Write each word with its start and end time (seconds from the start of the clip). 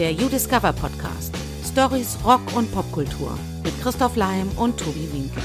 der 0.00 0.12
You 0.12 0.30
Discover 0.30 0.72
Podcast. 0.72 1.34
Stories, 1.62 2.16
Rock 2.24 2.40
und 2.56 2.72
Popkultur 2.72 3.38
mit 3.62 3.78
Christoph 3.82 4.16
Leim 4.16 4.48
und 4.56 4.80
Tobi 4.80 5.06
Winke. 5.12 5.38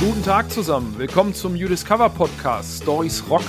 Guten 0.00 0.24
Tag 0.24 0.50
zusammen. 0.50 0.94
Willkommen 0.96 1.34
zum 1.34 1.54
You 1.54 1.68
Discover 1.68 2.08
Podcast 2.08 2.84
Stories, 2.84 3.22
Rock 3.28 3.44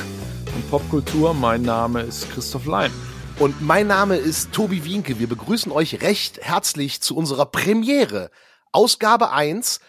und 0.54 0.70
Popkultur. 0.70 1.34
Mein 1.34 1.62
Name 1.62 2.02
ist 2.02 2.30
Christoph 2.32 2.66
Leim. 2.66 2.92
Und 3.40 3.62
mein 3.62 3.88
Name 3.88 4.18
ist 4.18 4.52
Tobi 4.52 4.84
Wienke. 4.84 5.18
Wir 5.18 5.30
begrüßen 5.30 5.72
euch 5.72 6.02
recht 6.02 6.42
herzlich 6.42 7.00
zu 7.00 7.16
unserer 7.16 7.46
Premiere. 7.46 8.32
Ausgabe 8.74 9.32
1 9.32 9.80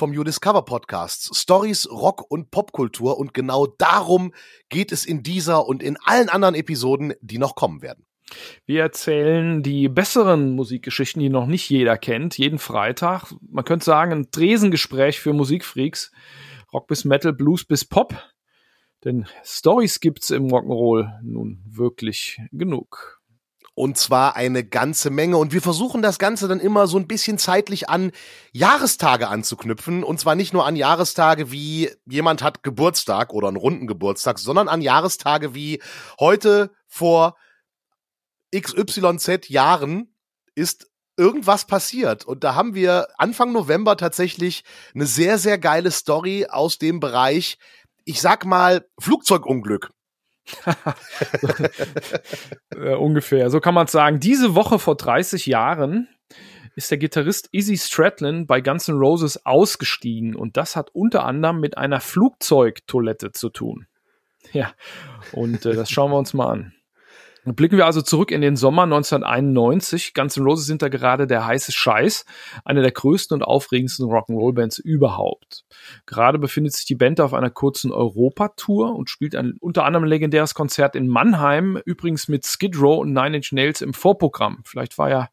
vom 0.00 0.14
You 0.14 0.24
Discover 0.24 0.62
Podcast. 0.62 1.36
Stories, 1.36 1.86
Rock 1.90 2.24
und 2.30 2.50
Popkultur. 2.50 3.18
Und 3.18 3.34
genau 3.34 3.66
darum 3.66 4.32
geht 4.70 4.92
es 4.92 5.04
in 5.04 5.22
dieser 5.22 5.66
und 5.66 5.82
in 5.82 5.98
allen 6.02 6.30
anderen 6.30 6.54
Episoden, 6.54 7.12
die 7.20 7.36
noch 7.36 7.54
kommen 7.54 7.82
werden. 7.82 8.06
Wir 8.64 8.80
erzählen 8.80 9.62
die 9.62 9.90
besseren 9.90 10.52
Musikgeschichten, 10.52 11.20
die 11.20 11.28
noch 11.28 11.46
nicht 11.46 11.68
jeder 11.68 11.98
kennt, 11.98 12.38
jeden 12.38 12.58
Freitag. 12.58 13.34
Man 13.46 13.66
könnte 13.66 13.84
sagen, 13.84 14.12
ein 14.12 14.30
Tresengespräch 14.30 15.20
für 15.20 15.34
Musikfreaks. 15.34 16.12
Rock 16.72 16.86
bis 16.86 17.04
Metal, 17.04 17.34
Blues 17.34 17.66
bis 17.66 17.84
Pop. 17.84 18.16
Denn 19.04 19.26
Stories 19.44 20.00
gibt's 20.00 20.30
im 20.30 20.46
Rock'n'Roll 20.46 21.10
nun 21.22 21.62
wirklich 21.66 22.40
genug. 22.52 23.19
Und 23.80 23.96
zwar 23.96 24.36
eine 24.36 24.62
ganze 24.62 25.08
Menge. 25.08 25.38
Und 25.38 25.54
wir 25.54 25.62
versuchen 25.62 26.02
das 26.02 26.18
Ganze 26.18 26.48
dann 26.48 26.60
immer 26.60 26.86
so 26.86 26.98
ein 26.98 27.06
bisschen 27.06 27.38
zeitlich 27.38 27.88
an 27.88 28.12
Jahrestage 28.52 29.28
anzuknüpfen. 29.28 30.04
Und 30.04 30.20
zwar 30.20 30.34
nicht 30.34 30.52
nur 30.52 30.66
an 30.66 30.76
Jahrestage 30.76 31.50
wie 31.50 31.90
jemand 32.04 32.42
hat 32.42 32.62
Geburtstag 32.62 33.32
oder 33.32 33.48
einen 33.48 33.56
runden 33.56 33.86
Geburtstag, 33.86 34.38
sondern 34.38 34.68
an 34.68 34.82
Jahrestage 34.82 35.54
wie 35.54 35.80
heute 36.20 36.70
vor 36.88 37.36
XYZ 38.54 39.48
Jahren 39.48 40.14
ist 40.54 40.90
irgendwas 41.16 41.66
passiert. 41.66 42.26
Und 42.26 42.44
da 42.44 42.54
haben 42.54 42.74
wir 42.74 43.08
Anfang 43.16 43.50
November 43.50 43.96
tatsächlich 43.96 44.62
eine 44.94 45.06
sehr, 45.06 45.38
sehr 45.38 45.56
geile 45.56 45.90
Story 45.90 46.46
aus 46.50 46.76
dem 46.76 47.00
Bereich 47.00 47.56
ich 48.04 48.20
sag 48.20 48.44
mal, 48.44 48.86
Flugzeugunglück. 48.98 49.92
äh, 52.70 52.94
ungefähr, 52.94 53.50
so 53.50 53.60
kann 53.60 53.74
man 53.74 53.86
sagen. 53.86 54.20
Diese 54.20 54.54
Woche 54.54 54.78
vor 54.78 54.96
30 54.96 55.46
Jahren 55.46 56.08
ist 56.76 56.90
der 56.90 56.98
Gitarrist 56.98 57.48
Izzy 57.52 57.76
Stradlin 57.76 58.46
bei 58.46 58.60
Guns 58.60 58.88
N' 58.88 58.96
Roses 58.96 59.44
ausgestiegen 59.44 60.34
und 60.34 60.56
das 60.56 60.76
hat 60.76 60.90
unter 60.92 61.24
anderem 61.24 61.60
mit 61.60 61.76
einer 61.76 62.00
Flugzeugtoilette 62.00 63.32
zu 63.32 63.50
tun. 63.50 63.86
Ja, 64.52 64.72
und 65.32 65.66
äh, 65.66 65.74
das 65.74 65.90
schauen 65.90 66.10
wir 66.10 66.18
uns 66.18 66.32
mal 66.32 66.50
an. 66.50 66.72
Blicken 67.54 67.76
wir 67.78 67.86
also 67.86 68.02
zurück 68.02 68.30
in 68.30 68.40
den 68.40 68.56
Sommer 68.56 68.82
1991. 68.82 70.14
Guns 70.14 70.36
N' 70.36 70.44
Roses 70.44 70.66
sind 70.66 70.82
da 70.82 70.88
gerade 70.88 71.26
der 71.26 71.46
heiße 71.46 71.72
Scheiß, 71.72 72.24
eine 72.64 72.82
der 72.82 72.92
größten 72.92 73.34
und 73.34 73.42
aufregendsten 73.42 74.06
Rock'n'Roll-Bands 74.06 74.78
überhaupt. 74.78 75.64
Gerade 76.06 76.38
befindet 76.38 76.74
sich 76.74 76.84
die 76.84 76.94
Band 76.94 77.20
auf 77.20 77.34
einer 77.34 77.50
kurzen 77.50 77.92
Europatour 77.92 78.94
und 78.94 79.10
spielt 79.10 79.34
ein 79.34 79.54
unter 79.60 79.84
anderem 79.84 80.04
legendäres 80.04 80.54
Konzert 80.54 80.96
in 80.96 81.08
Mannheim, 81.08 81.80
übrigens 81.84 82.28
mit 82.28 82.44
Skid 82.44 82.78
Row 82.80 83.00
und 83.00 83.12
Nine 83.12 83.36
Inch 83.36 83.52
Nails 83.52 83.80
im 83.80 83.94
Vorprogramm. 83.94 84.62
Vielleicht 84.64 84.98
war 84.98 85.10
ja 85.10 85.28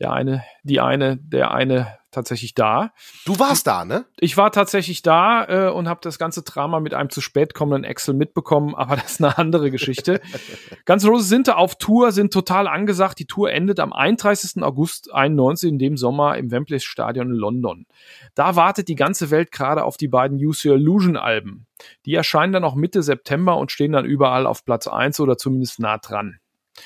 der 0.00 0.12
eine, 0.12 0.44
die 0.62 0.80
eine, 0.80 1.16
der 1.16 1.52
eine 1.52 1.98
tatsächlich 2.10 2.54
da. 2.54 2.92
Du 3.26 3.38
warst 3.38 3.66
da, 3.66 3.84
ne? 3.84 4.06
Ich 4.18 4.36
war 4.36 4.50
tatsächlich 4.50 5.02
da 5.02 5.44
äh, 5.44 5.70
und 5.70 5.88
habe 5.88 6.00
das 6.02 6.18
ganze 6.18 6.42
Drama 6.42 6.80
mit 6.80 6.94
einem 6.94 7.10
zu 7.10 7.20
spät 7.20 7.54
kommenden 7.54 7.84
Excel 7.84 8.14
mitbekommen, 8.14 8.74
aber 8.74 8.96
das 8.96 9.12
ist 9.12 9.22
eine 9.22 9.36
andere 9.36 9.70
Geschichte. 9.70 10.20
Ganz 10.84 11.04
Rose 11.04 11.28
sind 11.28 11.48
da 11.48 11.54
auf 11.56 11.76
Tour, 11.76 12.12
sind 12.12 12.32
total 12.32 12.66
angesagt. 12.66 13.18
Die 13.18 13.26
Tour 13.26 13.52
endet 13.52 13.78
am 13.80 13.92
31. 13.92 14.62
August 14.62 15.12
91 15.12 15.70
in 15.70 15.78
dem 15.78 15.96
Sommer 15.96 16.36
im 16.38 16.50
Wembley 16.50 16.80
Stadion 16.80 17.30
in 17.30 17.36
London. 17.36 17.86
Da 18.34 18.56
wartet 18.56 18.88
die 18.88 18.96
ganze 18.96 19.30
Welt 19.30 19.52
gerade 19.52 19.84
auf 19.84 19.96
die 19.96 20.08
beiden 20.08 20.38
Use 20.38 20.68
Your 20.68 20.76
Illusion 20.76 21.16
Alben. 21.16 21.66
Die 22.06 22.14
erscheinen 22.14 22.52
dann 22.52 22.64
auch 22.64 22.74
Mitte 22.74 23.02
September 23.02 23.56
und 23.56 23.70
stehen 23.70 23.92
dann 23.92 24.04
überall 24.04 24.46
auf 24.46 24.64
Platz 24.64 24.86
1 24.86 25.20
oder 25.20 25.36
zumindest 25.36 25.78
nah 25.78 25.98
dran. 25.98 26.38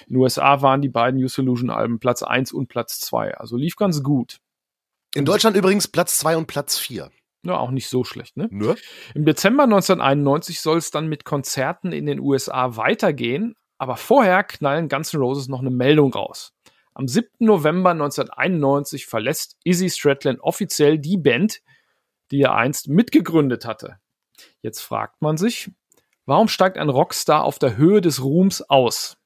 In 0.07 0.15
den 0.15 0.23
USA 0.23 0.63
waren 0.63 0.83
die 0.83 0.89
beiden 0.89 1.23
Use 1.23 1.41
Illusion 1.41 1.71
Alben 1.71 1.99
Platz 1.99 2.23
1 2.23 2.53
und 2.53 2.69
Platz 2.69 3.01
2. 3.01 3.37
Also 3.37 3.57
lief 3.57 3.77
ganz 3.77 4.03
gut. 4.03 4.39
In 5.15 5.25
Deutschland 5.25 5.57
übrigens 5.57 5.89
Platz 5.89 6.19
2 6.19 6.37
und 6.37 6.47
Platz 6.47 6.79
4. 6.79 7.11
Ja, 7.45 7.59
auch 7.59 7.71
nicht 7.71 7.89
so 7.89 8.05
schlecht, 8.05 8.37
ne? 8.37 8.49
Nur? 8.51 8.77
Im 9.15 9.25
Dezember 9.25 9.65
1991 9.65 10.61
soll 10.61 10.79
es 10.79 10.91
dann 10.91 11.09
mit 11.09 11.25
Konzerten 11.25 11.93
in 11.93 12.07
den 12.07 12.21
USA 12.21 12.77
weitergehen, 12.77 13.57
aber 13.79 13.97
vorher 13.97 14.45
knallen 14.45 14.89
Guns 14.89 15.13
N' 15.13 15.21
Roses 15.21 15.49
noch 15.49 15.61
eine 15.61 15.71
Meldung 15.71 16.15
raus. 16.15 16.53
Am 16.95 17.09
7. 17.09 17.29
November 17.41 17.91
1991 17.91 19.07
verlässt 19.07 19.57
Izzy 19.65 19.91
Stradlin 19.91 20.41
offiziell 20.41 20.99
die 20.99 21.17
Band, 21.17 21.63
die 22.31 22.43
er 22.43 22.55
einst 22.55 22.89
mitgegründet 22.89 23.65
hatte. 23.65 23.99
Jetzt 24.61 24.81
fragt 24.81 25.21
man 25.21 25.37
sich, 25.37 25.71
warum 26.27 26.49
steigt 26.49 26.79
ein 26.79 26.91
Rockstar 26.91 27.45
auf 27.45 27.59
der 27.59 27.77
Höhe 27.77 28.01
des 28.01 28.23
Ruhms 28.23 28.63
aus? 28.63 29.17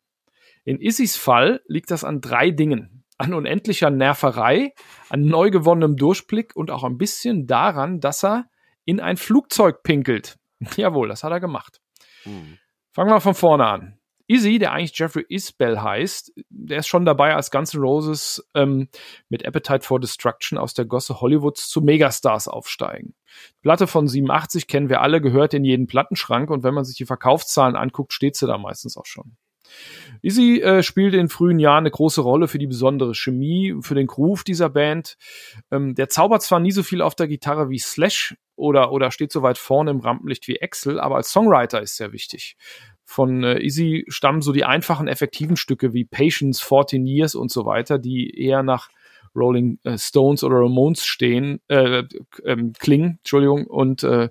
In 0.67 0.81
Izzys 0.81 1.17
Fall 1.17 1.63
liegt 1.67 1.91
das 1.91 2.05
an 2.05 2.21
drei 2.21 2.51
Dingen 2.51 2.97
an 3.19 3.35
unendlicher 3.35 3.91
Nerverei, 3.91 4.73
an 5.09 5.23
neu 5.23 5.51
gewonnenem 5.51 5.97
Durchblick 5.97 6.55
und 6.55 6.71
auch 6.71 6.85
ein 6.85 6.99
bisschen 6.99 7.47
daran, 7.47 8.01
dass 8.01 8.25
er 8.25 8.47
in 8.85 9.01
ein 9.01 9.17
Flugzeug 9.17 9.83
pinkelt. 9.83 10.39
Jawohl, 10.77 11.09
das 11.09 11.25
hat 11.25 11.33
er 11.33 11.41
gemacht. 11.41 11.81
Mhm. 12.25 12.59
Fangen 12.93 13.11
wir 13.11 13.21
von 13.21 13.35
vorne 13.35 13.67
an. 13.67 13.99
Izzy, 14.29 14.59
der 14.59 14.73
eigentlich 14.73 14.99
Jeffrey 14.99 15.25
Isbell 15.29 15.81
heißt, 15.81 16.33
der 16.49 16.79
ist 16.79 16.89
schon 16.89 17.05
dabei, 17.05 17.37
als 17.37 17.53
Guns 17.53 17.75
N' 17.75 17.81
Roses 17.81 18.45
ähm, 18.55 18.89
mit 19.29 19.47
Appetite 19.47 19.87
for 19.87 20.01
Destruction 20.01 20.59
aus 20.59 20.75
der 20.75 20.85
Gosse 20.85 21.21
Hollywoods 21.21 21.69
zu 21.69 21.81
Megastars 21.81 22.49
aufsteigen. 22.49 23.15
Die 23.51 23.63
Platte 23.63 23.87
von 23.87 24.09
87 24.09 24.67
kennen 24.67 24.89
wir 24.89 25.01
alle, 25.01 25.21
gehört 25.21 25.55
in 25.55 25.65
jeden 25.65 25.87
Plattenschrank 25.87 26.51
und 26.51 26.65
wenn 26.65 26.75
man 26.75 26.85
sich 26.85 26.97
die 26.97 27.07
Verkaufszahlen 27.07 27.77
anguckt, 27.77 28.13
steht 28.13 28.35
sie 28.35 28.49
da 28.49 28.59
meistens 28.59 28.97
auch 28.97 29.07
schon. 29.07 29.37
Izzy 30.23 30.61
äh, 30.61 30.83
spielt 30.83 31.15
in 31.15 31.29
frühen 31.29 31.59
Jahren 31.59 31.83
eine 31.85 31.91
große 31.91 32.21
Rolle 32.21 32.49
für 32.49 32.59
die 32.59 32.67
besondere 32.67 33.15
Chemie, 33.15 33.75
für 33.81 33.95
den 33.95 34.07
Groove 34.07 34.45
dieser 34.45 34.69
Band. 34.69 35.17
Ähm, 35.71 35.95
der 35.95 36.09
zaubert 36.09 36.43
zwar 36.43 36.61
nie 36.61 36.73
so 36.73 36.83
viel 36.83 37.03
auf 37.03 37.15
der 37.15 37.29
Gitarre 37.29 37.71
wie 37.71 37.79
Slash 37.79 38.37
oder, 38.57 38.91
oder 38.93 39.11
steht 39.11 39.33
so 39.33 39.43
weit 39.43 39.59
vorne 39.59 39.91
im 39.91 40.01
Rampenlicht 40.01 40.49
wie 40.49 40.61
Axel, 40.61 40.99
aber 40.99 41.17
als 41.17 41.31
Songwriter 41.31 41.83
ist 41.83 41.97
sehr 41.97 42.13
wichtig. 42.13 42.57
Von 43.05 43.45
äh, 43.45 43.63
Izzy 43.63 44.05
stammen 44.09 44.43
so 44.43 44.53
die 44.53 44.65
einfachen, 44.65 45.09
effektiven 45.09 45.57
Stücke 45.57 45.93
wie 45.93 46.05
Patience, 46.05 46.61
14 46.61 47.07
Years 47.07 47.35
und 47.35 47.51
so 47.53 47.67
weiter, 47.67 47.99
die 47.99 48.37
eher 48.37 48.63
nach 48.63 48.89
Rolling 49.37 49.79
äh, 49.85 49.99
Stones 49.99 50.43
oder 50.43 50.57
Ramones 50.57 51.05
stehen, 51.05 51.61
äh, 51.69 52.05
ähm, 52.45 52.73
klingen, 52.73 53.19
Entschuldigung, 53.19 53.67
und 53.67 54.03
äh, 54.03 54.31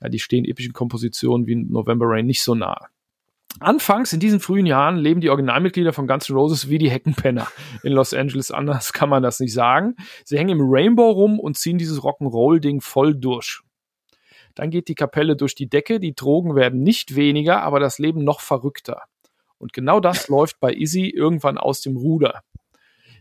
ja, 0.00 0.08
die 0.08 0.20
stehen 0.20 0.44
epischen 0.44 0.72
Kompositionen 0.72 1.46
wie 1.46 1.56
November 1.56 2.06
Rain 2.08 2.26
nicht 2.26 2.42
so 2.42 2.54
nah. 2.54 2.88
Anfangs 3.60 4.12
in 4.12 4.20
diesen 4.20 4.40
frühen 4.40 4.66
Jahren 4.66 4.96
leben 4.96 5.20
die 5.20 5.30
Originalmitglieder 5.30 5.92
von 5.92 6.08
Guns 6.08 6.28
N' 6.28 6.36
Roses 6.36 6.68
wie 6.68 6.78
die 6.78 6.90
Heckenpenner 6.90 7.46
in 7.84 7.92
Los 7.92 8.12
Angeles. 8.12 8.50
Anders 8.50 8.92
kann 8.92 9.08
man 9.08 9.22
das 9.22 9.38
nicht 9.38 9.52
sagen. 9.52 9.94
Sie 10.24 10.36
hängen 10.36 10.58
im 10.58 10.66
Rainbow 10.68 11.10
rum 11.10 11.38
und 11.38 11.56
ziehen 11.56 11.78
dieses 11.78 12.00
Rock'n'Roll-Ding 12.02 12.80
voll 12.80 13.14
durch. 13.14 13.60
Dann 14.54 14.70
geht 14.70 14.88
die 14.88 14.94
Kapelle 14.94 15.36
durch 15.36 15.54
die 15.54 15.68
Decke, 15.68 16.00
die 16.00 16.14
Drogen 16.14 16.54
werden 16.56 16.82
nicht 16.82 17.16
weniger, 17.16 17.62
aber 17.62 17.80
das 17.80 17.98
Leben 17.98 18.24
noch 18.24 18.40
verrückter. 18.40 19.02
Und 19.58 19.72
genau 19.72 20.00
das 20.00 20.28
läuft 20.28 20.58
bei 20.60 20.72
Izzy 20.72 21.08
irgendwann 21.08 21.58
aus 21.58 21.80
dem 21.80 21.96
Ruder. 21.96 22.42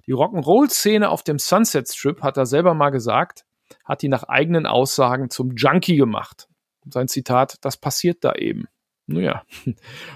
Die 0.08 0.14
Rock'n'Roll-Szene 0.14 1.10
auf 1.10 1.24
dem 1.24 1.40
Sunset 1.40 1.88
Strip, 1.90 2.22
hat 2.22 2.38
er 2.38 2.46
selber 2.46 2.74
mal 2.74 2.90
gesagt, 2.90 3.46
hat 3.86 4.04
ihn 4.04 4.12
nach 4.12 4.24
eigenen 4.24 4.66
Aussagen 4.66 5.30
zum 5.30 5.56
Junkie 5.56 5.96
gemacht. 5.96 6.48
Sein 6.90 7.08
Zitat, 7.08 7.58
das 7.62 7.78
passiert 7.78 8.24
da 8.24 8.34
eben. 8.34 8.68
Naja. 9.14 9.44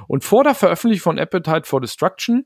Und 0.07 0.23
vor 0.23 0.43
der 0.43 0.55
Veröffentlichung 0.55 1.03
von 1.03 1.19
Appetite 1.19 1.63
for 1.63 1.81
Destruction, 1.81 2.45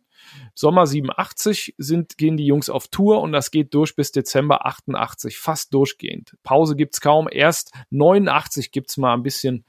Sommer 0.53 0.85
87, 0.85 1.75
sind, 1.77 2.17
gehen 2.17 2.37
die 2.37 2.45
Jungs 2.45 2.69
auf 2.69 2.87
Tour 2.87 3.21
und 3.21 3.31
das 3.31 3.51
geht 3.51 3.73
durch 3.73 3.95
bis 3.95 4.11
Dezember 4.11 4.65
88, 4.65 5.37
fast 5.37 5.73
durchgehend. 5.73 6.35
Pause 6.43 6.75
gibt's 6.75 7.01
kaum. 7.01 7.27
Erst 7.31 7.71
89 7.89 8.71
gibt's 8.71 8.97
mal 8.97 9.13
ein 9.13 9.23
bisschen 9.23 9.65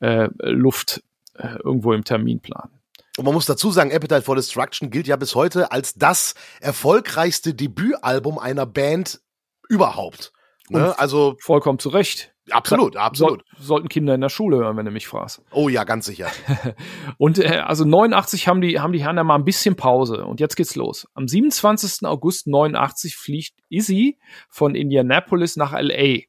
äh, 0.00 0.28
Luft 0.38 1.02
äh, 1.34 1.56
irgendwo 1.64 1.92
im 1.92 2.04
Terminplan. 2.04 2.70
Und 3.16 3.24
man 3.24 3.34
muss 3.34 3.46
dazu 3.46 3.70
sagen, 3.70 3.92
Appetite 3.92 4.22
for 4.22 4.34
Destruction 4.34 4.90
gilt 4.90 5.06
ja 5.06 5.16
bis 5.16 5.34
heute 5.34 5.70
als 5.70 5.94
das 5.94 6.34
erfolgreichste 6.60 7.54
Debütalbum 7.54 8.38
einer 8.38 8.66
Band 8.66 9.20
überhaupt. 9.68 10.32
Ne? 10.68 10.98
Also 10.98 11.36
vollkommen 11.40 11.78
zu 11.78 11.90
Recht. 11.90 12.33
Absolut, 12.50 12.96
absolut. 12.96 13.42
Soll, 13.56 13.64
sollten 13.64 13.88
Kinder 13.88 14.14
in 14.14 14.20
der 14.20 14.28
Schule 14.28 14.58
hören, 14.58 14.76
wenn 14.76 14.84
du 14.84 14.90
mich 14.90 15.06
fragst. 15.06 15.42
Oh 15.50 15.68
ja, 15.68 15.84
ganz 15.84 16.04
sicher. 16.04 16.30
und 17.18 17.38
äh, 17.38 17.62
also 17.64 17.84
89 17.84 18.48
haben 18.48 18.60
die, 18.60 18.80
haben 18.80 18.92
die 18.92 19.02
Herren 19.02 19.16
da 19.16 19.24
mal 19.24 19.36
ein 19.36 19.44
bisschen 19.44 19.76
Pause. 19.76 20.26
Und 20.26 20.40
jetzt 20.40 20.56
geht's 20.56 20.76
los. 20.76 21.08
Am 21.14 21.26
27. 21.26 22.06
August 22.06 22.46
89 22.46 23.16
fliegt 23.16 23.54
Izzy 23.70 24.18
von 24.50 24.74
Indianapolis 24.74 25.56
nach 25.56 25.72
L.A. 25.72 26.22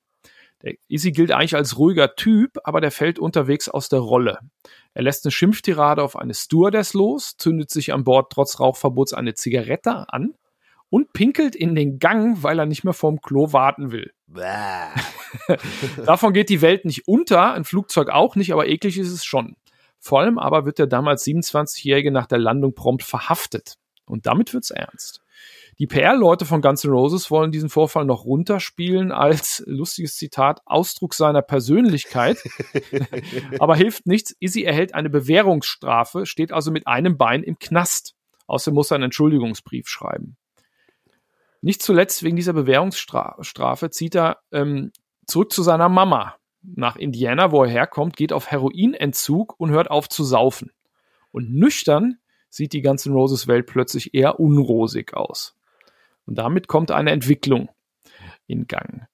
Izzy 0.88 1.12
gilt 1.12 1.31
eigentlich 1.31 1.56
als 1.56 1.77
ruhiger 1.77 2.15
Typ, 2.15 2.57
aber 2.63 2.81
der 2.81 2.91
fällt 2.91 3.19
unterwegs 3.19 3.69
aus 3.69 3.89
der 3.89 4.00
Rolle. 4.00 4.39
Er 4.94 5.03
lässt 5.03 5.25
eine 5.25 5.31
Schimpftirade 5.31 6.01
auf 6.01 6.15
eine 6.15 6.33
Stewardess 6.33 6.94
los, 6.94 7.35
zündet 7.38 7.69
sich 7.69 7.94
an 7.94 8.03
Bord 8.03 8.31
trotz 8.31 8.59
Rauchverbots 8.59 9.13
eine 9.13 9.35
Zigarette 9.35 10.06
an 10.07 10.33
und 10.95 11.12
pinkelt 11.12 11.57
in 11.57 11.75
den 11.75 12.00
Gang, 12.00 12.42
weil 12.42 12.57
er 12.57 12.65
nicht 12.65 12.86
mehr 12.86 12.94
vorm 12.94 13.19
Klo 13.19 13.51
warten 13.51 13.92
will. 13.92 14.13
Davon 16.06 16.31
geht 16.31 16.47
die 16.47 16.62
Welt 16.62 16.86
nicht 16.86 17.06
unter, 17.06 17.51
ein 17.51 17.65
Flugzeug 17.65 18.07
auch 18.07 18.38
nicht, 18.38 18.53
aber 18.53 18.69
eklig 18.69 18.97
ist 18.97 19.12
es 19.12 19.25
schon. 19.25 19.57
Vor 20.00 20.21
allem 20.21 20.39
aber 20.39 20.65
wird 20.65 20.80
der 20.80 20.88
damals 20.88 21.25
27-Jährige 21.25 22.12
nach 22.12 22.27
der 22.27 22.38
Landung 22.38 22.75
prompt 22.75 23.03
verhaftet. 23.03 23.74
Und 24.06 24.25
damit 24.25 24.53
wird's 24.53 24.71
ernst. 24.71 25.19
Die 25.80 25.86
PR-Leute 25.86 26.45
von 26.45 26.62
Guns 26.62 26.86
N' 26.86 26.92
Roses 26.92 27.30
wollen 27.30 27.51
diesen 27.51 27.68
Vorfall 27.68 28.06
noch 28.06 28.24
runterspielen 28.24 29.12
als, 29.12 29.63
lustiges 29.68 30.15
Zitat, 30.15 30.62
Ausdruck 30.65 31.13
seiner 31.13 31.42
Persönlichkeit. 31.42 32.38
Aber 33.59 33.75
hilft 33.75 34.07
nichts. 34.07 34.33
Izzy 34.39 34.63
erhält 34.63 34.95
eine 34.95 35.09
Bewährungsstrafe, 35.09 36.25
steht 36.25 36.53
also 36.53 36.71
mit 36.71 36.88
einem 36.88 37.18
Bein 37.18 37.44
im 37.44 37.59
Knast. 37.59 38.15
Außerdem 38.47 38.75
muss 38.75 38.92
er 38.92 38.95
einen 38.95 39.06
Entschuldigungsbrief 39.06 39.89
schreiben. 39.89 40.38
Nicht 41.62 41.81
zuletzt 41.81 42.24
wegen 42.24 42.36
dieser 42.36 42.54
Bewährungsstrafe 42.54 43.90
zieht 43.90 44.16
er 44.16 44.40
ähm, 44.52 44.92
zurück 45.25 45.52
zu 45.52 45.63
seiner 45.63 45.90
Mama 45.90 46.36
nach 46.62 46.96
Indiana, 46.96 47.52
wo 47.52 47.63
er 47.63 47.69
herkommt, 47.69 48.16
geht 48.18 48.34
auf 48.34 48.50
Heroinentzug 48.50 49.60
und 49.60 49.72
hört 49.72 49.92
auf 49.92 50.10
zu 50.10 50.24
saufen. 50.24 50.72
Und 51.31 51.54
nüchtern 51.54 52.18
sieht 52.50 52.74
die 52.74 52.81
ganze 52.81 53.12
Roses 53.12 53.48
Welt 53.48 53.68
plötzlich 53.68 54.13
eher 54.13 54.40
unrosig 54.40 55.13
aus. 55.13 55.56
Und 56.25 56.38
damit 56.38 56.68
kommt 56.68 56.92
eine 56.92 57.12
Entwicklung 57.12 57.69
in 58.48 58.68
Gang. 58.68 59.07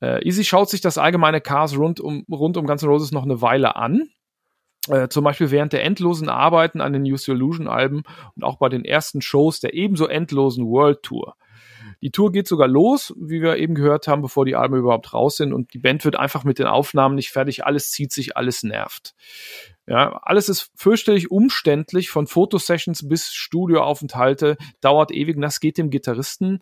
Äh, 0.00 0.24
Easy 0.26 0.44
schaut 0.44 0.68
sich 0.68 0.80
das 0.80 0.98
allgemeine 0.98 1.40
Chaos 1.40 1.76
rund 1.76 2.00
um, 2.00 2.24
rund 2.30 2.56
um 2.56 2.66
Guns 2.66 2.84
Roses 2.84 3.12
noch 3.12 3.24
eine 3.24 3.40
Weile 3.40 3.76
an. 3.76 4.10
Äh, 4.88 5.08
zum 5.08 5.24
Beispiel 5.24 5.50
während 5.50 5.72
der 5.72 5.84
endlosen 5.84 6.28
Arbeiten 6.28 6.80
an 6.80 6.92
den 6.92 7.02
Use 7.02 7.30
Illusion 7.30 7.68
Alben 7.68 8.02
und 8.34 8.44
auch 8.44 8.58
bei 8.58 8.68
den 8.68 8.84
ersten 8.84 9.20
Shows 9.20 9.60
der 9.60 9.74
ebenso 9.74 10.06
endlosen 10.06 10.66
World 10.66 11.02
Tour. 11.02 11.36
Die 12.00 12.10
Tour 12.10 12.30
geht 12.30 12.46
sogar 12.46 12.68
los, 12.68 13.12
wie 13.18 13.42
wir 13.42 13.56
eben 13.56 13.74
gehört 13.74 14.06
haben, 14.06 14.22
bevor 14.22 14.44
die 14.44 14.54
Alben 14.54 14.76
überhaupt 14.76 15.12
raus 15.12 15.36
sind 15.36 15.52
und 15.52 15.74
die 15.74 15.78
Band 15.78 16.04
wird 16.04 16.16
einfach 16.16 16.44
mit 16.44 16.58
den 16.58 16.66
Aufnahmen 16.66 17.16
nicht 17.16 17.30
fertig. 17.30 17.64
Alles 17.64 17.90
zieht 17.90 18.12
sich, 18.12 18.36
alles 18.36 18.62
nervt. 18.62 19.14
Ja, 19.86 20.20
alles 20.22 20.48
ist 20.48 20.70
fürchterlich 20.76 21.30
umständlich, 21.30 22.10
von 22.10 22.26
Fotosessions 22.26 23.08
bis 23.08 23.32
Studioaufenthalte, 23.32 24.56
dauert 24.80 25.10
ewig 25.10 25.36
und 25.36 25.42
das 25.42 25.60
geht 25.60 25.78
dem 25.78 25.90
Gitarristen 25.90 26.60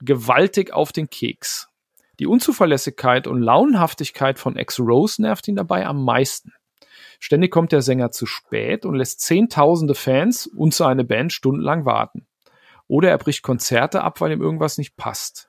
gewaltig 0.00 0.72
auf 0.72 0.90
den 0.90 1.08
Keks. 1.10 1.68
Die 2.18 2.26
Unzuverlässigkeit 2.26 3.26
und 3.26 3.40
Launenhaftigkeit 3.40 4.38
von 4.38 4.56
X-Rose 4.56 5.22
nervt 5.22 5.46
ihn 5.48 5.56
dabei 5.56 5.86
am 5.86 6.04
meisten. 6.04 6.52
Ständig 7.20 7.52
kommt 7.52 7.72
der 7.72 7.82
Sänger 7.82 8.10
zu 8.10 8.26
spät 8.26 8.84
und 8.84 8.96
lässt 8.96 9.20
zehntausende 9.20 9.94
Fans 9.94 10.48
und 10.48 10.74
seine 10.74 11.04
Band 11.04 11.32
stundenlang 11.32 11.84
warten. 11.84 12.26
Oder 12.92 13.08
er 13.08 13.16
bricht 13.16 13.42
Konzerte 13.42 14.02
ab, 14.02 14.20
weil 14.20 14.32
ihm 14.32 14.42
irgendwas 14.42 14.76
nicht 14.76 14.98
passt. 14.98 15.48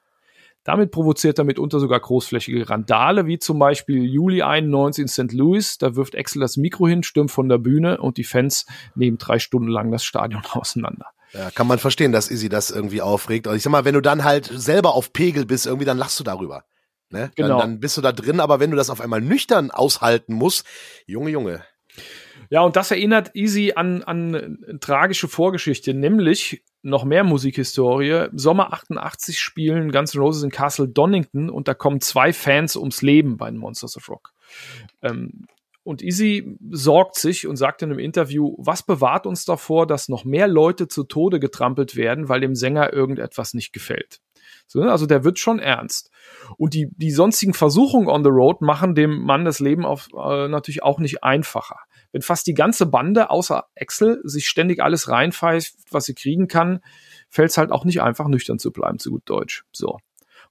Damit 0.64 0.92
provoziert 0.92 1.38
er 1.40 1.44
mitunter 1.44 1.82
sogar 1.82 2.00
großflächige 2.00 2.70
Randale, 2.70 3.26
wie 3.26 3.38
zum 3.38 3.60
Beispiel 3.60 4.06
Juli 4.06 4.42
91 4.42 5.02
in 5.02 5.08
St. 5.10 5.34
Louis. 5.34 5.78
Da 5.78 5.98
wirft 5.98 6.18
Axel 6.18 6.40
das 6.40 6.56
Mikro 6.56 6.88
hin, 6.88 7.04
stürmt 7.04 7.32
von 7.32 7.50
der 7.50 7.58
Bühne 7.58 7.98
und 7.98 8.16
die 8.16 8.24
Fans 8.24 8.66
nehmen 8.96 9.18
drei 9.18 9.40
Stunden 9.40 9.68
lang 9.68 9.92
das 9.92 10.06
Stadion 10.06 10.42
auseinander. 10.52 11.08
Ja, 11.34 11.52
kann 11.52 11.68
man 11.68 11.80
verstehen, 11.80 12.14
dass 12.14 12.32
Izzy 12.32 12.48
das 12.48 12.72
irgendwie 12.72 13.02
aufregt. 13.02 13.46
Und 13.48 13.58
ich 13.58 13.64
sag 13.64 13.72
mal, 13.72 13.84
wenn 13.84 13.96
du 13.96 14.02
dann 14.02 14.24
halt 14.24 14.46
selber 14.46 14.94
auf 14.96 15.12
Pegel 15.12 15.46
bist, 15.46 15.66
irgendwie, 15.66 15.86
dann 15.86 15.98
lachst 15.98 16.18
du 16.22 16.24
darüber. 16.24 16.64
Ne? 17.10 17.30
Genau. 17.36 17.50
Dann, 17.50 17.60
dann 17.60 17.80
bist 17.82 17.98
du 17.98 18.02
da 18.02 18.14
drin, 18.14 18.40
aber 18.40 18.62
wenn 18.62 18.72
du 18.72 18.78
das 18.78 18.90
auf 18.90 19.02
einmal 19.02 19.20
nüchtern 19.20 19.70
aushalten 19.70 20.34
musst, 20.34 20.66
Junge, 21.08 21.30
Junge. 21.30 21.66
Ja, 22.50 22.62
und 22.62 22.76
das 22.76 22.92
erinnert 22.92 23.36
Easy 23.36 23.74
an, 23.76 24.04
an 24.04 24.80
tragische 24.80 25.28
Vorgeschichte, 25.28 25.94
nämlich 25.94 26.64
noch 26.84 27.06
mehr 27.06 27.24
Musikhistorie. 27.24 28.28
Sommer 28.34 28.74
88 28.74 29.40
spielen 29.40 29.92
Guns 29.92 30.14
N' 30.14 30.22
Roses 30.22 30.44
in 30.44 30.52
Castle 30.52 30.88
Donington 30.88 31.50
und 31.50 31.68
da 31.68 31.74
kommen 31.74 32.02
zwei 32.02 32.34
Fans 32.34 32.76
ums 32.76 33.02
Leben 33.02 33.38
bei 33.38 33.50
den 33.50 33.60
Monsters 33.60 33.98
of 33.98 34.10
Rock. 34.10 34.34
Ähm, 35.02 35.46
und 35.84 36.02
Easy 36.02 36.58
sorgt 36.72 37.16
sich 37.16 37.48
und 37.48 37.58
sagt 37.58 37.82
in 37.82 37.90
einem 37.90 38.00
Interview, 38.00 38.56
was 38.58 38.84
bewahrt 38.84 39.26
uns 39.26 39.44
davor, 39.44 39.86
dass 39.86 40.08
noch 40.08 40.24
mehr 40.24 40.48
Leute 40.48 40.88
zu 40.88 41.04
Tode 41.04 41.40
getrampelt 41.40 41.96
werden, 41.96 42.30
weil 42.30 42.40
dem 42.40 42.56
Sänger 42.56 42.94
irgendetwas 42.94 43.54
nicht 43.54 43.74
gefällt. 43.74 44.22
So, 44.68 44.80
ne? 44.80 44.92
also 44.92 45.06
der 45.06 45.26
wird 45.26 45.40
schon 45.40 45.60
ernst. 45.60 46.10
Und 46.58 46.74
die, 46.74 46.90
die 46.96 47.12
sonstigen 47.12 47.54
Versuchungen 47.54 48.08
on 48.08 48.24
the 48.24 48.30
road 48.30 48.62
machen 48.62 48.96
dem 48.96 49.24
Mann 49.24 49.44
das 49.44 49.60
Leben 49.60 49.86
auf, 49.86 50.08
äh, 50.14 50.48
natürlich 50.48 50.84
auch 50.84 51.00
nicht 51.00 51.24
einfacher 51.24 51.80
wenn 52.14 52.22
fast 52.22 52.48
die 52.48 52.54
ganze 52.54 52.86
Bande 52.86 53.30
außer 53.30 53.66
Excel 53.76 54.22
sich 54.24 54.48
ständig 54.48 54.82
alles 54.82 55.10
reinpfeift, 55.10 55.76
was 55.92 56.06
sie 56.06 56.14
kriegen 56.14 56.48
kann, 56.48 56.80
fällt 57.28 57.50
es 57.50 57.58
halt 57.58 57.72
auch 57.72 57.84
nicht 57.84 58.02
einfach, 58.02 58.28
nüchtern 58.28 58.60
zu 58.60 58.72
bleiben, 58.72 59.00
zu 59.00 59.12
gut 59.12 59.24
Deutsch. 59.26 59.66
So. 59.74 59.98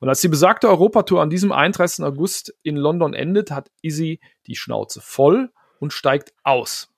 Und 0.00 0.08
als 0.08 0.20
die 0.20 0.28
besagte 0.28 0.68
Europatour 0.68 1.22
an 1.22 1.30
diesem 1.30 1.52
31. 1.52 2.04
August 2.04 2.54
in 2.64 2.76
London 2.76 3.14
endet, 3.14 3.52
hat 3.52 3.70
Izzy 3.80 4.20
die 4.48 4.56
Schnauze 4.56 5.00
voll 5.00 5.50
und 5.78 5.92
steigt 5.92 6.34
aus. 6.42 6.92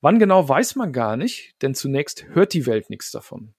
Wann 0.00 0.20
genau 0.20 0.48
weiß 0.48 0.76
man 0.76 0.92
gar 0.92 1.16
nicht, 1.16 1.54
denn 1.60 1.74
zunächst 1.74 2.26
hört 2.28 2.54
die 2.54 2.66
Welt 2.66 2.88
nichts 2.88 3.10
davon. 3.10 3.52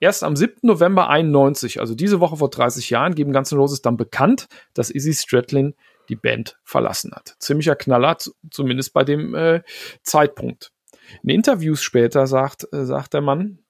Erst 0.00 0.24
am 0.24 0.34
7. 0.34 0.58
November 0.62 1.08
91, 1.08 1.78
also 1.78 1.94
diese 1.94 2.18
Woche 2.18 2.36
vor 2.36 2.50
30 2.50 2.90
Jahren, 2.90 3.14
geben 3.14 3.32
Guns 3.32 3.52
N' 3.52 3.58
Roses 3.58 3.82
dann 3.82 3.96
bekannt, 3.96 4.48
dass 4.74 4.90
Izzy 4.90 5.14
Stradlin 5.14 5.74
die 6.12 6.16
Band 6.16 6.58
verlassen 6.62 7.12
hat. 7.12 7.36
Ziemlicher 7.38 7.74
Knaller, 7.74 8.18
zumindest 8.50 8.92
bei 8.92 9.02
dem 9.02 9.34
äh, 9.34 9.62
Zeitpunkt. 10.02 10.70
In 11.22 11.30
Interviews 11.30 11.82
später 11.82 12.26
sagt, 12.26 12.68
äh, 12.72 12.84
sagt 12.84 13.14
der 13.14 13.22
Mann, 13.22 13.60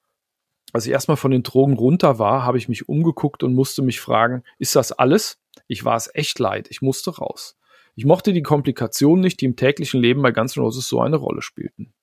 als 0.73 0.85
ich 0.85 0.91
erstmal 0.91 1.17
von 1.17 1.31
den 1.31 1.43
Drogen 1.43 1.73
runter 1.73 2.19
war, 2.19 2.43
habe 2.43 2.57
ich 2.57 2.67
mich 2.67 2.89
umgeguckt 2.89 3.43
und 3.43 3.53
musste 3.53 3.81
mich 3.81 4.01
fragen, 4.01 4.43
ist 4.59 4.75
das 4.75 4.91
alles? 4.91 5.39
Ich 5.67 5.85
war 5.85 5.95
es 5.95 6.09
echt 6.13 6.39
leid, 6.39 6.67
ich 6.69 6.81
musste 6.81 7.15
raus. 7.15 7.57
Ich 7.95 8.05
mochte 8.05 8.33
die 8.33 8.41
Komplikationen 8.41 9.21
nicht, 9.21 9.39
die 9.39 9.45
im 9.45 9.55
täglichen 9.55 10.01
Leben 10.01 10.21
bei 10.21 10.31
Guns 10.31 10.57
N' 10.57 10.63
Roses 10.63 10.87
so 10.87 10.99
eine 10.99 11.15
Rolle 11.15 11.43
spielten. 11.43 11.93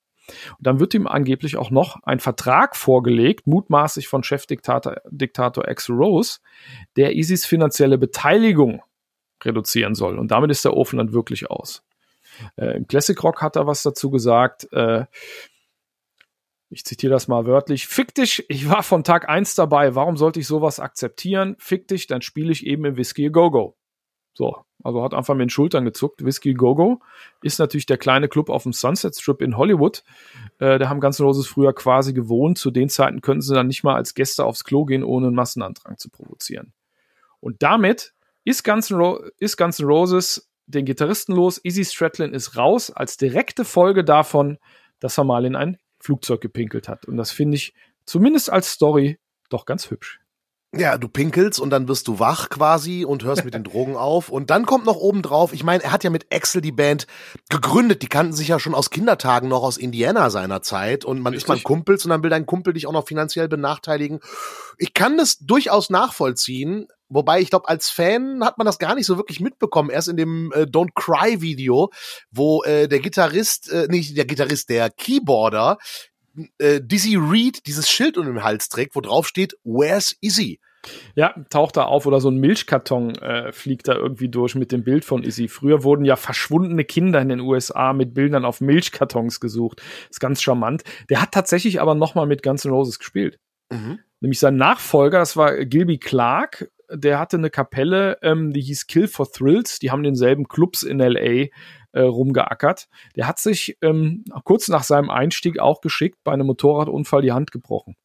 Und 0.57 0.65
dann 0.65 0.79
wird 0.79 0.93
ihm 0.93 1.05
angeblich 1.05 1.57
auch 1.57 1.69
noch 1.69 2.01
ein 2.03 2.19
Vertrag 2.19 2.75
vorgelegt, 2.77 3.45
mutmaßlich 3.45 4.07
von 4.07 4.23
Chefdiktator 4.23 4.95
Diktator 5.09 5.67
X 5.67 5.89
Rose, 5.89 6.39
der 6.95 7.15
Isis 7.15 7.45
finanzielle 7.45 7.97
Beteiligung 7.97 8.81
reduzieren 9.45 9.95
soll. 9.95 10.17
Und 10.17 10.31
damit 10.31 10.51
ist 10.51 10.65
der 10.65 10.75
Ofen 10.75 10.97
dann 10.97 11.13
wirklich 11.13 11.49
aus. 11.49 11.83
Äh, 12.55 12.77
Im 12.77 12.87
Classic 12.87 13.21
Rock 13.23 13.41
hat 13.41 13.55
er 13.55 13.67
was 13.67 13.83
dazu 13.83 14.09
gesagt. 14.09 14.71
Äh, 14.71 15.05
ich 16.69 16.85
zitiere 16.85 17.11
das 17.11 17.27
mal 17.27 17.45
wörtlich. 17.45 17.87
Fick 17.87 18.15
dich, 18.15 18.45
ich 18.47 18.69
war 18.69 18.81
von 18.81 19.03
Tag 19.03 19.27
eins 19.27 19.55
dabei. 19.55 19.93
Warum 19.93 20.15
sollte 20.15 20.39
ich 20.39 20.47
sowas 20.47 20.79
akzeptieren? 20.79 21.55
Fick 21.59 21.87
dich, 21.89 22.07
dann 22.07 22.21
spiele 22.21 22.51
ich 22.51 22.65
eben 22.65 22.85
im 22.85 22.95
Whisky 22.95 23.29
Go 23.29 23.51
Go. 23.51 23.75
So, 24.33 24.55
also 24.81 25.03
hat 25.03 25.13
einfach 25.13 25.33
mit 25.33 25.41
den 25.41 25.49
Schultern 25.49 25.83
gezuckt. 25.83 26.23
Whisky 26.23 26.53
Go 26.53 26.75
Go 26.75 27.01
ist 27.41 27.59
natürlich 27.59 27.85
der 27.85 27.97
kleine 27.97 28.29
Club 28.29 28.49
auf 28.49 28.63
dem 28.63 28.71
Sunset 28.71 29.15
Strip 29.15 29.41
in 29.41 29.57
Hollywood. 29.57 30.03
Äh, 30.59 30.79
da 30.79 30.87
haben 30.87 31.01
N' 31.01 31.11
Roses 31.19 31.47
früher 31.47 31.73
quasi 31.73 32.13
gewohnt. 32.13 32.57
Zu 32.57 32.71
den 32.71 32.87
Zeiten 32.87 33.19
könnten 33.19 33.41
sie 33.41 33.53
dann 33.53 33.67
nicht 33.67 33.83
mal 33.83 33.95
als 33.95 34.13
Gäste 34.13 34.45
aufs 34.45 34.63
Klo 34.63 34.85
gehen, 34.85 35.03
ohne 35.03 35.27
einen 35.27 35.35
Massenandrang 35.35 35.97
zu 35.97 36.09
provozieren. 36.09 36.71
Und 37.41 37.61
damit 37.61 38.13
ist 38.43 38.63
Guns, 38.63 38.91
N' 38.91 39.17
ist 39.37 39.57
Guns 39.57 39.79
N' 39.79 39.85
Roses 39.85 40.47
den 40.71 40.85
Gitarristen 40.85 41.33
los, 41.33 41.57
Izzy 41.57 41.85
Stradlin 41.85 42.33
ist 42.33 42.57
raus, 42.57 42.91
als 42.91 43.17
direkte 43.17 43.65
Folge 43.65 44.03
davon, 44.03 44.57
dass 44.99 45.17
er 45.17 45.23
mal 45.23 45.45
in 45.45 45.55
ein 45.55 45.77
Flugzeug 45.99 46.41
gepinkelt 46.41 46.87
hat. 46.87 47.05
Und 47.05 47.17
das 47.17 47.31
finde 47.31 47.57
ich 47.57 47.73
zumindest 48.05 48.49
als 48.49 48.71
Story 48.71 49.19
doch 49.49 49.65
ganz 49.65 49.89
hübsch. 49.89 50.19
Ja, 50.73 50.97
du 50.97 51.09
pinkelst 51.09 51.59
und 51.59 51.69
dann 51.69 51.89
wirst 51.89 52.07
du 52.07 52.19
wach 52.19 52.47
quasi 52.47 53.03
und 53.03 53.25
hörst 53.25 53.43
mit 53.43 53.53
den 53.53 53.63
Drogen 53.65 53.97
auf. 53.97 54.29
Und 54.29 54.49
dann 54.49 54.65
kommt 54.65 54.85
noch 54.85 54.95
oben 54.95 55.21
drauf, 55.21 55.51
ich 55.51 55.65
meine, 55.65 55.83
er 55.83 55.91
hat 55.91 56.05
ja 56.05 56.09
mit 56.09 56.33
Axel 56.33 56.61
die 56.61 56.71
Band 56.71 57.07
gegründet. 57.49 58.01
Die 58.01 58.07
kannten 58.07 58.31
sich 58.31 58.47
ja 58.47 58.57
schon 58.57 58.73
aus 58.73 58.89
Kindertagen 58.89 59.49
noch 59.49 59.63
aus 59.63 59.75
Indiana 59.75 60.29
seiner 60.29 60.61
Zeit. 60.61 61.03
Und 61.03 61.19
man 61.19 61.33
Richtig. 61.33 61.43
ist 61.43 61.49
mal 61.49 61.61
Kumpels 61.61 62.05
und 62.05 62.11
dann 62.11 62.23
will 62.23 62.29
dein 62.29 62.45
Kumpel 62.45 62.73
dich 62.73 62.87
auch 62.87 62.93
noch 62.93 63.05
finanziell 63.05 63.49
benachteiligen. 63.49 64.21
Ich 64.77 64.93
kann 64.93 65.17
das 65.17 65.39
durchaus 65.39 65.89
nachvollziehen. 65.89 66.87
Wobei 67.11 67.41
ich 67.41 67.49
glaube, 67.49 67.67
als 67.67 67.89
Fan 67.89 68.43
hat 68.43 68.57
man 68.57 68.65
das 68.65 68.79
gar 68.79 68.95
nicht 68.95 69.05
so 69.05 69.17
wirklich 69.17 69.39
mitbekommen. 69.39 69.89
Erst 69.89 70.07
in 70.07 70.17
dem 70.17 70.51
äh, 70.53 70.61
Don't 70.61 70.93
Cry 70.95 71.41
Video, 71.41 71.91
wo 72.31 72.63
äh, 72.63 72.87
der 72.87 72.99
Gitarrist, 72.99 73.71
äh, 73.71 73.87
nicht 73.89 74.17
der 74.17 74.25
Gitarrist, 74.25 74.69
der 74.69 74.89
Keyboarder 74.89 75.77
äh, 76.57 76.81
Dizzy 76.81 77.15
Reed 77.15 77.67
dieses 77.67 77.89
Schild 77.89 78.17
um 78.17 78.25
den 78.25 78.43
Hals 78.43 78.69
trägt, 78.69 78.95
wo 78.95 79.01
drauf 79.01 79.27
steht, 79.27 79.55
Where's 79.63 80.15
Izzy? 80.21 80.59
Ja, 81.15 81.35
taucht 81.49 81.77
da 81.77 81.83
auf 81.83 82.07
oder 82.07 82.19
so 82.19 82.29
ein 82.29 82.37
Milchkarton 82.37 83.15
äh, 83.15 83.51
fliegt 83.51 83.87
da 83.87 83.93
irgendwie 83.93 84.29
durch 84.29 84.55
mit 84.55 84.71
dem 84.71 84.83
Bild 84.83 85.05
von 85.05 85.23
Izzy. 85.23 85.47
Früher 85.47 85.83
wurden 85.83 86.05
ja 86.05 86.15
verschwundene 86.15 86.85
Kinder 86.85 87.21
in 87.21 87.29
den 87.29 87.39
USA 87.39 87.93
mit 87.93 88.13
Bildern 88.15 88.45
auf 88.45 88.61
Milchkartons 88.61 89.39
gesucht. 89.39 89.81
Ist 90.09 90.19
ganz 90.19 90.41
charmant. 90.41 90.83
Der 91.09 91.21
hat 91.21 91.33
tatsächlich 91.33 91.81
aber 91.81 91.93
nochmal 91.93 92.25
mit 92.25 92.41
Guns 92.41 92.65
N' 92.65 92.71
Roses 92.71 92.97
gespielt. 92.97 93.37
Mhm. 93.71 93.99
Nämlich 94.21 94.39
sein 94.39 94.55
Nachfolger, 94.55 95.19
das 95.19 95.37
war 95.37 95.65
Gilby 95.65 95.97
Clark, 95.97 96.71
der 96.93 97.19
hatte 97.19 97.37
eine 97.37 97.49
Kapelle, 97.49 98.17
ähm, 98.21 98.53
die 98.53 98.61
hieß 98.61 98.87
Kill 98.87 99.07
for 99.07 99.31
Thrills. 99.31 99.79
Die 99.79 99.91
haben 99.91 100.03
denselben 100.03 100.47
Clubs 100.47 100.83
in 100.83 100.99
LA 100.99 101.47
äh, 101.93 102.01
rumgeackert. 102.01 102.87
Der 103.15 103.27
hat 103.27 103.39
sich 103.39 103.77
ähm, 103.81 104.23
kurz 104.43 104.67
nach 104.67 104.83
seinem 104.83 105.09
Einstieg 105.09 105.59
auch 105.59 105.81
geschickt 105.81 106.19
bei 106.23 106.31
einem 106.31 106.47
Motorradunfall 106.47 107.21
die 107.21 107.31
Hand 107.31 107.51
gebrochen. 107.51 107.95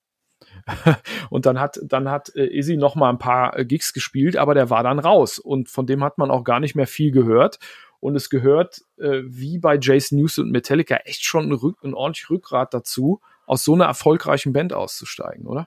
und 1.30 1.46
dann 1.46 1.60
hat 1.60 1.78
dann 1.84 2.10
hat 2.10 2.34
äh, 2.34 2.46
Izzy 2.46 2.76
noch 2.76 2.94
mal 2.94 3.10
ein 3.10 3.18
paar 3.18 3.58
äh, 3.58 3.64
Gigs 3.64 3.92
gespielt, 3.92 4.36
aber 4.36 4.54
der 4.54 4.70
war 4.70 4.82
dann 4.82 4.98
raus 4.98 5.38
und 5.38 5.68
von 5.68 5.86
dem 5.86 6.02
hat 6.02 6.18
man 6.18 6.30
auch 6.30 6.44
gar 6.44 6.60
nicht 6.60 6.74
mehr 6.74 6.86
viel 6.86 7.12
gehört. 7.12 7.58
Und 7.98 8.14
es 8.14 8.30
gehört, 8.30 8.82
äh, 8.98 9.22
wie 9.24 9.58
bei 9.58 9.78
Jason 9.80 10.18
News 10.18 10.38
und 10.38 10.50
Metallica, 10.50 10.96
echt 11.04 11.24
schon 11.24 11.48
ein, 11.48 11.52
Rück 11.52 11.82
ein 11.82 11.94
ordentlich 11.94 12.28
Rückgrat 12.28 12.74
dazu, 12.74 13.20
aus 13.46 13.64
so 13.64 13.74
einer 13.74 13.86
erfolgreichen 13.86 14.52
Band 14.52 14.72
auszusteigen, 14.72 15.46
oder? 15.46 15.66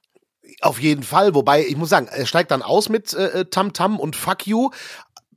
Auf 0.61 0.79
jeden 0.79 1.03
Fall, 1.03 1.35
wobei 1.35 1.65
ich 1.65 1.77
muss 1.77 1.89
sagen, 1.89 2.07
er 2.07 2.25
steigt 2.25 2.51
dann 2.51 2.61
aus 2.61 2.89
mit 2.89 3.13
äh, 3.13 3.45
Tam 3.45 3.73
Tam 3.73 3.99
und 3.99 4.15
Fuck 4.15 4.47
You, 4.47 4.69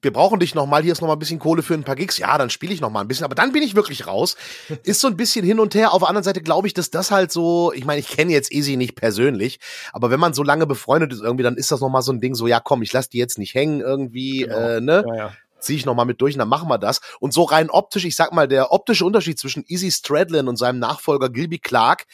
wir 0.02 0.12
brauchen 0.12 0.40
dich 0.40 0.54
noch 0.54 0.66
mal, 0.66 0.82
hier 0.82 0.92
ist 0.92 1.00
noch 1.00 1.08
mal 1.08 1.14
ein 1.14 1.18
bisschen 1.20 1.38
Kohle 1.38 1.62
für 1.62 1.74
ein 1.74 1.84
paar 1.84 1.94
Gigs. 1.94 2.18
Ja, 2.18 2.36
dann 2.36 2.50
spiele 2.50 2.74
ich 2.74 2.80
noch 2.80 2.90
mal 2.90 3.00
ein 3.00 3.08
bisschen, 3.08 3.24
aber 3.24 3.36
dann 3.36 3.52
bin 3.52 3.62
ich 3.62 3.76
wirklich 3.76 4.06
raus. 4.06 4.36
Ist 4.82 5.00
so 5.00 5.06
ein 5.06 5.16
bisschen 5.16 5.44
hin 5.44 5.60
und 5.60 5.74
her. 5.74 5.94
Auf 5.94 6.00
der 6.00 6.08
anderen 6.08 6.24
Seite 6.24 6.42
glaube 6.42 6.66
ich, 6.66 6.74
dass 6.74 6.90
das 6.90 7.12
halt 7.12 7.30
so, 7.30 7.72
ich 7.72 7.84
meine, 7.84 8.00
ich 8.00 8.08
kenne 8.08 8.32
jetzt 8.32 8.52
Easy 8.52 8.76
nicht 8.76 8.96
persönlich, 8.96 9.60
aber 9.92 10.10
wenn 10.10 10.20
man 10.20 10.34
so 10.34 10.42
lange 10.42 10.66
befreundet 10.66 11.12
ist 11.12 11.22
irgendwie, 11.22 11.44
dann 11.44 11.56
ist 11.56 11.70
das 11.70 11.80
noch 11.80 11.88
mal 11.88 12.02
so 12.02 12.12
ein 12.12 12.20
Ding 12.20 12.34
so, 12.34 12.48
ja, 12.48 12.58
komm, 12.58 12.82
ich 12.82 12.92
lass 12.92 13.08
die 13.08 13.18
jetzt 13.18 13.38
nicht 13.38 13.54
hängen 13.54 13.80
irgendwie, 13.80 14.40
genau. 14.40 14.56
äh, 14.56 14.80
ne? 14.80 15.04
Ja, 15.06 15.14
ja. 15.14 15.32
Zieh 15.60 15.76
ich 15.76 15.86
noch 15.86 15.94
mal 15.94 16.04
mit 16.04 16.20
durch 16.20 16.34
und 16.34 16.40
dann 16.40 16.48
machen 16.48 16.68
wir 16.68 16.78
das. 16.78 17.00
Und 17.20 17.32
so 17.32 17.44
rein 17.44 17.70
optisch, 17.70 18.04
ich 18.04 18.16
sag 18.16 18.32
mal, 18.32 18.48
der 18.48 18.72
optische 18.72 19.04
Unterschied 19.04 19.38
zwischen 19.38 19.62
Easy 19.68 19.92
Stradlin 19.92 20.48
und 20.48 20.56
seinem 20.56 20.80
Nachfolger 20.80 21.30
Gilby 21.30 21.60
Clark, 21.60 22.06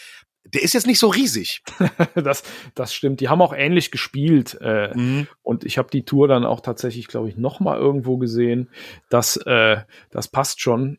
der 0.45 0.62
ist 0.62 0.75
jetzt 0.75 0.87
nicht 0.87 0.99
so 0.99 1.09
riesig. 1.09 1.62
das, 2.14 2.42
das 2.75 2.95
stimmt. 2.95 3.21
Die 3.21 3.28
haben 3.28 3.42
auch 3.42 3.52
ähnlich 3.54 3.90
gespielt. 3.90 4.57
Äh, 4.61 4.97
mhm. 4.97 5.26
Und 5.42 5.64
ich 5.64 5.78
habe 5.78 5.90
die 5.90 6.04
Tour 6.04 6.28
dann 6.28 6.45
auch 6.45 6.61
tatsächlich, 6.61 7.09
glaube 7.09 7.28
ich, 7.28 7.37
noch 7.37 7.61
mal 7.61 7.78
irgendwo 7.78 8.18
gesehen. 8.18 8.71
Das, 9.11 9.37
äh, 9.37 9.78
das 10.11 10.28
passt 10.28 10.61
schon. 10.61 10.99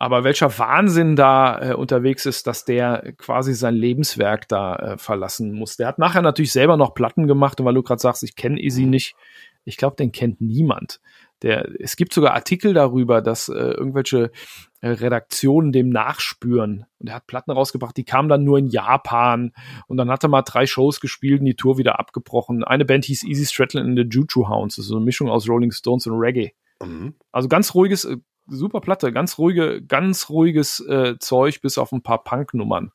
Aber 0.00 0.22
welcher 0.22 0.56
Wahnsinn 0.58 1.16
da 1.16 1.70
äh, 1.70 1.74
unterwegs 1.74 2.24
ist, 2.24 2.46
dass 2.46 2.64
der 2.64 3.14
quasi 3.18 3.52
sein 3.52 3.74
Lebenswerk 3.74 4.46
da 4.46 4.76
äh, 4.76 4.98
verlassen 4.98 5.52
muss. 5.52 5.76
Der 5.76 5.88
hat 5.88 5.98
nachher 5.98 6.22
natürlich 6.22 6.52
selber 6.52 6.76
noch 6.76 6.94
Platten 6.94 7.26
gemacht. 7.26 7.58
Und 7.58 7.66
weil 7.66 7.74
du 7.74 7.82
gerade 7.82 8.00
sagst, 8.00 8.22
ich 8.22 8.36
kenne 8.36 8.60
Easy 8.60 8.84
mhm. 8.84 8.90
nicht, 8.90 9.16
ich 9.64 9.76
glaube, 9.76 9.96
den 9.96 10.12
kennt 10.12 10.40
niemand. 10.40 11.00
Der, 11.42 11.68
es 11.78 11.96
gibt 11.96 12.12
sogar 12.12 12.34
Artikel 12.34 12.74
darüber, 12.74 13.22
dass 13.22 13.48
äh, 13.48 13.52
irgendwelche 13.52 14.32
äh, 14.80 14.88
Redaktionen 14.88 15.72
dem 15.72 15.88
nachspüren. 15.88 16.86
Und 16.98 17.08
er 17.08 17.16
hat 17.16 17.26
Platten 17.26 17.52
rausgebracht, 17.52 17.96
die 17.96 18.04
kamen 18.04 18.28
dann 18.28 18.44
nur 18.44 18.58
in 18.58 18.66
Japan. 18.66 19.52
Und 19.86 19.96
dann 19.98 20.10
hat 20.10 20.24
er 20.24 20.28
mal 20.28 20.42
drei 20.42 20.66
Shows 20.66 21.00
gespielt 21.00 21.40
und 21.40 21.46
die 21.46 21.54
Tour 21.54 21.78
wieder 21.78 21.98
abgebrochen. 22.00 22.64
Eine 22.64 22.84
Band 22.84 23.04
hieß 23.04 23.22
Easy 23.24 23.46
Stratton 23.46 23.86
in 23.86 23.96
the 23.96 24.08
Juju 24.08 24.48
Hounds. 24.48 24.76
Das 24.76 24.86
ist 24.86 24.90
so 24.90 24.96
eine 24.96 25.04
Mischung 25.04 25.28
aus 25.28 25.48
Rolling 25.48 25.70
Stones 25.70 26.06
und 26.06 26.18
Reggae. 26.18 26.52
Mhm. 26.82 27.14
Also 27.30 27.48
ganz 27.48 27.74
ruhiges, 27.74 28.04
äh, 28.04 28.16
super 28.46 28.80
Platte, 28.80 29.12
ganz 29.12 29.38
ruhige, 29.38 29.82
ganz 29.82 30.28
ruhiges 30.28 30.80
äh, 30.80 31.18
Zeug, 31.18 31.60
bis 31.60 31.78
auf 31.78 31.92
ein 31.92 32.02
paar 32.02 32.24
Punk-Nummern. 32.24 32.92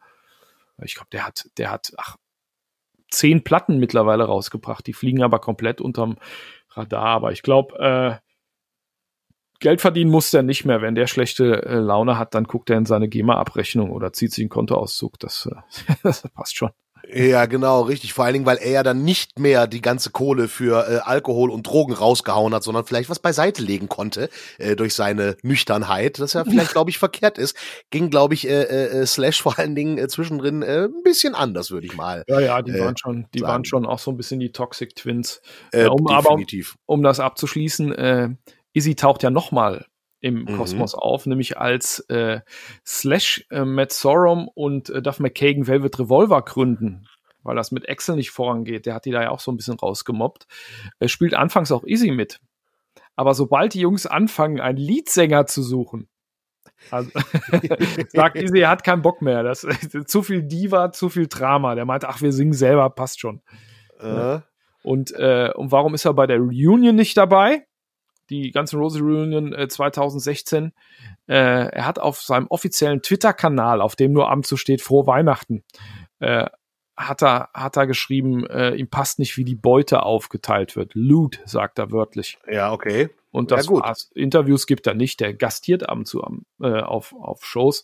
Ich 0.82 0.96
glaube, 0.96 1.10
der 1.12 1.26
hat, 1.26 1.50
der 1.58 1.72
hat, 1.72 1.94
ach, 1.98 2.18
zehn 3.10 3.44
Platten 3.44 3.78
mittlerweile 3.80 4.26
rausgebracht. 4.26 4.86
Die 4.88 4.94
fliegen 4.94 5.24
aber 5.24 5.40
komplett 5.40 5.82
unterm 5.82 6.18
Radar. 6.72 7.06
Aber 7.06 7.32
ich 7.32 7.44
glaube, 7.44 7.78
äh, 7.80 8.23
Geld 9.64 9.80
verdienen 9.80 10.12
muss 10.12 10.30
der 10.30 10.44
nicht 10.44 10.66
mehr. 10.66 10.82
Wenn 10.82 10.94
der 10.94 11.08
schlechte 11.08 11.64
äh, 11.64 11.76
Laune 11.76 12.20
hat, 12.20 12.36
dann 12.36 12.44
guckt 12.44 12.70
er 12.70 12.78
in 12.78 12.86
seine 12.86 13.08
GEMA-Abrechnung 13.08 13.92
oder 13.92 14.12
zieht 14.12 14.34
sich 14.34 14.42
einen 14.42 14.50
Kontoauszug. 14.50 15.18
Das, 15.20 15.50
äh, 15.50 15.94
das 16.04 16.28
passt 16.36 16.58
schon. 16.58 16.72
Ja, 17.10 17.46
genau, 17.46 17.84
richtig. 17.84 18.12
Vor 18.12 18.26
allen 18.26 18.34
Dingen, 18.34 18.46
weil 18.46 18.58
er 18.58 18.72
ja 18.72 18.84
dann 18.84 19.06
nicht 19.06 19.40
mehr 19.40 19.68
die 19.68 19.80
ganze 19.80 20.10
Kohle 20.10 20.50
für 20.50 20.86
äh, 20.86 20.98
Alkohol 20.98 21.50
und 21.50 21.66
Drogen 21.66 21.94
rausgehauen 21.94 22.54
hat, 22.54 22.64
sondern 22.64 22.84
vielleicht 22.84 23.10
was 23.10 23.20
beiseite 23.20 23.62
legen 23.62 23.88
konnte 23.88 24.30
äh, 24.58 24.76
durch 24.76 24.96
seine 24.96 25.38
Nüchternheit, 25.44 26.20
das 26.20 26.34
ja 26.34 26.44
vielleicht, 26.50 26.72
glaube 26.72 26.90
ich, 26.90 26.98
verkehrt 26.98 27.38
ist. 27.38 27.56
Ging, 27.90 28.10
glaube 28.10 28.34
ich, 28.34 28.46
äh, 28.46 28.64
äh, 28.64 29.02
äh, 29.02 29.06
Slash 29.06 29.42
vor 29.42 29.58
allen 29.60 29.76
Dingen 29.76 29.98
äh, 29.98 30.10
zwischendrin 30.10 30.62
äh, 30.62 30.90
ein 30.90 31.04
bisschen 31.04 31.36
anders, 31.36 31.72
würde 31.72 31.88
ich 31.88 31.96
mal. 31.96 32.26
Ja, 32.28 32.42
ja, 32.42 32.62
die 32.62 32.72
äh, 32.72 32.82
waren 32.82 32.98
schon, 32.98 33.28
die 33.34 33.40
sagen. 33.40 33.52
waren 33.52 33.66
schon 33.66 33.86
auch 33.86 34.00
so 34.00 34.12
ein 34.12 34.18
bisschen 34.18 34.42
die 34.42 34.52
Toxic 34.52 34.94
Twins. 34.94 35.42
Äh, 35.72 35.86
um, 35.86 36.06
definitiv. 36.06 36.76
Aber 36.76 36.94
um, 36.94 37.00
um 37.00 37.04
das 37.04 37.22
abzuschließen, 37.22 37.94
äh, 37.96 38.30
Izzy 38.74 38.96
taucht 38.96 39.24
ja 39.24 39.30
nochmal 39.30 39.86
im 40.20 40.44
mhm. 40.44 40.58
Kosmos 40.58 40.96
auf, 40.96 41.26
nämlich 41.26 41.58
als 41.58 42.00
äh, 42.10 42.42
Slash 42.86 43.46
äh, 43.52 43.66
Matt 43.66 43.92
Sorum 43.92 44.48
und 44.48 44.90
äh, 44.90 45.02
Duff 45.02 45.20
McKagan 45.20 45.68
Velvet 45.68 46.00
Revolver 46.00 46.42
gründen, 46.42 47.08
weil 47.44 47.56
das 47.56 47.72
mit 47.72 47.86
Excel 47.86 48.16
nicht 48.16 48.32
vorangeht. 48.32 48.86
Der 48.86 48.96
hat 48.96 49.06
die 49.06 49.12
da 49.12 49.22
ja 49.22 49.30
auch 49.30 49.42
so 49.42 49.52
ein 49.52 49.58
bisschen 49.58 49.78
rausgemobbt. 49.78 50.48
Er 51.00 51.10
spielt 51.10 51.34
anfangs 51.34 51.72
auch 51.72 51.84
Easy 51.86 52.12
mit. 52.12 52.40
Aber 53.16 53.34
sobald 53.34 53.74
die 53.74 53.82
Jungs 53.82 54.06
anfangen, 54.06 54.60
einen 54.60 54.78
Leadsänger 54.78 55.46
zu 55.46 55.62
suchen, 55.62 56.08
also, 56.92 57.12
sagt 58.10 58.38
Easy, 58.38 58.60
er 58.60 58.70
hat 58.70 58.84
keinen 58.84 59.02
Bock 59.02 59.22
mehr. 59.22 59.44
Das 59.44 59.64
ist 59.64 60.10
zu 60.10 60.22
viel 60.22 60.44
Diva, 60.44 60.92
zu 60.92 61.10
viel 61.10 61.28
Drama. 61.28 61.76
Der 61.76 61.86
meint, 61.86 62.06
ach, 62.06 62.22
wir 62.22 62.32
singen 62.32 62.54
selber, 62.54 62.90
passt 62.90 63.20
schon. 63.20 63.42
Äh. 64.00 64.40
Und, 64.84 65.12
äh, 65.14 65.52
und 65.56 65.72
warum 65.72 65.94
ist 65.94 66.06
er 66.06 66.14
bei 66.14 66.28
der 66.28 66.40
Reunion 66.40 66.96
nicht 66.96 67.16
dabei? 67.18 67.66
Die 68.42 68.52
ganzen 68.52 68.80
Rose 68.80 69.00
Reunion 69.00 69.54
äh, 69.54 69.68
2016. 69.68 70.74
Äh, 71.28 71.34
er 71.36 71.86
hat 71.86 72.00
auf 72.00 72.22
seinem 72.22 72.48
offiziellen 72.48 73.02
Twitter-Kanal, 73.02 73.82
auf 73.82 73.96
dem 73.96 74.14
nur 74.14 74.34
so 74.44 74.58
steht, 74.58 74.82
frohe 74.82 75.08
Weihnachten, 75.08 75.64
äh, 76.20 76.48
hat 76.96 77.24
er, 77.24 77.50
hat 77.54 77.78
er 77.78 77.88
geschrieben, 77.88 78.46
äh, 78.48 78.76
ihm 78.76 78.88
passt 78.88 79.20
nicht, 79.20 79.38
wie 79.38 79.46
die 79.46 79.56
Beute 79.56 80.04
aufgeteilt 80.04 80.76
wird. 80.76 80.92
Loot, 80.94 81.40
sagt 81.46 81.80
er 81.80 81.92
wörtlich. 81.92 82.38
Ja, 82.50 82.72
okay. 82.72 83.10
Und 83.32 83.52
das 83.52 83.66
ja, 83.66 83.72
war's. 83.72 84.12
Interviews 84.14 84.68
gibt 84.68 84.86
er 84.86 84.94
nicht. 84.94 85.20
Der 85.20 85.34
gastiert 85.34 85.90
ab 85.90 85.98
und 85.98 86.06
zu 86.06 86.24
am, 86.24 86.46
äh, 86.62 86.82
auf, 86.82 87.14
auf 87.14 87.44
Shows. 87.44 87.84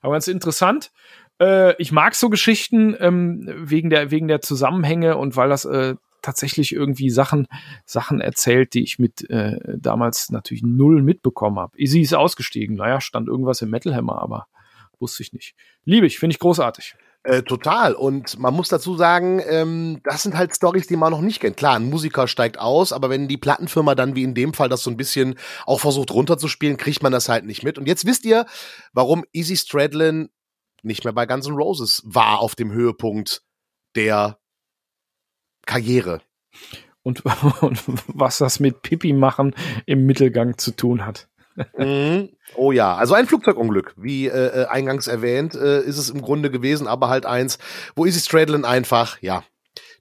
Aber 0.00 0.14
ganz 0.14 0.26
interessant. 0.26 0.90
Äh, 1.38 1.80
ich 1.80 1.92
mag 1.92 2.14
so 2.14 2.30
Geschichten 2.30 2.96
ähm, 2.98 3.46
wegen 3.46 3.90
der 3.90 4.10
wegen 4.10 4.26
der 4.26 4.40
Zusammenhänge 4.40 5.18
und 5.18 5.36
weil 5.36 5.50
das 5.50 5.66
äh, 5.66 5.96
tatsächlich 6.26 6.72
irgendwie 6.72 7.08
Sachen, 7.08 7.46
Sachen 7.84 8.20
erzählt, 8.20 8.74
die 8.74 8.82
ich 8.82 8.98
mit 8.98 9.28
äh, 9.30 9.58
damals 9.78 10.30
natürlich 10.30 10.64
null 10.64 11.02
mitbekommen 11.02 11.58
habe. 11.58 11.78
Easy 11.78 12.00
ist 12.00 12.14
ausgestiegen. 12.14 12.76
Naja, 12.76 13.00
stand 13.00 13.28
irgendwas 13.28 13.62
im 13.62 13.70
Metal 13.70 13.94
Hammer, 13.94 14.20
aber 14.20 14.46
wusste 14.98 15.22
ich 15.22 15.32
nicht. 15.32 15.54
Liebe 15.84 16.06
ich, 16.06 16.18
finde 16.18 16.34
ich 16.34 16.40
großartig. 16.40 16.96
Äh, 17.22 17.42
total. 17.42 17.94
Und 17.94 18.38
man 18.38 18.54
muss 18.54 18.68
dazu 18.68 18.96
sagen, 18.96 19.40
ähm, 19.48 20.00
das 20.04 20.22
sind 20.22 20.36
halt 20.36 20.54
Stories, 20.54 20.86
die 20.86 20.96
man 20.96 21.12
noch 21.12 21.20
nicht 21.20 21.40
kennt. 21.40 21.56
Klar, 21.56 21.76
ein 21.76 21.90
Musiker 21.90 22.28
steigt 22.28 22.58
aus, 22.58 22.92
aber 22.92 23.10
wenn 23.10 23.28
die 23.28 23.36
Plattenfirma 23.36 23.94
dann 23.94 24.16
wie 24.16 24.22
in 24.22 24.34
dem 24.34 24.52
Fall 24.52 24.68
das 24.68 24.82
so 24.82 24.90
ein 24.90 24.96
bisschen 24.96 25.36
auch 25.64 25.80
versucht 25.80 26.12
runterzuspielen, 26.12 26.76
kriegt 26.76 27.02
man 27.02 27.12
das 27.12 27.28
halt 27.28 27.44
nicht 27.44 27.62
mit. 27.62 27.78
Und 27.78 27.86
jetzt 27.86 28.04
wisst 28.04 28.24
ihr, 28.24 28.46
warum 28.92 29.24
Easy 29.32 29.56
Stradlin 29.56 30.28
nicht 30.82 31.04
mehr 31.04 31.12
bei 31.12 31.26
Guns 31.26 31.46
N' 31.46 31.54
Roses 31.54 32.02
war 32.04 32.40
auf 32.40 32.54
dem 32.54 32.72
Höhepunkt 32.72 33.42
der 33.96 34.38
Karriere. 35.66 36.22
Und, 37.02 37.22
und 37.60 37.82
was 38.06 38.38
das 38.38 38.58
mit 38.58 38.82
Pipi 38.82 39.12
machen 39.12 39.54
im 39.84 40.06
Mittelgang 40.06 40.58
zu 40.58 40.72
tun 40.72 41.04
hat. 41.04 41.28
Mhm. 41.76 42.30
Oh 42.54 42.72
ja, 42.72 42.96
also 42.96 43.14
ein 43.14 43.26
Flugzeugunglück, 43.26 43.94
wie 43.96 44.26
äh, 44.26 44.62
äh, 44.62 44.66
eingangs 44.66 45.06
erwähnt, 45.06 45.54
äh, 45.54 45.82
ist 45.82 45.98
es 45.98 46.10
im 46.10 46.20
Grunde 46.20 46.50
gewesen, 46.50 46.86
aber 46.86 47.08
halt 47.08 47.26
eins, 47.26 47.58
wo 47.94 48.04
Izzy 48.04 48.20
Stradlin 48.20 48.64
einfach, 48.64 49.20
ja, 49.22 49.42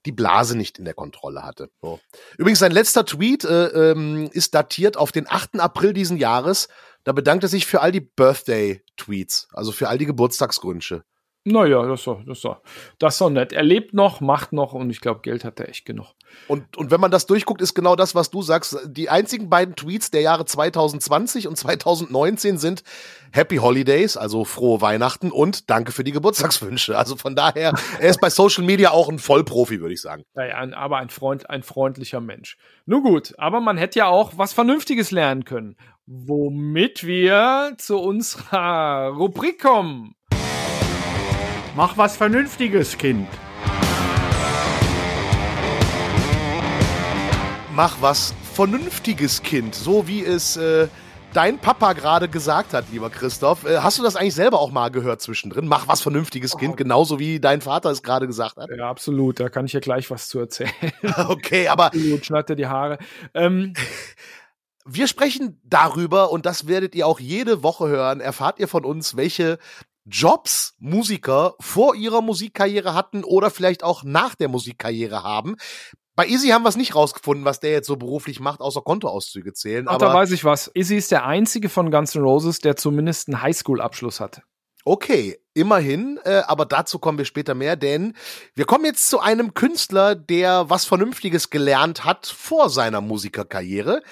die 0.05 0.12
Blase 0.12 0.57
nicht 0.57 0.77
in 0.77 0.86
der 0.86 0.93
Kontrolle 0.93 1.43
hatte. 1.43 1.69
So. 1.81 2.00
Übrigens, 2.38 2.60
sein 2.60 2.72
letzter 2.72 3.05
Tweet 3.05 3.43
äh, 3.43 3.91
ähm, 3.91 4.29
ist 4.31 4.53
datiert 4.53 4.98
auf 4.98 5.12
den 5.12 5.27
8. 5.27 5.60
April 5.60 5.93
diesen 5.93 6.17
Jahres. 6.17 6.67
Da 7.03 7.12
bedankt 7.12 7.43
er 7.43 7.50
sich 7.50 7.65
für 7.65 7.81
all 7.81 7.91
die 7.91 8.01
Birthday-Tweets, 8.01 9.48
also 9.53 9.72
für 9.72 9.89
all 9.89 9.98
die 9.98 10.05
Geburtstagsgrünsche. 10.05 11.03
Naja, 11.47 11.85
das 11.85 11.99
ist 11.99 12.07
doch, 12.07 12.25
das 12.25 12.37
ist 12.39 12.45
doch, 12.45 12.61
das 12.97 13.13
ist 13.13 13.21
doch 13.21 13.29
nett. 13.29 13.53
Er 13.53 13.61
lebt 13.61 13.93
noch, 13.93 14.19
macht 14.19 14.51
noch 14.51 14.73
und 14.73 14.89
ich 14.89 14.99
glaube, 14.99 15.21
Geld 15.21 15.45
hat 15.45 15.59
er 15.59 15.69
echt 15.69 15.85
genug. 15.85 16.07
Und, 16.47 16.75
und 16.75 16.89
wenn 16.89 16.99
man 16.99 17.11
das 17.11 17.27
durchguckt, 17.27 17.61
ist 17.61 17.75
genau 17.75 17.95
das, 17.95 18.15
was 18.15 18.31
du 18.31 18.41
sagst. 18.41 18.75
Die 18.87 19.09
einzigen 19.09 19.47
beiden 19.47 19.75
Tweets 19.75 20.09
der 20.09 20.21
Jahre 20.21 20.45
2020 20.45 21.47
und 21.47 21.55
2019 21.55 22.57
sind 22.57 22.83
Happy 23.31 23.57
Holidays, 23.57 24.17
also 24.17 24.43
frohe 24.43 24.81
Weihnachten 24.81 25.31
und 25.31 25.69
Danke 25.69 25.91
für 25.91 26.03
die 26.03 26.11
Geburtstagswünsche. 26.11 26.97
Also 26.97 27.15
von 27.15 27.35
daher, 27.35 27.73
er 27.99 28.09
ist 28.09 28.21
bei 28.21 28.31
Social 28.31 28.63
Media 28.63 28.89
auch 28.89 29.07
ein 29.07 29.19
Vollprofi, 29.19 29.81
würde 29.81 29.93
ich 29.93 30.01
sagen. 30.01 30.23
Ja, 30.35 30.41
ein, 30.43 30.73
aber 30.73 30.97
ein 30.97 31.09
Freund, 31.09 31.47
ein 31.47 31.61
freundlicher 31.61 32.21
Mensch. 32.21 32.57
Nun 32.87 33.03
gut, 33.03 33.35
aber 33.37 33.61
man 33.61 33.77
hätte 33.77 33.99
ja 33.99 34.07
auch 34.07 34.33
was 34.35 34.53
Vernünftiges 34.53 35.11
lernen 35.11 35.45
können. 35.45 35.75
Womit 36.07 37.05
wir 37.05 37.75
zu 37.77 37.99
unserer 37.99 39.09
Rubrik 39.09 39.61
kommen. 39.61 40.14
Mach 41.75 41.98
was 41.98 42.15
Vernünftiges, 42.15 42.98
Kind. 42.98 43.27
Mach 47.75 48.01
was 48.01 48.34
Vernünftiges, 48.53 49.44
Kind. 49.44 49.75
So 49.75 50.08
wie 50.08 50.24
es 50.24 50.55
äh, 50.55 50.88
dein 51.34 51.60
Papa 51.60 51.91
gerade 51.91 52.29
gesagt 52.29 52.74
hat, 52.74 52.86
lieber 52.94 53.10
Christoph. 53.10 53.65
Äh, 53.65 53.79
hast 53.79 54.00
du 54.00 54.03
das 54.03 54.15
eigentlich 54.15 54.36
selber 54.36 54.62
auch 54.62 54.72
mal 54.72 54.89
gehört 54.89 55.20
zwischendrin? 55.20 55.67
Mach 55.67 55.86
was 55.89 56.01
vernünftiges 56.01 56.55
Kind, 56.55 56.77
genauso 56.77 57.20
wie 57.20 57.41
dein 57.41 57.60
Vater 57.60 57.91
es 57.91 58.01
gerade 58.01 58.25
gesagt 58.25 58.55
hat. 58.55 58.70
Ja, 58.70 58.89
absolut. 58.89 59.41
Da 59.41 59.50
kann 59.50 59.65
ich 59.65 59.74
ja 59.74 59.82
gleich 59.82 60.10
was 60.10 60.29
zu 60.29 60.39
erzählen. 60.39 60.72
okay, 61.27 61.67
aber. 61.67 61.88
Absolut, 61.96 62.25
schneid 62.25 62.48
dir 62.48 62.55
die 62.55 62.67
Haare. 62.67 63.00
Ähm, 63.34 63.74
wir 64.86 65.08
sprechen 65.10 65.60
darüber 65.65 66.32
und 66.32 66.46
das 66.46 66.67
werdet 66.67 66.96
ihr 66.96 67.05
auch 67.05 67.20
jede 67.20 67.63
Woche 67.63 67.89
hören. 67.89 68.22
Erfahrt 68.22 68.60
ihr 68.60 68.70
von 68.70 68.86
uns, 68.86 69.17
welche 69.17 69.60
Jobs 70.05 70.75
Musiker 70.79 71.55
vor 71.59 71.95
ihrer 71.95 72.21
Musikkarriere 72.21 72.93
hatten 72.93 73.24
oder 73.24 73.50
vielleicht 73.50 73.83
auch 73.83 74.03
nach 74.03 74.35
der 74.35 74.50
Musikkarriere 74.50 75.24
haben. 75.24 75.55
Bei 76.15 76.25
Izzy 76.27 76.50
haben 76.50 76.63
wir 76.63 76.69
es 76.69 76.77
nicht 76.77 76.95
rausgefunden, 76.95 77.43
was 77.43 77.59
der 77.59 77.71
jetzt 77.71 77.88
so 77.88 77.97
beruflich 77.97 78.39
macht, 78.39 78.62
außer 78.62 78.81
Kontoauszüge 78.81 79.51
zählen. 79.51 79.85
Ach, 79.89 79.97
da 79.97 80.13
weiß 80.13 80.31
ich 80.31 80.45
was. 80.45 80.71
Izzy 80.74 80.95
ist 80.95 81.12
der 81.12 81.25
einzige 81.25 81.67
von 81.67 81.91
Guns 81.91 82.15
N' 82.15 82.21
Roses, 82.21 82.59
der 82.59 82.77
zumindest 82.77 83.27
einen 83.27 83.41
Highschool-Abschluss 83.41 84.21
hat. 84.21 84.41
Okay, 84.85 85.39
immerhin, 85.55 86.19
äh, 86.24 86.43
aber 86.45 86.65
dazu 86.65 87.00
kommen 87.00 87.17
wir 87.17 87.25
später 87.25 87.55
mehr, 87.55 87.75
denn 87.75 88.13
wir 88.53 88.65
kommen 88.65 88.85
jetzt 88.85 89.09
zu 89.09 89.19
einem 89.19 89.55
Künstler, 89.55 90.13
der 90.13 90.69
was 90.69 90.85
Vernünftiges 90.85 91.50
gelernt 91.50 92.05
hat 92.05 92.27
vor 92.27 92.69
seiner 92.69 93.01
Musikerkarriere 93.01 94.03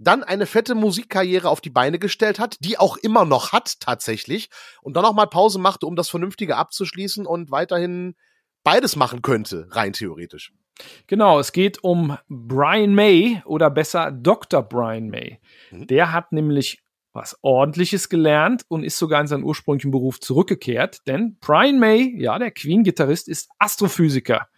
dann 0.00 0.24
eine 0.24 0.46
fette 0.46 0.74
Musikkarriere 0.74 1.48
auf 1.48 1.60
die 1.60 1.70
Beine 1.70 1.98
gestellt 1.98 2.38
hat, 2.38 2.56
die 2.60 2.78
auch 2.78 2.96
immer 2.96 3.24
noch 3.24 3.52
hat 3.52 3.80
tatsächlich 3.80 4.48
und 4.82 4.96
dann 4.96 5.04
auch 5.04 5.12
mal 5.12 5.26
Pause 5.26 5.58
machte, 5.58 5.86
um 5.86 5.94
das 5.94 6.08
Vernünftige 6.08 6.56
abzuschließen 6.56 7.26
und 7.26 7.50
weiterhin 7.50 8.16
beides 8.64 8.96
machen 8.96 9.22
könnte, 9.22 9.68
rein 9.70 9.92
theoretisch. 9.92 10.52
Genau, 11.06 11.38
es 11.38 11.52
geht 11.52 11.84
um 11.84 12.16
Brian 12.28 12.94
May 12.94 13.42
oder 13.44 13.70
besser 13.70 14.10
Dr. 14.10 14.62
Brian 14.62 15.08
May. 15.08 15.38
Mhm. 15.70 15.86
Der 15.86 16.12
hat 16.12 16.32
nämlich 16.32 16.82
was 17.12 17.36
ordentliches 17.42 18.08
gelernt 18.08 18.64
und 18.68 18.84
ist 18.84 18.96
sogar 18.96 19.20
in 19.20 19.26
seinen 19.26 19.44
ursprünglichen 19.44 19.90
Beruf 19.90 20.20
zurückgekehrt, 20.20 21.06
denn 21.06 21.36
Brian 21.40 21.78
May, 21.78 22.14
ja, 22.16 22.38
der 22.38 22.52
Queen-Gitarrist, 22.52 23.28
ist 23.28 23.50
Astrophysiker. 23.58 24.48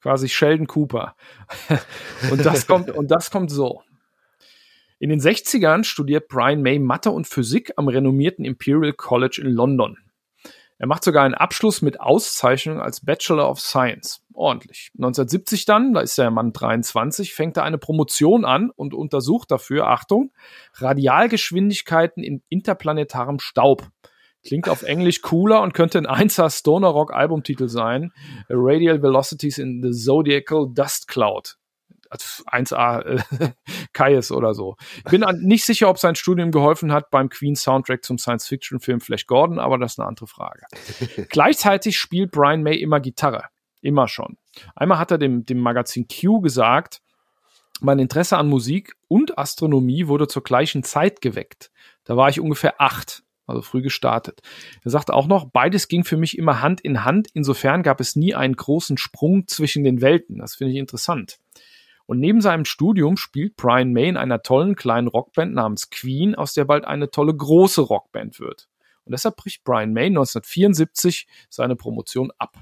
Quasi 0.00 0.28
Sheldon 0.28 0.66
Cooper. 0.66 1.14
und 2.30 2.44
das 2.44 2.66
kommt, 2.66 2.90
und 2.90 3.10
das 3.10 3.30
kommt 3.30 3.50
so. 3.50 3.82
In 5.04 5.10
den 5.10 5.20
60ern 5.20 5.84
studiert 5.84 6.28
Brian 6.28 6.62
May 6.62 6.78
Mathe 6.78 7.10
und 7.10 7.26
Physik 7.26 7.74
am 7.76 7.88
renommierten 7.88 8.46
Imperial 8.46 8.94
College 8.94 9.38
in 9.44 9.50
London. 9.50 9.98
Er 10.78 10.86
macht 10.86 11.04
sogar 11.04 11.24
einen 11.24 11.34
Abschluss 11.34 11.82
mit 11.82 12.00
Auszeichnung 12.00 12.80
als 12.80 13.04
Bachelor 13.04 13.50
of 13.50 13.60
Science. 13.60 14.22
Ordentlich. 14.32 14.92
1970 14.94 15.66
dann, 15.66 15.92
da 15.92 16.00
ist 16.00 16.16
der 16.16 16.30
Mann 16.30 16.54
23, 16.54 17.34
fängt 17.34 17.58
er 17.58 17.64
eine 17.64 17.76
Promotion 17.76 18.46
an 18.46 18.70
und 18.70 18.94
untersucht 18.94 19.50
dafür, 19.50 19.88
Achtung, 19.88 20.32
Radialgeschwindigkeiten 20.76 22.22
in 22.22 22.42
interplanetarem 22.48 23.40
Staub. 23.40 23.86
Klingt 24.42 24.70
auf 24.70 24.84
Englisch 24.84 25.20
cooler 25.20 25.60
und 25.60 25.74
könnte 25.74 25.98
ein 25.98 26.06
1er 26.06 26.48
Stoner 26.48 26.88
Rock 26.88 27.12
Albumtitel 27.12 27.68
sein. 27.68 28.10
Radial 28.48 29.02
Velocities 29.02 29.58
in 29.58 29.82
the 29.82 29.90
Zodiacal 29.90 30.66
Dust 30.72 31.08
Cloud. 31.08 31.58
1A 32.22 33.20
äh, 33.98 34.32
oder 34.32 34.54
so. 34.54 34.76
Ich 34.98 35.04
bin 35.04 35.24
nicht 35.40 35.64
sicher, 35.64 35.88
ob 35.88 35.98
sein 35.98 36.14
Studium 36.14 36.50
geholfen 36.50 36.92
hat 36.92 37.10
beim 37.10 37.28
Queen 37.28 37.56
Soundtrack 37.56 38.04
zum 38.04 38.18
Science-Fiction-Film 38.18 39.00
Flash 39.00 39.26
Gordon, 39.26 39.58
aber 39.58 39.78
das 39.78 39.92
ist 39.92 40.00
eine 40.00 40.08
andere 40.08 40.26
Frage. 40.26 40.66
Gleichzeitig 41.28 41.98
spielt 41.98 42.30
Brian 42.30 42.62
May 42.62 42.76
immer 42.76 43.00
Gitarre. 43.00 43.44
Immer 43.80 44.08
schon. 44.08 44.38
Einmal 44.74 44.98
hat 44.98 45.10
er 45.10 45.18
dem, 45.18 45.44
dem 45.44 45.58
Magazin 45.58 46.06
Q 46.08 46.40
gesagt, 46.40 47.02
mein 47.80 47.98
Interesse 47.98 48.38
an 48.38 48.48
Musik 48.48 48.94
und 49.08 49.36
Astronomie 49.36 50.06
wurde 50.06 50.28
zur 50.28 50.42
gleichen 50.42 50.82
Zeit 50.84 51.20
geweckt. 51.20 51.70
Da 52.04 52.16
war 52.16 52.28
ich 52.28 52.40
ungefähr 52.40 52.80
acht, 52.80 53.24
also 53.46 53.62
früh 53.62 53.82
gestartet. 53.82 54.40
Er 54.84 54.90
sagte 54.90 55.12
auch 55.12 55.26
noch, 55.26 55.50
beides 55.50 55.88
ging 55.88 56.04
für 56.04 56.16
mich 56.16 56.38
immer 56.38 56.62
Hand 56.62 56.80
in 56.80 57.04
Hand. 57.04 57.28
Insofern 57.34 57.82
gab 57.82 58.00
es 58.00 58.16
nie 58.16 58.34
einen 58.34 58.54
großen 58.54 58.96
Sprung 58.96 59.46
zwischen 59.48 59.84
den 59.84 60.00
Welten. 60.00 60.38
Das 60.38 60.54
finde 60.54 60.72
ich 60.72 60.78
interessant. 60.78 61.38
Und 62.06 62.20
neben 62.20 62.40
seinem 62.40 62.64
Studium 62.64 63.16
spielt 63.16 63.56
Brian 63.56 63.92
May 63.92 64.08
in 64.08 64.16
einer 64.16 64.42
tollen 64.42 64.76
kleinen 64.76 65.08
Rockband 65.08 65.54
namens 65.54 65.90
Queen, 65.90 66.34
aus 66.34 66.52
der 66.54 66.64
bald 66.64 66.84
eine 66.84 67.10
tolle 67.10 67.34
große 67.34 67.80
Rockband 67.80 68.40
wird. 68.40 68.68
Und 69.04 69.12
deshalb 69.12 69.36
bricht 69.36 69.64
Brian 69.64 69.92
May 69.92 70.06
1974 70.06 71.26
seine 71.48 71.76
Promotion 71.76 72.30
ab. 72.38 72.58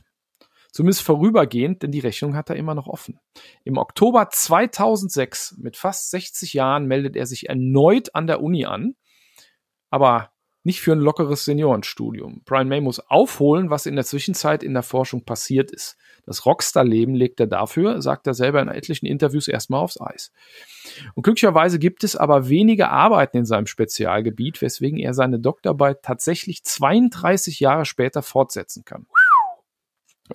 Zumindest 0.72 1.02
vorübergehend, 1.02 1.82
denn 1.82 1.90
die 1.92 2.00
Rechnung 2.00 2.34
hat 2.34 2.48
er 2.48 2.56
immer 2.56 2.74
noch 2.74 2.86
offen. 2.86 3.20
Im 3.62 3.76
Oktober 3.76 4.30
2006, 4.30 5.56
mit 5.58 5.76
fast 5.76 6.10
60 6.10 6.54
Jahren, 6.54 6.86
meldet 6.86 7.14
er 7.14 7.26
sich 7.26 7.48
erneut 7.48 8.14
an 8.14 8.26
der 8.26 8.42
Uni 8.42 8.64
an. 8.64 8.94
Aber 9.90 10.31
nicht 10.64 10.80
für 10.80 10.92
ein 10.92 11.00
lockeres 11.00 11.44
Seniorenstudium. 11.44 12.42
Brian 12.44 12.68
May 12.68 12.80
muss 12.80 13.00
aufholen, 13.00 13.70
was 13.70 13.86
in 13.86 13.96
der 13.96 14.04
Zwischenzeit 14.04 14.62
in 14.62 14.74
der 14.74 14.82
Forschung 14.82 15.24
passiert 15.24 15.70
ist. 15.70 15.96
Das 16.24 16.46
Rockstar-Leben 16.46 17.14
legt 17.14 17.40
er 17.40 17.48
dafür, 17.48 18.00
sagt 18.00 18.28
er 18.28 18.34
selber 18.34 18.62
in 18.62 18.68
etlichen 18.68 19.06
Interviews, 19.06 19.48
erstmal 19.48 19.80
aufs 19.80 20.00
Eis. 20.00 20.32
Und 21.14 21.24
glücklicherweise 21.24 21.80
gibt 21.80 22.04
es 22.04 22.14
aber 22.14 22.48
wenige 22.48 22.90
Arbeiten 22.90 23.38
in 23.38 23.44
seinem 23.44 23.66
Spezialgebiet, 23.66 24.62
weswegen 24.62 24.98
er 24.98 25.14
seine 25.14 25.40
Doktorarbeit 25.40 26.02
tatsächlich 26.02 26.62
32 26.62 27.58
Jahre 27.58 27.84
später 27.84 28.22
fortsetzen 28.22 28.84
kann. 28.84 29.06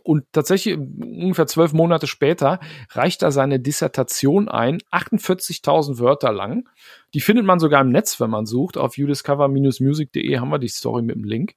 Und 0.04 0.26
tatsächlich 0.32 0.78
ungefähr 0.78 1.48
zwölf 1.48 1.74
Monate 1.74 2.08
später 2.08 2.60
reicht 2.92 3.24
er 3.24 3.32
seine 3.32 3.60
Dissertation 3.60 4.50
ein, 4.50 4.80
48.000 4.92 6.00
Wörter 6.00 6.32
lang. 6.32 6.68
Die 7.14 7.22
findet 7.22 7.46
man 7.46 7.60
sogar 7.60 7.82
im 7.82 7.90
Netz, 7.90 8.20
wenn 8.20 8.30
man 8.30 8.46
sucht. 8.46 8.78
Auf 8.78 8.98
udiscover-music.de 8.98 10.40
haben 10.40 10.50
wir 10.50 10.60
die 10.60 10.68
Story 10.68 11.02
mit 11.02 11.16
dem 11.16 11.24
Link. 11.24 11.54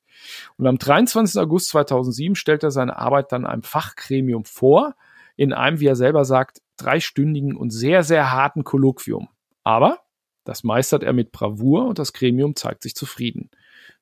Und 0.56 0.66
am 0.66 0.78
23. 0.78 1.40
August 1.40 1.68
2007 1.70 2.34
stellt 2.34 2.62
er 2.62 2.70
seine 2.70 2.96
Arbeit 2.98 3.32
dann 3.32 3.46
einem 3.46 3.62
Fachgremium 3.62 4.44
vor, 4.44 4.94
in 5.36 5.52
einem, 5.52 5.80
wie 5.80 5.86
er 5.86 5.96
selber 5.96 6.24
sagt, 6.24 6.60
dreistündigen 6.76 7.56
und 7.56 7.70
sehr, 7.70 8.02
sehr 8.02 8.32
harten 8.32 8.64
Kolloquium. 8.64 9.28
Aber 9.64 9.98
das 10.44 10.64
meistert 10.64 11.02
er 11.02 11.12
mit 11.12 11.32
Bravour 11.32 11.86
und 11.86 11.98
das 11.98 12.12
Gremium 12.12 12.56
zeigt 12.56 12.82
sich 12.82 12.94
zufrieden. 12.94 13.50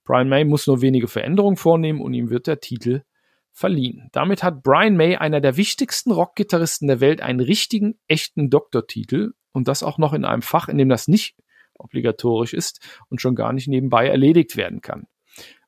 Brian 0.05 0.29
May 0.29 0.44
muss 0.44 0.66
nur 0.66 0.81
wenige 0.81 1.09
Veränderungen 1.09 1.57
vornehmen 1.57 2.01
und 2.01 2.14
ihm 2.14 2.31
wird 2.31 2.46
der 2.46 2.61
Titel 2.61 3.03
verliehen. 3.59 4.09
Damit 4.12 4.42
hat 4.42 4.62
Brian 4.62 4.97
May, 4.97 5.16
einer 5.16 5.40
der 5.40 5.57
wichtigsten 5.57 6.12
Rockgitarristen 6.12 6.87
der 6.88 7.01
Welt, 7.01 7.21
einen 7.21 7.40
richtigen, 7.40 7.99
echten 8.07 8.51
Doktortitel 8.51 9.33
und 9.53 9.68
das 9.68 9.83
auch 9.83 9.99
noch 9.99 10.12
in 10.12 10.25
einem 10.25 10.42
Fach, 10.42 10.68
in 10.68 10.79
dem 10.79 10.88
das 10.88 11.09
nicht 11.09 11.37
obligatorisch 11.75 12.55
ist 12.55 12.81
und 13.09 13.21
schon 13.21 13.35
gar 13.35 13.53
nicht 13.53 13.68
nebenbei 13.68 14.07
erledigt 14.07 14.57
werden 14.57 14.81
kann. 14.81 15.07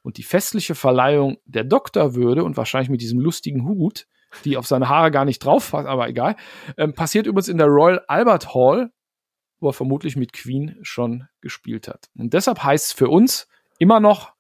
Und 0.03 0.17
die 0.17 0.23
festliche 0.23 0.75
Verleihung 0.75 1.39
der 1.45 1.65
Doktorwürde 1.65 2.45
und 2.45 2.57
wahrscheinlich 2.57 2.91
mit 2.91 3.01
diesem 3.01 3.21
lustigen 3.21 3.67
Hut, 3.67 4.07
die 4.45 4.57
auf 4.57 4.67
seine 4.67 4.89
Haare 4.89 5.11
gar 5.11 5.25
nicht 5.25 5.45
drauf 5.45 5.71
passt, 5.73 5.89
aber 5.89 6.09
egal, 6.09 6.37
äh, 6.77 6.89
passiert 6.89 7.27
übrigens 7.27 7.49
in 7.49 7.59
der 7.59 7.67
Royal 7.67 8.03
Albert 8.07 8.55
Hall, 8.55 8.91
wo 9.59 9.69
er 9.69 9.73
vermutlich 9.73 10.17
mit 10.17 10.33
Queen 10.33 10.79
schon 10.83 11.27
gespielt 11.41 11.89
hat. 11.89 12.09
Und 12.17 12.33
deshalb 12.33 12.63
heißt 12.63 12.87
es 12.87 12.93
für 12.93 13.09
uns 13.09 13.49
immer 13.79 14.01
noch 14.01 14.33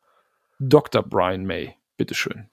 Dr. 0.61 1.03
Brian 1.03 1.45
May. 1.45 1.77
Bitteschön. 1.97 2.49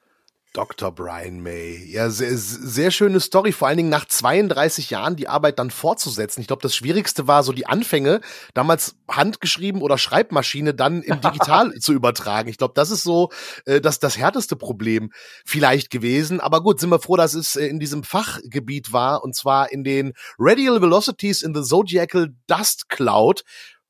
Dr. 0.57 0.91
Brian 0.91 1.39
May. 1.43 1.83
Ja, 1.85 2.09
sehr, 2.09 2.35
sehr 2.35 2.89
schöne 2.89 3.19
Story, 3.19 3.51
vor 3.51 3.67
allen 3.67 3.77
Dingen 3.77 3.89
nach 3.89 4.05
32 4.05 4.89
Jahren 4.89 5.15
die 5.15 5.27
Arbeit 5.27 5.59
dann 5.59 5.69
fortzusetzen. 5.69 6.41
Ich 6.41 6.47
glaube, 6.47 6.63
das 6.63 6.75
Schwierigste 6.75 7.27
war 7.27 7.43
so 7.43 7.53
die 7.53 7.67
Anfänge, 7.67 8.21
damals 8.55 8.95
handgeschrieben 9.07 9.83
oder 9.83 9.99
Schreibmaschine 9.99 10.73
dann 10.73 11.03
im 11.03 11.21
Digital 11.21 11.73
zu 11.79 11.93
übertragen. 11.93 12.49
Ich 12.49 12.57
glaube, 12.57 12.73
das 12.73 12.89
ist 12.89 13.03
so 13.03 13.29
äh, 13.65 13.81
das, 13.81 13.99
das 13.99 14.17
härteste 14.17 14.55
Problem 14.55 15.11
vielleicht 15.45 15.91
gewesen. 15.91 16.39
Aber 16.39 16.63
gut, 16.63 16.79
sind 16.79 16.89
wir 16.89 16.99
froh, 16.99 17.17
dass 17.17 17.35
es 17.35 17.55
äh, 17.55 17.67
in 17.67 17.79
diesem 17.79 18.03
Fachgebiet 18.03 18.91
war, 18.91 19.23
und 19.23 19.35
zwar 19.35 19.71
in 19.71 19.83
den 19.83 20.13
Radial 20.39 20.81
Velocities 20.81 21.43
in 21.43 21.53
the 21.53 21.61
Zodiacal 21.61 22.33
Dust 22.47 22.89
Cloud 22.89 23.43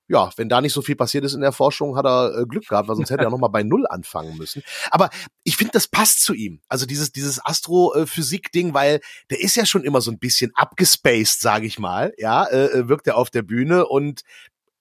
ja, 0.07 0.29
wenn 0.37 0.49
da 0.49 0.61
nicht 0.61 0.73
so 0.73 0.81
viel 0.81 0.95
passiert 0.95 1.23
ist 1.25 1.33
in 1.33 1.41
der 1.41 1.51
Forschung, 1.51 1.97
hat 1.97 2.05
er 2.05 2.39
äh, 2.39 2.45
Glück 2.45 2.67
gehabt, 2.67 2.87
weil 2.87 2.95
sonst 2.95 3.09
hätte 3.09 3.23
er 3.23 3.29
nochmal 3.29 3.49
bei 3.49 3.63
Null 3.63 3.85
anfangen 3.87 4.37
müssen. 4.37 4.63
Aber 4.89 5.09
ich 5.43 5.57
finde, 5.57 5.71
das 5.73 5.87
passt 5.87 6.23
zu 6.23 6.33
ihm. 6.33 6.61
Also 6.67 6.85
dieses, 6.85 7.11
dieses 7.11 7.45
Astrophysik-Ding, 7.45 8.73
weil 8.73 9.01
der 9.29 9.41
ist 9.41 9.55
ja 9.55 9.65
schon 9.65 9.83
immer 9.83 10.01
so 10.01 10.11
ein 10.11 10.19
bisschen 10.19 10.51
abgespaced, 10.55 11.41
sage 11.41 11.67
ich 11.67 11.77
mal. 11.79 12.13
Ja, 12.17 12.45
äh, 12.45 12.65
äh, 12.65 12.87
wirkt 12.87 13.07
er 13.07 13.17
auf 13.17 13.29
der 13.29 13.41
Bühne 13.41 13.85
und 13.85 14.21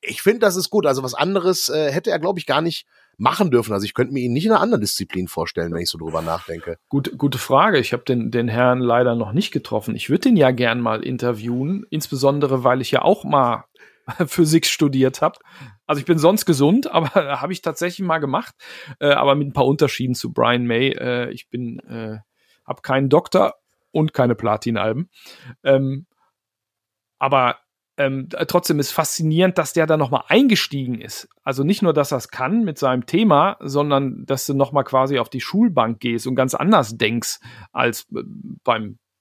ich 0.00 0.22
finde, 0.22 0.40
das 0.40 0.56
ist 0.56 0.70
gut. 0.70 0.86
Also 0.86 1.02
was 1.02 1.14
anderes 1.14 1.68
äh, 1.68 1.90
hätte 1.90 2.10
er, 2.10 2.20
glaube 2.20 2.38
ich, 2.38 2.46
gar 2.46 2.60
nicht 2.60 2.86
machen 3.18 3.50
dürfen. 3.50 3.72
Also 3.72 3.84
ich 3.84 3.94
könnte 3.94 4.12
mir 4.12 4.20
ihn 4.20 4.32
nicht 4.32 4.44
in 4.44 4.52
einer 4.52 4.60
anderen 4.60 4.82
Disziplin 4.82 5.26
vorstellen, 5.26 5.72
wenn 5.72 5.82
ich 5.82 5.90
so 5.90 5.98
drüber 5.98 6.22
nachdenke. 6.22 6.76
Gut, 6.88 7.16
gute 7.16 7.38
Frage. 7.38 7.78
Ich 7.78 7.92
habe 7.92 8.04
den, 8.04 8.30
den 8.30 8.46
Herrn 8.46 8.80
leider 8.80 9.14
noch 9.14 9.32
nicht 9.32 9.52
getroffen. 9.52 9.96
Ich 9.96 10.10
würde 10.10 10.28
ihn 10.28 10.36
ja 10.36 10.50
gern 10.50 10.80
mal 10.80 11.02
interviewen, 11.02 11.84
insbesondere 11.90 12.62
weil 12.62 12.80
ich 12.80 12.90
ja 12.90 13.02
auch 13.02 13.24
mal 13.24 13.64
Physik 14.26 14.66
studiert 14.66 15.22
habe. 15.22 15.38
Also 15.86 16.00
ich 16.00 16.06
bin 16.06 16.18
sonst 16.18 16.46
gesund, 16.46 16.86
aber 16.90 17.40
habe 17.40 17.52
ich 17.52 17.62
tatsächlich 17.62 18.06
mal 18.06 18.18
gemacht, 18.18 18.54
äh, 19.00 19.10
aber 19.10 19.34
mit 19.34 19.48
ein 19.48 19.52
paar 19.52 19.66
Unterschieden 19.66 20.14
zu 20.14 20.32
Brian 20.32 20.66
May. 20.66 20.90
Äh, 20.90 21.30
ich 21.30 21.48
bin, 21.48 21.78
äh, 21.80 22.18
habe 22.66 22.82
keinen 22.82 23.08
Doktor 23.08 23.54
und 23.90 24.12
keine 24.12 24.34
Platinalben. 24.34 25.10
Ähm, 25.62 26.06
aber 27.18 27.58
ähm, 27.98 28.28
trotzdem 28.28 28.78
ist 28.78 28.92
faszinierend, 28.92 29.56
dass 29.56 29.72
der 29.72 29.86
da 29.86 29.96
nochmal 29.96 30.24
eingestiegen 30.28 31.00
ist. 31.00 31.28
Also 31.42 31.64
nicht 31.64 31.80
nur, 31.80 31.94
dass 31.94 32.12
er 32.12 32.18
es 32.18 32.28
kann 32.28 32.62
mit 32.62 32.78
seinem 32.78 33.06
Thema, 33.06 33.56
sondern 33.60 34.26
dass 34.26 34.44
du 34.44 34.52
nochmal 34.52 34.84
quasi 34.84 35.18
auf 35.18 35.30
die 35.30 35.40
Schulbank 35.40 36.00
gehst 36.00 36.26
und 36.26 36.34
ganz 36.34 36.54
anders 36.54 36.98
denkst 36.98 37.38
als 37.72 38.06
äh, 38.14 38.22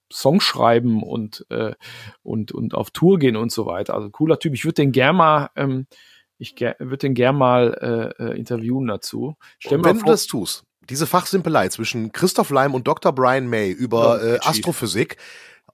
beim 0.06 0.16
Songschreiben 0.16 1.04
und, 1.04 1.46
äh, 1.50 1.74
und, 2.24 2.52
und 2.52 2.74
auf 2.74 2.92
Tour 2.92 3.20
gehen 3.20 3.36
und 3.36 3.52
so 3.52 3.66
weiter. 3.66 3.94
Also 3.94 4.10
cooler 4.10 4.40
Typ. 4.40 4.54
Ich 4.54 4.66
würde 4.66 4.76
den 4.76 4.92
gern 4.92 5.16
mal, 5.16 5.50
ähm, 5.56 5.88
ich 6.38 6.60
würde 6.60 6.98
den 6.98 7.14
gern 7.14 7.38
mal 7.38 8.14
äh, 8.20 8.24
äh, 8.24 8.38
interviewen 8.38 8.88
dazu. 8.88 9.36
Stell 9.60 9.84
wenn 9.84 9.98
vor, 9.98 10.06
du 10.06 10.12
das 10.12 10.28
tust, 10.28 10.64
diese 10.90 11.08
Fachsimpelei 11.08 11.70
zwischen 11.70 12.12
Christoph 12.12 12.50
Leim 12.50 12.74
und 12.74 12.88
Dr. 12.88 13.14
Brian 13.14 13.48
May 13.48 13.72
über 13.72 14.24
äh, 14.24 14.40
Astrophysik, 14.42 15.18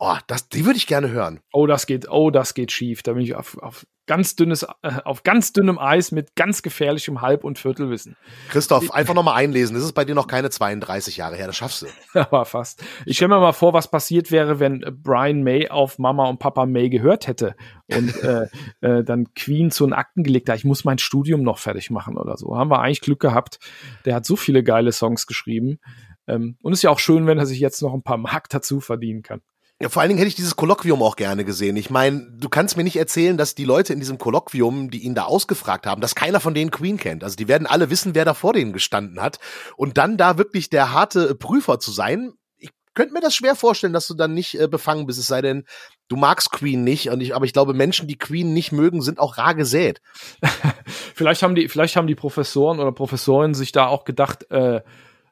Oh, 0.04 0.18
das, 0.26 0.50
die 0.50 0.66
würde 0.66 0.78
ich 0.78 0.88
gerne 0.88 1.12
hören. 1.12 1.42
Oh, 1.54 1.68
das 1.68 1.86
geht, 1.86 2.10
oh, 2.10 2.32
das 2.32 2.56
geht 2.56 2.72
schief. 2.72 3.04
Da 3.04 3.14
bin 3.14 3.22
ich 3.22 3.36
auf, 3.36 3.60
auf 3.60 3.86
ganz 4.08 4.36
dünnes, 4.36 4.64
äh, 4.82 4.94
auf 5.06 5.22
ganz 5.22 5.54
dünnem 5.54 5.78
Eis 5.78 6.12
mit 6.12 6.36
ganz 6.36 6.64
gefährlichem 6.64 7.22
Halb- 7.22 7.44
und 7.44 7.60
Viertelwissen. 7.60 8.18
Christoph, 8.50 8.90
einfach 8.90 9.14
nochmal 9.14 9.36
einlesen. 9.36 9.76
Das 9.76 9.84
ist 9.84 9.94
bei 9.94 10.04
dir 10.04 10.16
noch 10.16 10.26
keine 10.26 10.50
32 10.50 11.18
Jahre 11.18 11.36
her. 11.36 11.46
Das 11.46 11.56
schaffst 11.56 11.84
du. 11.84 11.88
Aber 12.20 12.46
fast. 12.46 12.84
Ich 13.06 13.18
stelle 13.18 13.30
mir 13.30 13.40
mal 13.40 13.52
vor, 13.52 13.74
was 13.74 13.92
passiert 13.92 14.32
wäre, 14.32 14.60
wenn 14.60 14.84
Brian 15.04 15.44
May 15.44 15.70
auf 15.70 16.00
Mama 16.00 16.28
und 16.28 16.40
Papa 16.40 16.66
May 16.66 16.90
gehört 16.90 17.28
hätte 17.28 17.56
und 17.94 18.16
äh, 18.24 18.48
äh, 18.82 19.04
dann 19.04 19.32
Queen 19.36 19.70
zu 19.70 19.86
den 19.86 19.94
Akten 19.94 20.24
gelegt 20.24 20.50
hat. 20.50 20.58
Ich 20.58 20.66
muss 20.66 20.84
mein 20.84 20.98
Studium 20.98 21.44
noch 21.44 21.60
fertig 21.60 21.92
machen 21.92 22.18
oder 22.18 22.38
so. 22.38 22.58
Haben 22.58 22.72
wir 22.72 22.80
eigentlich 22.80 23.02
Glück 23.02 23.20
gehabt. 23.20 23.60
Der 24.06 24.16
hat 24.16 24.26
so 24.26 24.36
viele 24.36 24.64
geile 24.64 24.94
Songs 24.94 25.28
geschrieben. 25.28 25.80
Ähm, 26.26 26.58
und 26.64 26.74
ist 26.74 26.82
ja 26.82 26.90
auch 26.90 26.98
schön, 26.98 27.28
wenn 27.28 27.38
er 27.38 27.46
sich 27.46 27.60
jetzt 27.60 27.84
noch 27.84 27.94
ein 27.94 28.02
paar 28.02 28.18
Mark 28.18 28.50
dazu 28.50 28.80
verdienen 28.80 29.22
kann. 29.22 29.42
Ja, 29.82 29.90
vor 29.90 30.04
allen 30.04 30.10
Dingen 30.10 30.20
hätte 30.20 30.28
ich 30.28 30.36
dieses 30.36 30.56
Kolloquium 30.56 31.02
auch 31.02 31.16
gerne 31.16 31.44
gesehen. 31.44 31.76
Ich 31.76 31.90
meine, 31.90 32.28
du 32.38 32.50
kannst 32.50 32.78
mir 32.78 32.84
nicht 32.84 32.98
erzählen, 32.98 33.36
dass 33.36 33.56
die 33.56 33.66
Leute 33.66 33.94
in 33.94 34.00
diesem 34.00 34.20
Kolloquium, 34.20 34.92
die 34.92 35.00
ihn 35.00 35.16
da 35.16 35.24
ausgefragt 35.24 35.88
haben, 35.88 36.02
dass 36.02 36.14
keiner 36.14 36.40
von 36.40 36.54
denen 36.54 36.70
Queen 36.70 36.98
kennt. 36.98 37.24
Also 37.24 37.36
die 37.36 37.48
werden 37.48 37.66
alle 37.66 37.90
wissen, 37.90 38.14
wer 38.14 38.24
da 38.24 38.36
vor 38.36 38.54
denen 38.54 38.74
gestanden 38.74 39.20
hat. 39.20 39.40
Und 39.78 39.98
dann 39.98 40.18
da 40.18 40.38
wirklich 40.38 40.70
der 40.70 40.94
harte 40.94 41.34
Prüfer 41.34 41.80
zu 41.80 41.90
sein, 41.90 42.34
ich 42.60 42.70
könnte 42.94 43.16
mir 43.16 43.22
das 43.22 43.34
schwer 43.34 43.56
vorstellen, 43.56 43.94
dass 43.94 44.06
du 44.06 44.14
dann 44.14 44.36
nicht 44.36 44.54
äh, 44.60 44.68
befangen 44.68 45.08
bist. 45.08 45.18
Es 45.18 45.26
sei 45.26 45.42
denn, 45.42 45.64
du 46.10 46.16
magst 46.16 46.52
Queen 46.52 46.84
nicht. 46.84 47.10
Und 47.10 47.20
ich, 47.20 47.36
aber 47.36 47.46
ich 47.46 47.54
glaube, 47.54 47.74
Menschen, 47.74 48.08
die 48.08 48.20
Queen 48.20 48.54
nicht 48.54 48.72
mögen, 48.72 49.02
sind 49.02 49.18
auch 49.18 49.40
rar 49.40 49.56
gesät. 49.56 50.00
vielleicht 51.16 51.42
haben 51.42 51.56
die, 51.56 51.70
vielleicht 51.70 51.96
haben 51.96 52.06
die 52.06 52.14
Professoren 52.14 52.80
oder 52.80 52.92
Professorinnen 52.92 53.56
sich 53.56 53.72
da 53.72 53.88
auch 53.88 54.04
gedacht, 54.04 54.46
äh, 54.52 54.82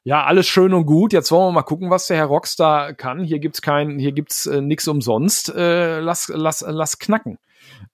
ja, 0.03 0.23
alles 0.23 0.47
schön 0.47 0.73
und 0.73 0.85
gut. 0.85 1.13
Jetzt 1.13 1.31
wollen 1.31 1.49
wir 1.49 1.51
mal 1.51 1.63
gucken, 1.63 1.89
was 1.89 2.07
der 2.07 2.17
Herr 2.17 2.25
Rockstar 2.25 2.93
kann. 2.93 3.23
Hier 3.23 3.39
gibt's 3.39 3.61
kein, 3.61 3.99
hier 3.99 4.11
gibt's 4.11 4.45
äh, 4.45 4.61
nichts 4.61 4.87
umsonst. 4.87 5.53
Äh, 5.53 5.99
lass, 5.99 6.31
lass, 6.33 6.63
lass 6.67 6.99
knacken. 6.99 7.37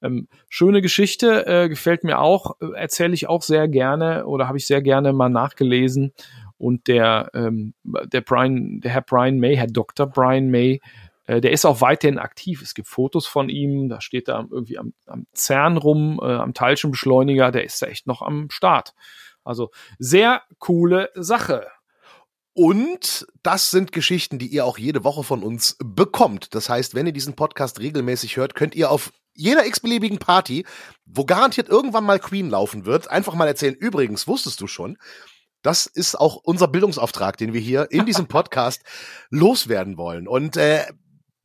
Ähm, 0.02 0.28
schöne 0.50 0.82
Geschichte, 0.82 1.46
äh, 1.48 1.70
gefällt 1.70 2.04
mir 2.04 2.20
auch, 2.20 2.58
äh, 2.62 2.68
erzähle 2.76 3.14
ich 3.14 3.28
auch 3.28 3.42
sehr 3.42 3.68
gerne 3.68 4.26
oder 4.26 4.48
habe 4.48 4.58
ich 4.58 4.68
sehr 4.68 4.82
gerne 4.82 5.14
mal 5.14 5.30
nachgelesen. 5.30 6.14
Und 6.58 6.88
der, 6.88 7.32
ähm, 7.34 7.74
der 7.84 8.22
Brian, 8.22 8.80
der 8.82 8.92
Herr 8.92 9.02
Brian 9.02 9.40
May, 9.40 9.56
Herr 9.58 9.68
Dr. 9.68 10.08
Brian 10.08 10.50
May, 10.50 10.80
äh, 11.28 11.42
der 11.42 11.52
ist 11.52 11.66
auch 11.66 11.82
weiterhin 11.82 12.20
aktiv. 12.20 12.62
Es 12.62 12.74
gibt 12.74 12.88
Fotos 12.88 13.26
von 13.26 13.50
ihm, 13.50 13.90
da 13.90 14.00
steht 14.00 14.30
er 14.30 14.48
irgendwie 14.50 14.78
am, 14.78 14.94
am 15.08 15.26
CERN 15.34 15.78
rum, 15.78 16.20
äh, 16.22 16.26
am 16.26 16.54
Teilchenbeschleuniger, 16.54 17.52
der 17.52 17.64
ist 17.64 17.82
da 17.82 17.88
echt 17.88 18.08
noch 18.08 18.22
am 18.22 18.50
Start. 18.50 18.94
Also 19.44 19.72
sehr 20.00 20.42
coole 20.60 21.10
Sache. 21.16 21.68
Und 22.58 23.28
das 23.44 23.70
sind 23.70 23.92
Geschichten, 23.92 24.40
die 24.40 24.48
ihr 24.48 24.66
auch 24.66 24.78
jede 24.78 25.04
Woche 25.04 25.26
von 25.26 25.44
uns 25.44 25.76
bekommt. 25.84 26.56
Das 26.56 26.70
heißt, 26.70 26.96
wenn 26.96 27.06
ihr 27.06 27.12
diesen 27.12 27.36
Podcast 27.36 27.82
regelmäßig 27.82 28.38
hört, 28.38 28.56
könnt 28.56 28.76
ihr 28.76 28.90
auf 28.90 29.12
jeder 29.34 29.66
x-beliebigen 29.66 30.20
Party, 30.20 30.66
wo 31.06 31.26
garantiert 31.26 31.68
irgendwann 31.68 32.06
mal 32.06 32.18
Queen 32.18 32.50
laufen 32.50 32.86
wird, 32.86 33.10
einfach 33.10 33.34
mal 33.34 33.50
erzählen, 33.50 33.76
übrigens, 33.76 34.26
wusstest 34.26 34.62
du 34.62 34.68
schon, 34.68 34.98
das 35.64 35.86
ist 35.86 36.16
auch 36.16 36.38
unser 36.38 36.70
Bildungsauftrag, 36.70 37.36
den 37.36 37.52
wir 37.52 37.60
hier 37.60 37.92
in 37.92 38.06
diesem 38.06 38.28
Podcast 38.30 38.84
loswerden 39.30 39.98
wollen. 39.98 40.26
Und 40.26 40.56
äh, 40.56 40.86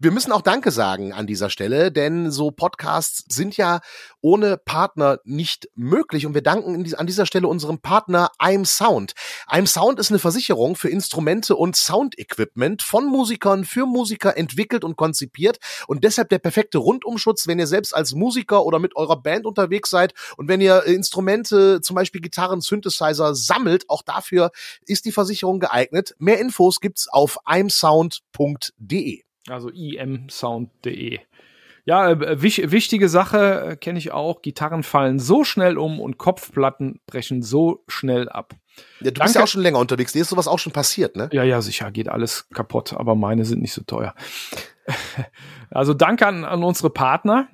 wir 0.02 0.12
müssen 0.12 0.32
auch 0.32 0.40
Danke 0.40 0.70
sagen 0.70 1.12
an 1.12 1.26
dieser 1.26 1.50
Stelle, 1.50 1.92
denn 1.92 2.30
so 2.30 2.50
Podcasts 2.50 3.22
sind 3.28 3.58
ja 3.58 3.80
ohne 4.22 4.56
Partner 4.56 5.18
nicht 5.24 5.68
möglich. 5.74 6.24
Und 6.24 6.32
wir 6.32 6.42
danken 6.42 6.90
an 6.94 7.06
dieser 7.06 7.26
Stelle 7.26 7.46
unserem 7.48 7.80
Partner 7.80 8.30
I'm 8.38 8.64
Sound. 8.64 9.12
I'm 9.46 9.66
Sound 9.66 10.00
ist 10.00 10.10
eine 10.10 10.18
Versicherung 10.18 10.74
für 10.74 10.88
Instrumente 10.88 11.54
und 11.54 11.76
Sound-Equipment 11.76 12.82
von 12.82 13.08
Musikern 13.08 13.66
für 13.66 13.84
Musiker 13.84 14.38
entwickelt 14.38 14.84
und 14.84 14.96
konzipiert 14.96 15.58
und 15.86 16.02
deshalb 16.02 16.30
der 16.30 16.38
perfekte 16.38 16.78
Rundumschutz, 16.78 17.46
wenn 17.46 17.58
ihr 17.58 17.66
selbst 17.66 17.94
als 17.94 18.14
Musiker 18.14 18.64
oder 18.64 18.78
mit 18.78 18.96
eurer 18.96 19.20
Band 19.20 19.44
unterwegs 19.44 19.90
seid 19.90 20.14
und 20.38 20.48
wenn 20.48 20.62
ihr 20.62 20.84
Instrumente, 20.84 21.82
zum 21.82 21.94
Beispiel 21.94 22.22
Gitarren, 22.22 22.62
Synthesizer 22.62 23.34
sammelt, 23.34 23.84
auch 23.90 24.02
dafür 24.02 24.50
ist 24.86 25.04
die 25.04 25.12
Versicherung 25.12 25.60
geeignet. 25.60 26.14
Mehr 26.18 26.38
Infos 26.38 26.80
gibt's 26.80 27.06
auf 27.06 27.36
imsound.de. 27.46 29.24
Also 29.48 29.70
imsound.de. 29.70 31.20
Ja, 31.84 32.10
äh, 32.10 32.42
wich, 32.42 32.70
wichtige 32.70 33.08
Sache 33.08 33.70
äh, 33.70 33.76
kenne 33.76 33.98
ich 33.98 34.12
auch. 34.12 34.42
Gitarren 34.42 34.82
fallen 34.82 35.18
so 35.18 35.44
schnell 35.44 35.78
um 35.78 35.98
und 36.00 36.18
Kopfplatten 36.18 37.00
brechen 37.06 37.42
so 37.42 37.84
schnell 37.88 38.28
ab. 38.28 38.54
Ja, 39.00 39.06
du 39.06 39.12
Danke. 39.12 39.20
bist 39.22 39.34
ja 39.34 39.42
auch 39.42 39.48
schon 39.48 39.62
länger 39.62 39.78
unterwegs. 39.78 40.12
Dir 40.12 40.22
ist 40.22 40.28
sowas 40.28 40.48
auch 40.48 40.58
schon 40.58 40.72
passiert, 40.72 41.16
ne? 41.16 41.28
Ja, 41.32 41.42
ja, 41.42 41.60
sicher. 41.60 41.90
Geht 41.90 42.08
alles 42.08 42.48
kaputt, 42.50 42.92
aber 42.92 43.14
meine 43.14 43.44
sind 43.44 43.62
nicht 43.62 43.72
so 43.72 43.82
teuer. 43.82 44.14
also 45.70 45.94
danke 45.94 46.26
an, 46.26 46.44
an 46.44 46.62
unsere 46.62 46.90
Partner. 46.90 47.48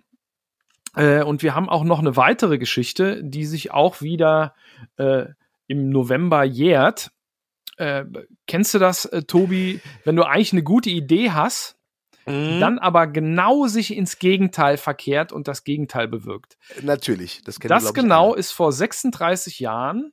Äh, 0.94 1.22
und 1.22 1.42
wir 1.42 1.54
haben 1.54 1.68
auch 1.68 1.84
noch 1.84 2.00
eine 2.00 2.16
weitere 2.16 2.58
Geschichte, 2.58 3.22
die 3.22 3.46
sich 3.46 3.70
auch 3.70 4.00
wieder 4.00 4.54
äh, 4.96 5.26
im 5.66 5.90
November 5.90 6.44
jährt. 6.44 7.10
Äh, 7.76 8.04
kennst 8.46 8.74
du 8.74 8.78
das, 8.78 9.04
äh, 9.04 9.22
Tobi, 9.22 9.80
wenn 10.04 10.16
du 10.16 10.24
eigentlich 10.24 10.52
eine 10.52 10.62
gute 10.62 10.90
Idee 10.90 11.30
hast, 11.30 11.75
mhm. 12.26 12.60
dann 12.60 12.78
aber 12.78 13.06
genau 13.06 13.66
sich 13.66 13.96
ins 13.96 14.18
Gegenteil 14.18 14.76
verkehrt 14.76 15.32
und 15.32 15.48
das 15.48 15.64
Gegenteil 15.64 16.08
bewirkt. 16.08 16.56
Natürlich, 16.82 17.42
das 17.44 17.60
kennt 17.60 17.70
Das 17.70 17.94
genau 17.94 18.34
ist 18.34 18.52
vor 18.52 18.72
36 18.72 19.60
Jahren 19.60 20.12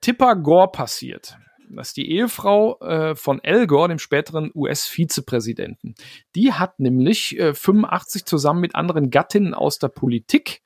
Tipper 0.00 0.36
Gore 0.36 0.70
passiert. 0.70 1.38
Das 1.70 1.88
ist 1.88 1.96
die 1.96 2.10
Ehefrau 2.10 2.78
äh, 2.80 3.14
von 3.14 3.40
Al 3.44 3.66
Gore, 3.66 3.88
dem 3.88 3.98
späteren 3.98 4.50
US-Vizepräsidenten. 4.54 5.94
Die 6.34 6.54
hat 6.54 6.80
nämlich 6.80 7.38
äh, 7.38 7.52
85 7.52 8.24
zusammen 8.24 8.60
mit 8.60 8.74
anderen 8.74 9.10
Gattinnen 9.10 9.52
aus 9.52 9.78
der 9.78 9.88
Politik 9.88 10.62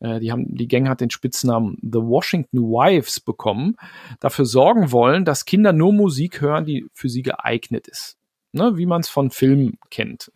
äh, 0.00 0.20
die 0.20 0.32
haben, 0.32 0.54
die 0.54 0.68
Gang 0.68 0.88
hat 0.88 1.00
den 1.00 1.10
Spitznamen 1.10 1.78
The 1.80 2.00
Washington 2.00 2.58
Wives 2.58 3.20
bekommen, 3.20 3.76
dafür 4.20 4.44
sorgen 4.44 4.92
wollen, 4.92 5.24
dass 5.24 5.44
Kinder 5.44 5.72
nur 5.72 5.92
Musik 5.92 6.40
hören, 6.40 6.64
die 6.64 6.86
für 6.92 7.08
sie 7.08 7.22
geeignet 7.22 7.88
ist 7.88 8.18
ne, 8.52 8.76
wie 8.76 8.86
man 8.86 9.00
es 9.00 9.08
von 9.08 9.30
Filmen 9.30 9.78
kennt. 9.90 10.30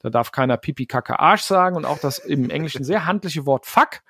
Da 0.00 0.10
darf 0.10 0.32
keiner 0.32 0.56
Pipi, 0.56 0.86
Kacke, 0.86 1.18
Arsch 1.18 1.42
sagen 1.42 1.76
und 1.76 1.84
auch 1.84 1.98
das 1.98 2.18
im 2.18 2.50
Englischen 2.50 2.84
sehr 2.84 3.06
handliche 3.06 3.46
Wort 3.46 3.66
Fuck 3.66 4.02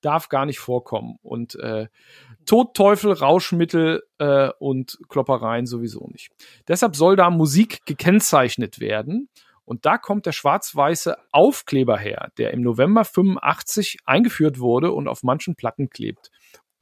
darf 0.00 0.28
gar 0.28 0.46
nicht 0.46 0.58
vorkommen. 0.58 1.18
Und 1.22 1.54
äh, 1.56 1.86
Tod, 2.46 2.74
Teufel, 2.74 3.12
Rauschmittel 3.12 4.02
äh, 4.18 4.50
und 4.58 4.98
Kloppereien 5.08 5.66
sowieso 5.66 6.08
nicht. 6.12 6.30
Deshalb 6.68 6.94
soll 6.94 7.16
da 7.16 7.30
Musik 7.30 7.86
gekennzeichnet 7.86 8.80
werden. 8.80 9.28
Und 9.64 9.86
da 9.86 9.96
kommt 9.96 10.26
der 10.26 10.32
schwarz-weiße 10.32 11.16
Aufkleber 11.32 11.96
her, 11.96 12.30
der 12.36 12.52
im 12.52 12.60
November 12.60 13.06
85 13.06 13.96
eingeführt 14.04 14.58
wurde 14.58 14.92
und 14.92 15.08
auf 15.08 15.22
manchen 15.22 15.56
Platten 15.56 15.88
klebt 15.88 16.30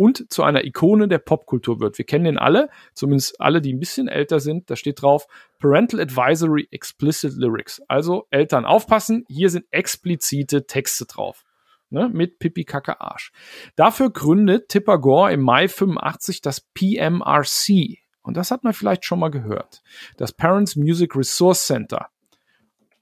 und 0.03 0.33
zu 0.33 0.43
einer 0.43 0.65
Ikone 0.65 1.07
der 1.07 1.21
Popkultur 1.21 1.79
wird. 1.79 1.97
Wir 1.97 2.05
kennen 2.05 2.25
den 2.25 2.37
alle, 2.37 2.71
zumindest 2.93 3.41
alle, 3.41 3.61
die 3.61 3.73
ein 3.73 3.79
bisschen 3.79 4.09
älter 4.09 4.41
sind. 4.41 4.69
Da 4.69 4.75
steht 4.75 5.01
drauf 5.01 5.29
Parental 5.61 6.01
Advisory 6.01 6.67
Explicit 6.73 7.35
Lyrics. 7.37 7.81
Also 7.87 8.27
Eltern 8.31 8.65
aufpassen, 8.65 9.25
hier 9.29 9.49
sind 9.49 9.65
explizite 9.71 10.67
Texte 10.67 11.07
drauf. 11.07 11.45
Ne, 11.89 12.09
mit 12.09 12.41
Pipi 12.41 12.65
Kacke 12.65 13.01
Arsch. 13.01 13.31
Dafür 13.77 14.11
gründet 14.11 14.71
Tipper 14.71 14.99
Gore 14.99 15.33
im 15.35 15.43
Mai 15.43 15.69
85 15.69 16.41
das 16.41 16.61
PMRC. 16.61 17.99
Und 18.23 18.37
das 18.37 18.51
hat 18.51 18.65
man 18.65 18.73
vielleicht 18.73 19.05
schon 19.05 19.21
mal 19.21 19.31
gehört. 19.31 19.83
Das 20.17 20.33
Parents 20.33 20.75
Music 20.75 21.15
Resource 21.15 21.67
Center. 21.67 22.09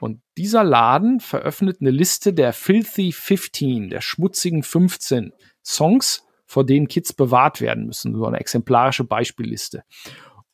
Und 0.01 0.21
dieser 0.37 0.65
Laden 0.65 1.21
veröffentlicht 1.21 1.81
eine 1.81 1.93
Liste 1.93 2.35
der 2.35 2.53
Filthy 2.53 3.13
15, 3.13 3.89
der 3.89 4.01
schmutzigen 4.03 4.63
15 4.63 5.33
Songs, 5.65 6.27
vor 6.51 6.67
denen 6.67 6.89
Kids 6.89 7.13
bewahrt 7.13 7.61
werden 7.61 7.87
müssen. 7.87 8.17
So 8.17 8.27
eine 8.27 8.41
exemplarische 8.41 9.05
Beispielliste. 9.05 9.85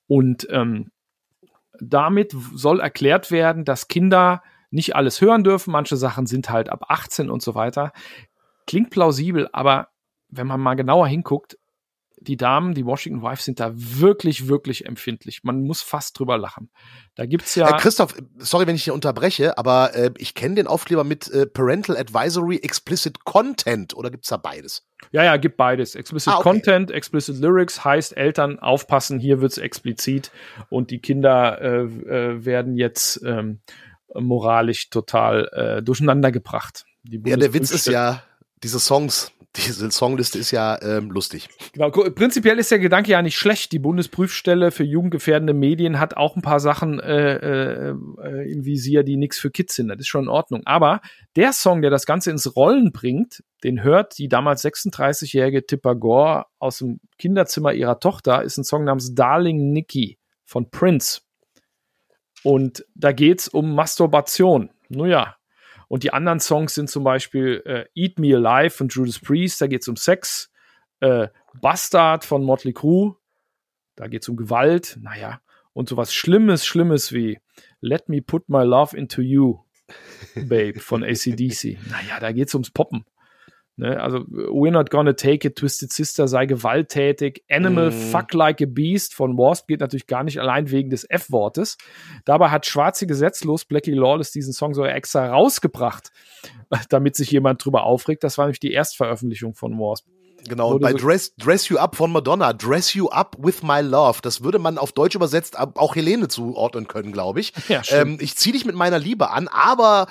Und 0.07 0.47
ähm, 0.51 0.91
damit 1.81 2.37
soll 2.55 2.81
erklärt 2.81 3.31
werden, 3.31 3.65
dass 3.65 3.89
Kinder 3.89 4.43
nicht 4.71 4.95
alles 4.95 5.23
hören 5.23 5.43
dürfen. 5.43 5.71
Manche 5.71 5.97
Sachen 5.97 6.27
sind 6.27 6.51
halt 6.51 6.69
ab 6.69 6.85
18 6.89 7.31
und 7.31 7.41
so 7.41 7.55
weiter. 7.55 7.93
Klingt 8.67 8.91
plausibel, 8.91 9.49
aber 9.55 9.89
wenn 10.29 10.47
man 10.47 10.61
mal 10.61 10.75
genauer 10.75 11.09
hinguckt, 11.09 11.57
die 12.21 12.37
Damen, 12.37 12.75
die 12.75 12.85
Washington 12.85 13.23
Wives 13.23 13.47
sind 13.47 13.59
da 13.59 13.73
wirklich, 13.75 14.49
wirklich 14.49 14.85
empfindlich. 14.85 15.45
Man 15.45 15.63
muss 15.63 15.81
fast 15.81 16.19
drüber 16.19 16.37
lachen. 16.37 16.71
Da 17.15 17.25
gibt's 17.25 17.55
ja. 17.55 17.71
Äh, 17.71 17.79
Christoph, 17.79 18.15
sorry, 18.37 18.67
wenn 18.67 18.77
ich 18.77 18.85
hier 18.85 18.95
unterbreche, 18.95 19.57
aber 19.57 19.95
äh, 19.95 20.11
ich 20.19 20.35
kenne 20.35 20.57
den 20.57 20.67
Aufkleber 20.67 21.05
mit 21.05 21.29
äh, 21.29 21.47
Parental 21.47 21.97
Advisory 21.97 22.57
Explicit 22.57 23.25
Content 23.25 23.95
oder 23.95 24.11
gibt's 24.11 24.29
da 24.29 24.37
beides? 24.37 24.86
Ja, 25.13 25.25
ja, 25.25 25.37
gibt 25.37 25.57
beides. 25.57 25.95
Explicit 25.95 26.33
ah, 26.33 26.37
okay. 26.37 26.43
Content, 26.43 26.91
Explicit 26.91 27.37
Lyrics 27.39 27.85
heißt 27.85 28.17
Eltern 28.17 28.59
aufpassen, 28.59 29.19
hier 29.19 29.41
wird's 29.41 29.59
explizit 29.59 30.31
und 30.71 30.91
die 30.91 30.99
Kinder 30.99 31.61
äh, 31.61 31.83
äh, 31.85 32.45
werden 32.45 32.77
jetzt 32.77 33.23
ähm, 33.25 33.61
moralisch 34.15 34.91
total 34.91 35.49
äh, 35.53 35.83
durcheinander 35.83 36.33
gebracht. 36.33 36.87
ja, 37.05 37.37
der 37.37 37.53
Witz 37.55 37.71
ist 37.71 37.87
ja, 37.87 38.23
diese 38.63 38.81
Songs, 38.81 39.33
diese 39.66 39.90
Songliste 39.90 40.38
ist 40.38 40.51
ja 40.51 40.81
ähm, 40.83 41.11
lustig. 41.11 41.49
Genau, 41.73 41.90
prinzipiell 41.90 42.59
ist 42.59 42.71
der 42.71 42.79
Gedanke 42.79 43.12
ja 43.12 43.23
nicht 43.23 43.37
schlecht. 43.37 43.73
Die 43.73 43.79
Bundesprüfstelle 43.79 44.71
für 44.71 44.85
jugendgefährdende 44.85 45.55
Medien 45.55 45.99
hat 45.99 46.16
auch 46.16 46.37
ein 46.37 46.42
paar 46.42 46.61
Sachen 46.61 47.01
äh, 47.01 47.90
äh, 47.90 47.90
im 48.51 48.64
Visier, 48.64 49.03
die 49.03 49.16
nichts 49.16 49.38
für 49.38 49.51
Kids 49.51 49.75
sind. 49.75 49.88
Das 49.88 49.99
ist 49.99 50.09
schon 50.09 50.25
in 50.25 50.29
Ordnung. 50.29 50.62
Aber 50.64 51.01
der 51.37 51.53
Song, 51.53 51.83
der 51.83 51.90
das 51.90 52.07
Ganze 52.07 52.31
ins 52.31 52.57
Rollen 52.57 52.92
bringt, 52.92 53.42
den 53.64 53.83
hört 53.83 54.19
die 54.19 54.29
damals 54.29 54.64
36-jährige 54.64 55.66
Tipper 55.66 55.95
Gore 55.95 56.47
aus 56.59 56.79
dem 56.79 57.01
Kinderzimmer 57.19 57.73
ihrer 57.73 58.01
Tochter, 58.01 58.42
ist 58.42 58.59
ein 58.59 58.64
Song 58.64 58.85
namens 58.85 59.14
Darling 59.14 59.73
Nikki 59.73 60.19
von 60.45 60.71
Prince. 60.71 61.23
Und 62.42 62.85
da 62.95 63.12
geht's 63.12 63.49
um 63.49 63.75
Masturbation. 63.75 64.71
Nun 64.88 65.09
ja, 65.09 65.37
und 65.88 66.03
die 66.03 66.12
anderen 66.12 66.40
Songs 66.40 66.75
sind 66.75 66.90
zum 66.90 67.05
Beispiel 67.05 67.62
äh, 67.64 67.85
Eat 67.94 68.18
Me 68.18 68.35
Alive 68.35 68.70
von 68.70 68.88
Judas 68.88 69.18
Priest, 69.18 69.61
da 69.61 69.66
geht 69.66 69.83
es 69.83 69.88
um 69.88 69.96
Sex. 69.96 70.51
Äh, 71.01 71.29
Bastard 71.61 72.25
von 72.25 72.42
Motley 72.42 72.72
Crue, 72.72 73.16
da 73.96 74.09
geht 74.09 74.22
es 74.22 74.29
um 74.29 74.37
Gewalt. 74.37 74.99
Naja, 75.01 75.40
und 75.72 75.88
sowas 75.88 76.12
Schlimmes, 76.12 76.66
Schlimmes 76.66 77.12
wie 77.12 77.38
Let 77.81 78.09
Me 78.09 78.22
Put 78.22 78.49
My 78.49 78.64
Love 78.64 78.96
Into 78.96 79.22
You, 79.22 79.61
Babe 80.35 80.81
von 80.81 81.05
ACDC. 81.05 81.79
Naja, 81.90 82.18
da 82.20 82.33
geht 82.33 82.49
es 82.49 82.55
ums 82.55 82.70
Poppen. 82.70 83.05
Ne, 83.79 84.01
also 84.01 84.21
We're 84.29 84.71
Not 84.71 84.89
Gonna 84.89 85.12
Take 85.12 85.47
It, 85.47 85.57
Twisted 85.57 85.93
Sister 85.93 86.29
sei 86.29 86.47
gewalttätig. 86.47 87.45
Animal 87.51 87.91
mm. 87.91 88.11
Fuck 88.11 88.33
Like 88.33 88.62
a 88.62 88.67
Beast 88.67 89.15
von 89.15 89.37
Wasp 89.37 89.69
geht 89.69 89.81
natürlich 89.81 90.07
gar 90.07 90.25
nicht 90.25 90.41
allein 90.41 90.71
wegen 90.71 90.89
des 90.89 91.05
F-Wortes. 91.05 91.77
Dabei 92.25 92.49
hat 92.49 92.65
Schwarze 92.65 93.07
Gesetzlos 93.07 93.67
Blackie 93.67 93.93
Lawless 93.93 94.33
diesen 94.33 94.55
Song 94.55 94.73
so 94.73 94.83
extra 94.85 95.29
rausgebracht, 95.31 96.11
damit 96.89 97.17
sich 97.17 97.31
jemand 97.31 97.62
drüber 97.62 97.85
aufregt. 97.85 98.25
Das 98.25 98.39
war 98.39 98.47
nämlich 98.47 98.61
die 98.61 98.73
Erstveröffentlichung 98.73 99.55
von 99.55 99.79
Wasp. 99.79 100.07
Genau, 100.49 100.75
und 100.75 100.81
bei 100.81 100.93
so 100.93 100.99
Dress, 100.99 101.35
Dress 101.37 101.69
You 101.69 101.79
Up 101.79 101.97
von 101.97 102.12
Madonna, 102.12 102.53
Dress 102.53 102.95
You 102.95 103.09
Up 103.09 103.37
with 103.39 103.62
My 103.62 103.81
Love, 103.81 104.21
das 104.23 104.43
würde 104.43 104.59
man 104.59 104.79
auf 104.79 104.93
Deutsch 104.93 105.15
übersetzt 105.15 105.59
auch 105.59 105.97
Helene 105.97 106.29
zuordnen 106.29 106.89
können, 106.89 107.12
glaube 107.12 107.41
ich. 107.41 107.53
Ja, 107.69 107.83
ähm, 107.91 108.19
ich 108.21 108.37
ziehe 108.37 108.53
dich 108.53 108.65
mit 108.65 108.77
meiner 108.77 108.99
Liebe 108.99 109.31
an, 109.31 109.49
aber 109.49 110.07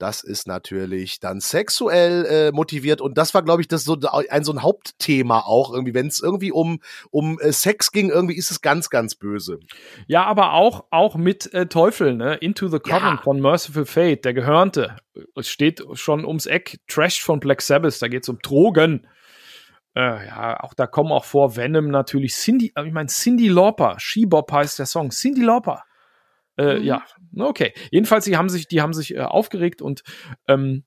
das 0.00 0.22
ist 0.22 0.46
natürlich 0.46 1.20
dann 1.20 1.40
sexuell 1.40 2.24
äh, 2.26 2.52
motiviert 2.52 3.00
und 3.00 3.18
das 3.18 3.34
war, 3.34 3.42
glaube 3.42 3.62
ich, 3.62 3.68
das 3.68 3.84
so 3.84 3.96
ein 3.96 4.44
so 4.44 4.52
ein 4.52 4.62
Hauptthema 4.62 5.40
auch 5.40 5.72
irgendwie, 5.72 5.94
wenn 5.94 6.06
es 6.06 6.20
irgendwie 6.20 6.52
um 6.52 6.80
um 7.10 7.38
äh, 7.40 7.52
Sex 7.52 7.92
ging, 7.92 8.10
irgendwie 8.10 8.36
ist 8.36 8.50
es 8.50 8.60
ganz 8.60 8.90
ganz 8.90 9.14
böse. 9.14 9.58
Ja, 10.06 10.24
aber 10.24 10.54
auch 10.54 10.84
auch 10.90 11.16
mit 11.16 11.52
äh, 11.52 11.66
Teufel, 11.66 12.14
ne? 12.14 12.36
Into 12.36 12.68
the 12.68 12.78
Coven 12.78 13.16
ja. 13.16 13.20
von 13.22 13.40
Merciful 13.40 13.84
Fate, 13.84 14.24
der 14.24 14.34
Gehörnte. 14.34 14.96
Es 15.36 15.48
steht 15.48 15.82
schon 15.94 16.24
ums 16.24 16.46
Eck. 16.46 16.78
Trash 16.88 17.22
von 17.22 17.40
Black 17.40 17.62
Sabbath, 17.62 18.00
da 18.00 18.08
geht's 18.08 18.28
um 18.28 18.38
Drogen. 18.38 19.06
Äh, 19.94 20.26
ja, 20.26 20.60
auch 20.60 20.74
da 20.74 20.86
kommen 20.86 21.10
auch 21.12 21.24
vor 21.24 21.56
Venom 21.56 21.88
natürlich. 21.88 22.34
Cindy, 22.34 22.72
äh, 22.76 22.86
ich 22.86 22.92
meine 22.92 23.08
Cindy 23.08 23.48
Lauper, 23.48 23.96
She-Bop 23.98 24.50
heißt 24.52 24.78
der 24.78 24.86
Song. 24.86 25.10
Cindy 25.10 25.42
Lauper. 25.42 25.82
Äh, 26.60 26.78
mhm. 26.78 26.84
Ja, 26.84 27.02
okay. 27.38 27.72
Jedenfalls, 27.90 28.24
die 28.26 28.36
haben 28.36 28.50
sich, 28.50 28.68
die 28.68 28.82
haben 28.82 28.92
sich 28.92 29.14
äh, 29.14 29.20
aufgeregt 29.20 29.80
und 29.80 30.02
ähm, 30.46 30.84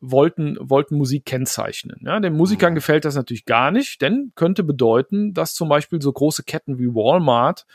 wollten, 0.00 0.56
wollten 0.60 0.96
Musik 0.96 1.24
kennzeichnen. 1.24 2.00
Ja, 2.04 2.18
den 2.18 2.34
Musikern 2.34 2.72
mhm. 2.72 2.76
gefällt 2.76 3.04
das 3.04 3.14
natürlich 3.14 3.44
gar 3.44 3.70
nicht, 3.70 4.02
denn 4.02 4.32
könnte 4.34 4.64
bedeuten, 4.64 5.32
dass 5.32 5.54
zum 5.54 5.68
Beispiel 5.68 6.02
so 6.02 6.12
große 6.12 6.42
Ketten 6.42 6.78
wie 6.78 6.88
Walmart 6.88 7.66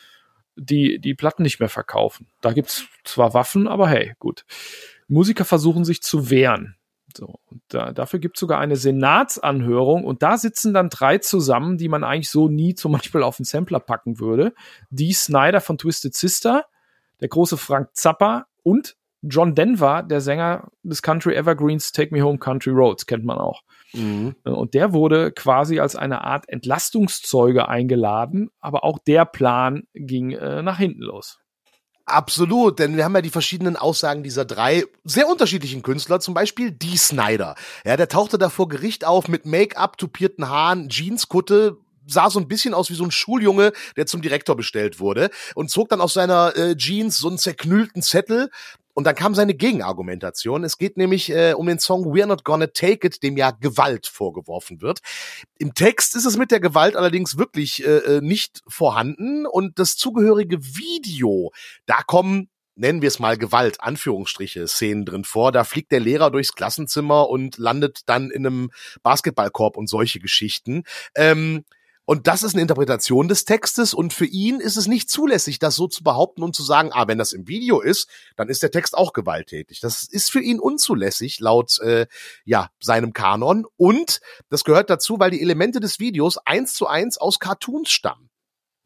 die, 0.57 0.99
die 0.99 1.13
Platten 1.13 1.43
nicht 1.43 1.59
mehr 1.59 1.69
verkaufen. 1.69 2.27
Da 2.41 2.51
gibt's 2.51 2.85
zwar 3.05 3.33
Waffen, 3.33 3.67
aber 3.67 3.87
hey, 3.87 4.13
gut. 4.19 4.43
Musiker 5.07 5.45
versuchen 5.45 5.85
sich 5.85 6.01
zu 6.01 6.29
wehren. 6.29 6.75
So, 7.15 7.39
und 7.45 7.61
da, 7.69 7.93
dafür 7.93 8.19
gibt 8.19 8.35
es 8.35 8.41
sogar 8.41 8.59
eine 8.59 8.75
Senatsanhörung 8.75 10.03
und 10.03 10.21
da 10.21 10.37
sitzen 10.37 10.73
dann 10.73 10.89
drei 10.89 11.19
zusammen, 11.19 11.77
die 11.77 11.87
man 11.87 12.03
eigentlich 12.03 12.29
so 12.29 12.49
nie 12.49 12.75
zum 12.75 12.91
Beispiel 12.91 13.23
auf 13.23 13.37
den 13.37 13.45
Sampler 13.45 13.79
packen 13.79 14.19
würde. 14.19 14.53
Die 14.89 15.13
Snyder 15.13 15.61
von 15.61 15.77
Twisted 15.77 16.13
Sister, 16.13 16.65
der 17.21 17.29
große 17.29 17.57
Frank 17.57 17.89
Zappa 17.93 18.45
und 18.63 18.95
John 19.23 19.55
Denver, 19.55 20.03
der 20.03 20.21
Sänger 20.21 20.69
des 20.83 21.01
Country 21.01 21.35
Evergreens 21.35 21.91
Take 21.91 22.13
Me 22.13 22.21
Home 22.21 22.37
Country 22.37 22.71
Roads, 22.71 23.07
kennt 23.07 23.25
man 23.25 23.37
auch. 23.37 23.63
Mhm. 23.93 24.35
Und 24.43 24.73
der 24.73 24.93
wurde 24.93 25.31
quasi 25.31 25.79
als 25.79 25.95
eine 25.95 26.23
Art 26.23 26.47
Entlastungszeuge 26.47 27.67
eingeladen, 27.67 28.49
aber 28.59 28.83
auch 28.83 28.99
der 28.99 29.25
Plan 29.25 29.83
ging 29.93 30.31
äh, 30.31 30.61
nach 30.61 30.77
hinten 30.77 31.01
los. 31.01 31.39
Absolut, 32.05 32.79
denn 32.79 32.95
wir 32.95 33.03
haben 33.03 33.15
ja 33.15 33.21
die 33.21 33.29
verschiedenen 33.29 33.75
Aussagen 33.75 34.23
dieser 34.23 34.45
drei 34.45 34.85
sehr 35.03 35.27
unterschiedlichen 35.27 35.81
Künstler, 35.81 36.21
zum 36.21 36.33
Beispiel 36.33 36.71
die 36.71 36.95
Snyder. 36.95 37.55
Ja, 37.83 37.97
der 37.97 38.07
tauchte 38.07 38.37
da 38.37 38.49
vor 38.49 38.69
Gericht 38.69 39.05
auf 39.05 39.27
mit 39.27 39.45
Make-up, 39.45 39.97
tupierten 39.97 40.47
Haaren, 40.47 40.87
Jeanskutte, 40.87 41.77
sah 42.07 42.29
so 42.29 42.39
ein 42.39 42.47
bisschen 42.47 42.73
aus 42.73 42.89
wie 42.89 42.95
so 42.95 43.03
ein 43.03 43.11
Schuljunge, 43.11 43.73
der 43.95 44.05
zum 44.05 44.21
Direktor 44.21 44.55
bestellt 44.55 44.99
wurde 44.99 45.29
und 45.55 45.69
zog 45.69 45.89
dann 45.89 46.01
aus 46.01 46.13
seiner 46.13 46.55
äh, 46.55 46.75
Jeans 46.75 47.17
so 47.17 47.27
einen 47.27 47.37
zerknüllten 47.37 48.01
Zettel 48.01 48.49
und 48.97 49.03
dann 49.03 49.13
kam 49.13 49.35
seine 49.35 49.53
Gegenargumentation. 49.53 50.63
Es 50.63 50.79
geht 50.79 50.97
nämlich 50.97 51.29
äh, 51.29 51.53
um 51.53 51.67
den 51.67 51.77
Song 51.77 52.05
We're 52.05 52.25
Not 52.25 52.43
Gonna 52.43 52.65
Take 52.65 53.05
It, 53.05 53.21
dem 53.21 53.37
ja 53.37 53.51
Gewalt 53.51 54.07
vorgeworfen 54.07 54.81
wird. 54.81 55.01
Im 55.59 55.75
Text 55.75 56.15
ist 56.15 56.25
es 56.25 56.35
mit 56.35 56.49
der 56.49 56.59
Gewalt 56.59 56.95
allerdings 56.95 57.37
wirklich 57.37 57.85
äh, 57.85 57.97
äh 57.97 58.21
nicht 58.21 58.63
vorhanden 58.67 59.45
und 59.45 59.77
das 59.77 59.97
zugehörige 59.97 60.63
Video, 60.63 61.51
da 61.85 62.01
kommen 62.07 62.49
nennen 62.77 63.01
wir 63.01 63.07
es 63.07 63.19
mal 63.19 63.37
Gewalt, 63.37 63.81
Anführungsstriche, 63.81 64.67
Szenen 64.67 65.05
drin 65.05 65.23
vor. 65.23 65.51
Da 65.51 65.63
fliegt 65.63 65.91
der 65.91 65.99
Lehrer 65.99 66.31
durchs 66.31 66.53
Klassenzimmer 66.53 67.29
und 67.29 67.57
landet 67.57 68.01
dann 68.05 68.29
in 68.29 68.45
einem 68.45 68.71
Basketballkorb 69.03 69.77
und 69.77 69.87
solche 69.87 70.19
Geschichten. 70.19 70.83
Ähm, 71.15 71.65
und 72.09 72.25
das 72.27 72.41
ist 72.41 72.53
eine 72.53 72.61
Interpretation 72.61 73.27
des 73.27 73.43
Textes 73.43 73.93
und 73.93 74.13
für 74.13 74.25
ihn 74.25 74.61
ist 74.61 74.77
es 74.77 74.87
nicht 74.87 75.09
zulässig, 75.09 75.59
das 75.59 75.75
so 75.75 75.89
zu 75.89 76.05
behaupten 76.05 76.41
und 76.41 76.55
zu 76.55 76.63
sagen, 76.63 76.91
ah, 76.93 77.05
wenn 77.09 77.17
das 77.17 77.33
im 77.33 77.49
Video 77.49 77.81
ist, 77.81 78.07
dann 78.37 78.47
ist 78.47 78.63
der 78.63 78.71
Text 78.71 78.97
auch 78.97 79.11
gewalttätig. 79.11 79.81
Das 79.81 80.03
ist 80.03 80.31
für 80.31 80.39
ihn 80.39 80.61
unzulässig 80.61 81.41
laut 81.41 81.77
äh, 81.79 82.07
ja 82.45 82.69
seinem 82.79 83.11
Kanon 83.11 83.65
und 83.75 84.21
das 84.49 84.63
gehört 84.63 84.89
dazu, 84.89 85.19
weil 85.19 85.31
die 85.31 85.41
Elemente 85.41 85.81
des 85.81 85.99
Videos 85.99 86.37
eins 86.37 86.75
zu 86.75 86.87
eins 86.87 87.17
aus 87.17 87.39
Cartoons 87.39 87.89
stammen. 87.89 88.26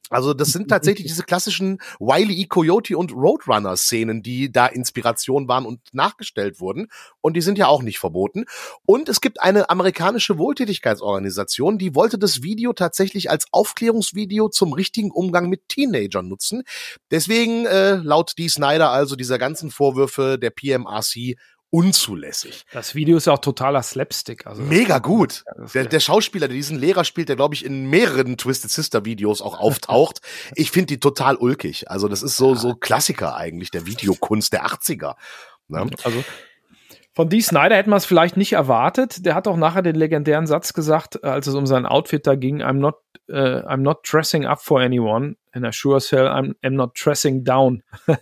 Also 0.10 0.34
das 0.34 0.50
sind 0.50 0.68
tatsächlich 0.68 1.08
diese 1.08 1.24
klassischen 1.24 1.78
Wiley 2.00 2.42
E. 2.42 2.46
Coyote 2.46 2.98
und 2.98 3.14
Roadrunner-Szenen, 3.14 4.22
die 4.22 4.52
da 4.52 4.68
Inspiration 4.68 5.48
waren 5.48 5.66
und 5.66 5.82
nachgestellt 5.94 6.60
wurden. 6.60 6.88
Und 7.22 7.38
die 7.38 7.42
sind 7.42 7.58
ja 7.58 7.68
auch 7.68 7.82
nicht 7.82 8.00
verboten. 8.00 8.46
Und 8.86 9.08
es 9.08 9.22
gibt 9.22 9.42
eine 9.42 9.70
amerikanische 9.70 10.38
Wohltätigkeitsorganisation, 10.38 11.78
die 11.78 11.96
wollte 11.96 12.18
das 12.18 12.44
Video 12.44 12.74
tatsächlich 12.74 13.30
als 13.30 13.46
Aufklärungsvideo 13.52 14.50
zum 14.50 14.74
richtigen 14.74 15.12
Umgang 15.12 15.48
mit 15.48 15.70
Teenagern 15.70 16.28
nutzen. 16.28 16.64
Deswegen, 17.10 17.66
äh, 17.66 17.96
laut 17.96 18.34
Dee 18.38 18.50
Snyder 18.50 18.92
also 18.92 19.16
dieser 19.16 19.38
ganzen 19.38 19.72
Vorwürfe 19.72 20.38
der 20.38 20.50
PMRC 20.50 21.38
unzulässig. 21.72 22.66
Das 22.74 22.94
Video 22.96 23.18
ist 23.18 23.26
ja 23.26 23.34
auch 23.34 23.40
totaler 23.40 23.82
Slapstick. 23.82 24.46
Also 24.46 24.62
Mega 24.62 25.00
gut. 25.00 25.44
Ja, 25.48 25.66
der, 25.74 25.86
der, 25.86 26.00
Schauspieler, 26.00 26.48
der 26.48 26.56
diesen 26.56 26.78
Lehrer 26.78 27.06
spielt, 27.06 27.30
der 27.30 27.38
glaube 27.38 27.56
ich 27.56 27.66
in 27.66 27.90
mehreren 27.90 28.38
Twisted 28.38 28.70
Sister 28.70 29.06
Videos 29.06 29.42
auch 29.42 29.58
auftaucht. 29.58 30.20
ich 30.56 30.70
finde 30.70 30.88
die 30.88 31.00
total 31.00 31.38
ulkig. 31.38 31.90
Also 31.90 32.08
das 32.08 32.22
ist 32.22 32.36
so, 32.36 32.56
so 32.56 32.76
Klassiker 32.76 33.36
eigentlich 33.36 33.72
der 33.72 33.88
Videokunst 33.88 34.54
der 34.54 34.66
80er. 34.66 35.16
Ne? 35.70 35.90
Also 36.04 36.24
von 37.14 37.28
Dee 37.28 37.42
Snyder 37.42 37.76
hätte 37.76 37.90
man 37.90 37.98
es 37.98 38.06
vielleicht 38.06 38.38
nicht 38.38 38.54
erwartet. 38.54 39.26
Der 39.26 39.36
hat 39.36 39.48
auch 39.48 39.58
nachher 39.58 39.82
den 39.82 39.96
legendären 39.96 40.48
Satz 40.48 40.74
gesagt, 40.74 41.24
als 41.24 41.48
es 41.48 41.56
um 41.56 41.68
sein 41.68 41.86
Outfit 41.86 42.26
da 42.26 42.36
ging, 42.36 42.62
I'm 42.62 42.80
not, 42.80 42.96
uh, 43.30 43.34
I'm 43.68 43.78
not 43.78 44.00
dressing 44.10 44.46
up 44.46 44.62
for 44.62 44.80
anyone 44.80 45.36
and 45.52 45.66
I 45.66 45.72
sure 45.74 45.98
as 45.98 46.12
hell 46.12 46.28
I'm, 46.28 46.56
I'm 46.64 46.76
not 46.76 46.92
dressing 46.96 47.44
down. 47.44 47.84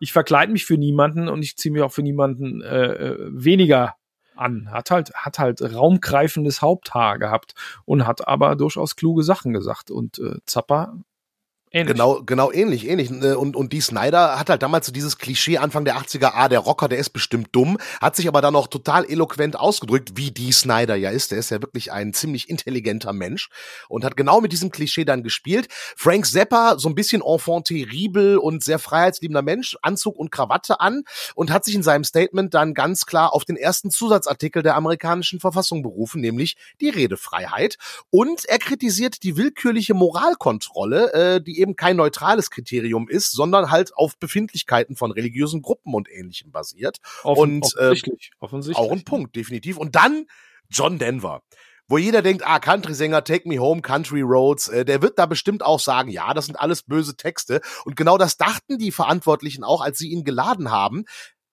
ich 0.00 0.12
verkleide 0.12 0.50
mich 0.50 0.64
für 0.64 0.76
niemanden 0.76 1.28
und 1.28 1.42
ich 1.42 1.56
ziehe 1.56 1.72
mich 1.72 1.82
auch 1.82 1.92
für 1.92 2.02
niemanden 2.02 2.62
äh, 2.62 2.86
äh, 2.86 3.16
weniger 3.30 3.94
an. 4.34 4.72
Hat 4.72 4.90
halt, 4.90 5.14
hat 5.14 5.38
halt 5.38 5.62
raumgreifendes 5.62 6.62
Haupthaar 6.62 7.18
gehabt 7.18 7.54
und 7.84 8.06
hat 8.06 8.26
aber 8.26 8.56
durchaus 8.56 8.96
kluge 8.96 9.22
Sachen 9.22 9.52
gesagt. 9.52 9.90
Und 9.92 10.18
äh, 10.18 10.38
Zappa 10.46 10.96
Ähnlich. 11.76 11.92
Genau, 11.92 12.22
genau 12.24 12.50
ähnlich, 12.52 12.88
ähnlich. 12.88 13.10
Äh, 13.10 13.34
und, 13.34 13.54
und 13.54 13.74
die 13.74 13.82
Snyder 13.82 14.38
hat 14.38 14.48
halt 14.48 14.62
damals 14.62 14.86
so 14.86 14.92
dieses 14.92 15.18
Klischee 15.18 15.58
Anfang 15.58 15.84
der 15.84 15.98
80er, 15.98 16.30
ah, 16.32 16.48
der 16.48 16.60
Rocker, 16.60 16.88
der 16.88 16.96
ist 16.96 17.10
bestimmt 17.10 17.48
dumm, 17.52 17.76
hat 18.00 18.16
sich 18.16 18.28
aber 18.28 18.40
dann 18.40 18.54
noch 18.54 18.66
total 18.66 19.04
eloquent 19.04 19.60
ausgedrückt, 19.60 20.12
wie 20.14 20.30
die 20.30 20.52
Snyder 20.52 20.96
ja 20.96 21.10
ist. 21.10 21.32
Der 21.32 21.38
ist 21.38 21.50
ja 21.50 21.60
wirklich 21.60 21.92
ein 21.92 22.14
ziemlich 22.14 22.48
intelligenter 22.48 23.12
Mensch 23.12 23.50
und 23.90 24.06
hat 24.06 24.16
genau 24.16 24.40
mit 24.40 24.52
diesem 24.52 24.70
Klischee 24.70 25.04
dann 25.04 25.22
gespielt. 25.22 25.68
Frank 25.70 26.24
Zappa, 26.24 26.78
so 26.78 26.88
ein 26.88 26.94
bisschen 26.94 27.20
enfant 27.20 27.66
terrible 27.66 28.38
und 28.38 28.64
sehr 28.64 28.78
freiheitsliebender 28.78 29.42
Mensch, 29.42 29.76
Anzug 29.82 30.16
und 30.16 30.30
Krawatte 30.32 30.80
an 30.80 31.02
und 31.34 31.50
hat 31.50 31.66
sich 31.66 31.74
in 31.74 31.82
seinem 31.82 32.04
Statement 32.04 32.54
dann 32.54 32.72
ganz 32.72 33.04
klar 33.04 33.34
auf 33.34 33.44
den 33.44 33.56
ersten 33.56 33.90
Zusatzartikel 33.90 34.62
der 34.62 34.76
amerikanischen 34.76 35.40
Verfassung 35.40 35.82
berufen, 35.82 36.22
nämlich 36.22 36.56
die 36.80 36.88
Redefreiheit. 36.88 37.76
Und 38.08 38.46
er 38.46 38.58
kritisiert 38.58 39.22
die 39.24 39.36
willkürliche 39.36 39.92
Moralkontrolle, 39.92 41.12
äh, 41.12 41.40
die 41.42 41.60
eben 41.60 41.65
kein 41.74 41.96
neutrales 41.96 42.50
Kriterium 42.50 43.08
ist, 43.08 43.32
sondern 43.32 43.70
halt 43.70 43.96
auf 43.96 44.18
Befindlichkeiten 44.18 44.94
von 44.94 45.10
religiösen 45.10 45.62
Gruppen 45.62 45.94
und 45.94 46.08
ähnlichem 46.08 46.52
basiert. 46.52 46.98
Offen, 47.24 47.40
und 47.40 47.64
offensichtlich, 47.64 48.30
äh, 48.32 48.44
offensichtlich. 48.44 48.86
Auch 48.86 48.92
ein 48.92 49.04
Punkt, 49.04 49.34
definitiv. 49.34 49.78
Und 49.78 49.96
dann 49.96 50.26
John 50.68 50.98
Denver 50.98 51.42
wo 51.88 51.98
jeder 51.98 52.22
denkt, 52.22 52.42
ah, 52.46 52.58
Country-Sänger, 52.58 53.24
Take 53.24 53.48
Me 53.48 53.58
Home, 53.58 53.82
Country 53.82 54.22
Roads, 54.22 54.68
äh, 54.68 54.84
der 54.84 55.02
wird 55.02 55.18
da 55.18 55.26
bestimmt 55.26 55.64
auch 55.64 55.80
sagen, 55.80 56.10
ja, 56.10 56.34
das 56.34 56.46
sind 56.46 56.56
alles 56.56 56.82
böse 56.82 57.16
Texte. 57.16 57.60
Und 57.84 57.96
genau 57.96 58.18
das 58.18 58.36
dachten 58.36 58.78
die 58.78 58.90
Verantwortlichen 58.90 59.64
auch, 59.64 59.80
als 59.80 59.98
sie 59.98 60.08
ihn 60.08 60.24
geladen 60.24 60.70
haben, 60.70 61.04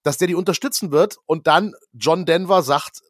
dass 0.02 0.18
der 0.18 0.28
die 0.28 0.36
unterstützen 0.36 0.92
wird. 0.92 1.18
Und 1.26 1.48
dann 1.48 1.74
John 1.94 2.26
Denver 2.26 2.64
sagt 2.64 3.02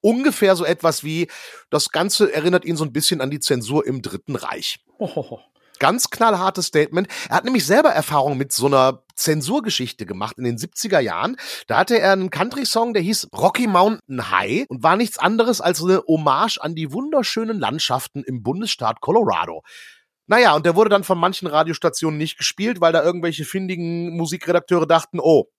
ungefähr 0.00 0.56
so 0.56 0.64
etwas 0.64 1.04
wie, 1.04 1.28
das 1.70 1.90
Ganze 1.90 2.32
erinnert 2.32 2.64
ihn 2.64 2.76
so 2.76 2.84
ein 2.84 2.92
bisschen 2.92 3.20
an 3.20 3.30
die 3.30 3.40
Zensur 3.40 3.86
im 3.86 4.02
Dritten 4.02 4.36
Reich. 4.36 4.80
Oh. 4.98 5.40
Ganz 5.78 6.10
knallhartes 6.10 6.66
Statement. 6.66 7.08
Er 7.28 7.36
hat 7.36 7.44
nämlich 7.44 7.66
selber 7.66 7.90
Erfahrung 7.90 8.36
mit 8.36 8.52
so 8.52 8.66
einer 8.66 9.04
Zensurgeschichte 9.16 10.06
gemacht 10.06 10.38
in 10.38 10.44
den 10.44 10.56
70er 10.56 11.00
Jahren. 11.00 11.36
Da 11.66 11.78
hatte 11.78 11.98
er 11.98 12.12
einen 12.12 12.30
Country-Song, 12.30 12.94
der 12.94 13.02
hieß 13.02 13.28
Rocky 13.36 13.66
Mountain 13.66 14.30
High 14.30 14.66
und 14.68 14.82
war 14.82 14.96
nichts 14.96 15.18
anderes 15.18 15.60
als 15.60 15.82
eine 15.82 16.02
Hommage 16.06 16.58
an 16.58 16.74
die 16.74 16.92
wunderschönen 16.92 17.58
Landschaften 17.58 18.22
im 18.24 18.42
Bundesstaat 18.42 19.00
Colorado. 19.00 19.62
Naja, 20.26 20.54
und 20.54 20.64
der 20.64 20.74
wurde 20.74 20.90
dann 20.90 21.04
von 21.04 21.18
manchen 21.18 21.46
Radiostationen 21.46 22.18
nicht 22.18 22.38
gespielt, 22.38 22.80
weil 22.80 22.92
da 22.92 23.02
irgendwelche 23.02 23.44
findigen 23.44 24.16
Musikredakteure 24.16 24.86
dachten, 24.86 25.20
oh, 25.20 25.50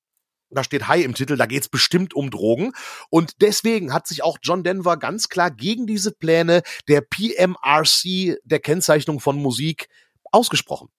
da 0.49 0.63
steht 0.63 0.87
High 0.87 1.03
im 1.03 1.13
Titel, 1.13 1.37
da 1.37 1.45
geht's 1.45 1.69
bestimmt 1.69 2.13
um 2.13 2.31
Drogen. 2.31 2.71
Und 3.09 3.41
deswegen 3.41 3.93
hat 3.93 4.07
sich 4.07 4.23
auch 4.23 4.37
John 4.41 4.63
Denver 4.63 4.97
ganz 4.97 5.29
klar 5.29 5.51
gegen 5.51 5.85
diese 5.85 6.11
Pläne 6.11 6.61
der 6.87 7.01
PMRC, 7.01 8.37
der 8.43 8.59
Kennzeichnung 8.59 9.19
von 9.19 9.41
Musik, 9.41 9.87
ausgesprochen. 10.35 10.89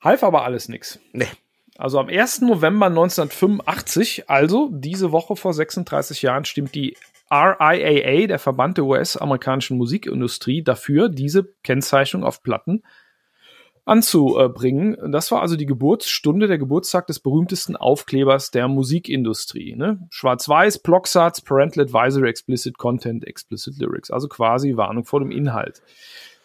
Half 0.00 0.22
aber 0.22 0.44
alles 0.44 0.68
nix. 0.68 0.98
Nee. 1.12 1.28
Also 1.78 1.98
am 1.98 2.08
1. 2.08 2.40
November 2.42 2.86
1985, 2.86 4.30
also 4.30 4.70
diese 4.72 5.12
Woche 5.12 5.36
vor 5.36 5.52
36 5.52 6.22
Jahren, 6.22 6.44
stimmt 6.44 6.74
die 6.74 6.96
RIAA, 7.30 8.26
der 8.26 8.38
Verband 8.38 8.78
der 8.78 8.84
US-amerikanischen 8.84 9.76
Musikindustrie, 9.76 10.62
dafür, 10.62 11.08
diese 11.08 11.44
Kennzeichnung 11.62 12.24
auf 12.24 12.42
Platten 12.42 12.82
anzubringen. 13.84 14.96
Das 15.12 15.30
war 15.30 15.40
also 15.40 15.56
die 15.56 15.66
Geburtsstunde, 15.66 16.48
der 16.48 16.58
Geburtstag 16.58 17.06
des 17.06 17.20
berühmtesten 17.20 17.76
Aufklebers 17.76 18.50
der 18.50 18.68
Musikindustrie. 18.68 19.76
Ne? 19.76 20.06
Schwarz-Weiß, 20.10 20.80
Blocksatz, 20.80 21.40
Parental 21.40 21.84
Advisory, 21.84 22.28
Explicit 22.28 22.78
Content, 22.78 23.24
Explicit 23.26 23.78
Lyrics, 23.78 24.10
also 24.10 24.28
quasi 24.28 24.76
Warnung 24.76 25.04
vor 25.04 25.20
dem 25.20 25.30
Inhalt. 25.30 25.82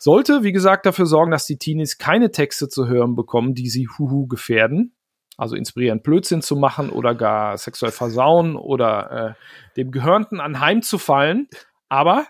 Sollte, 0.04 0.42
wie 0.42 0.52
gesagt, 0.52 0.88
dafür 0.88 1.06
sorgen, 1.06 1.30
dass 1.30 1.46
die 1.46 1.58
Teenies 1.58 2.00
keine 2.00 2.32
Texte 2.32 2.68
zu 2.68 2.88
hören 2.88 3.14
bekommen, 3.16 3.54
die 3.54 3.70
sie 3.70 3.88
huhu 3.88 4.26
gefährden. 4.26 4.96
Also 5.38 5.56
inspirieren, 5.56 6.02
Blödsinn 6.02 6.42
zu 6.42 6.56
machen 6.56 6.90
oder 6.90 7.14
gar 7.14 7.56
sexuell 7.56 7.92
versauen 7.92 8.56
oder 8.56 9.36
äh, 9.38 9.78
dem 9.78 9.92
Gehörnten 9.92 10.40
anheimzufallen. 10.40 11.50
Aber 11.88 12.26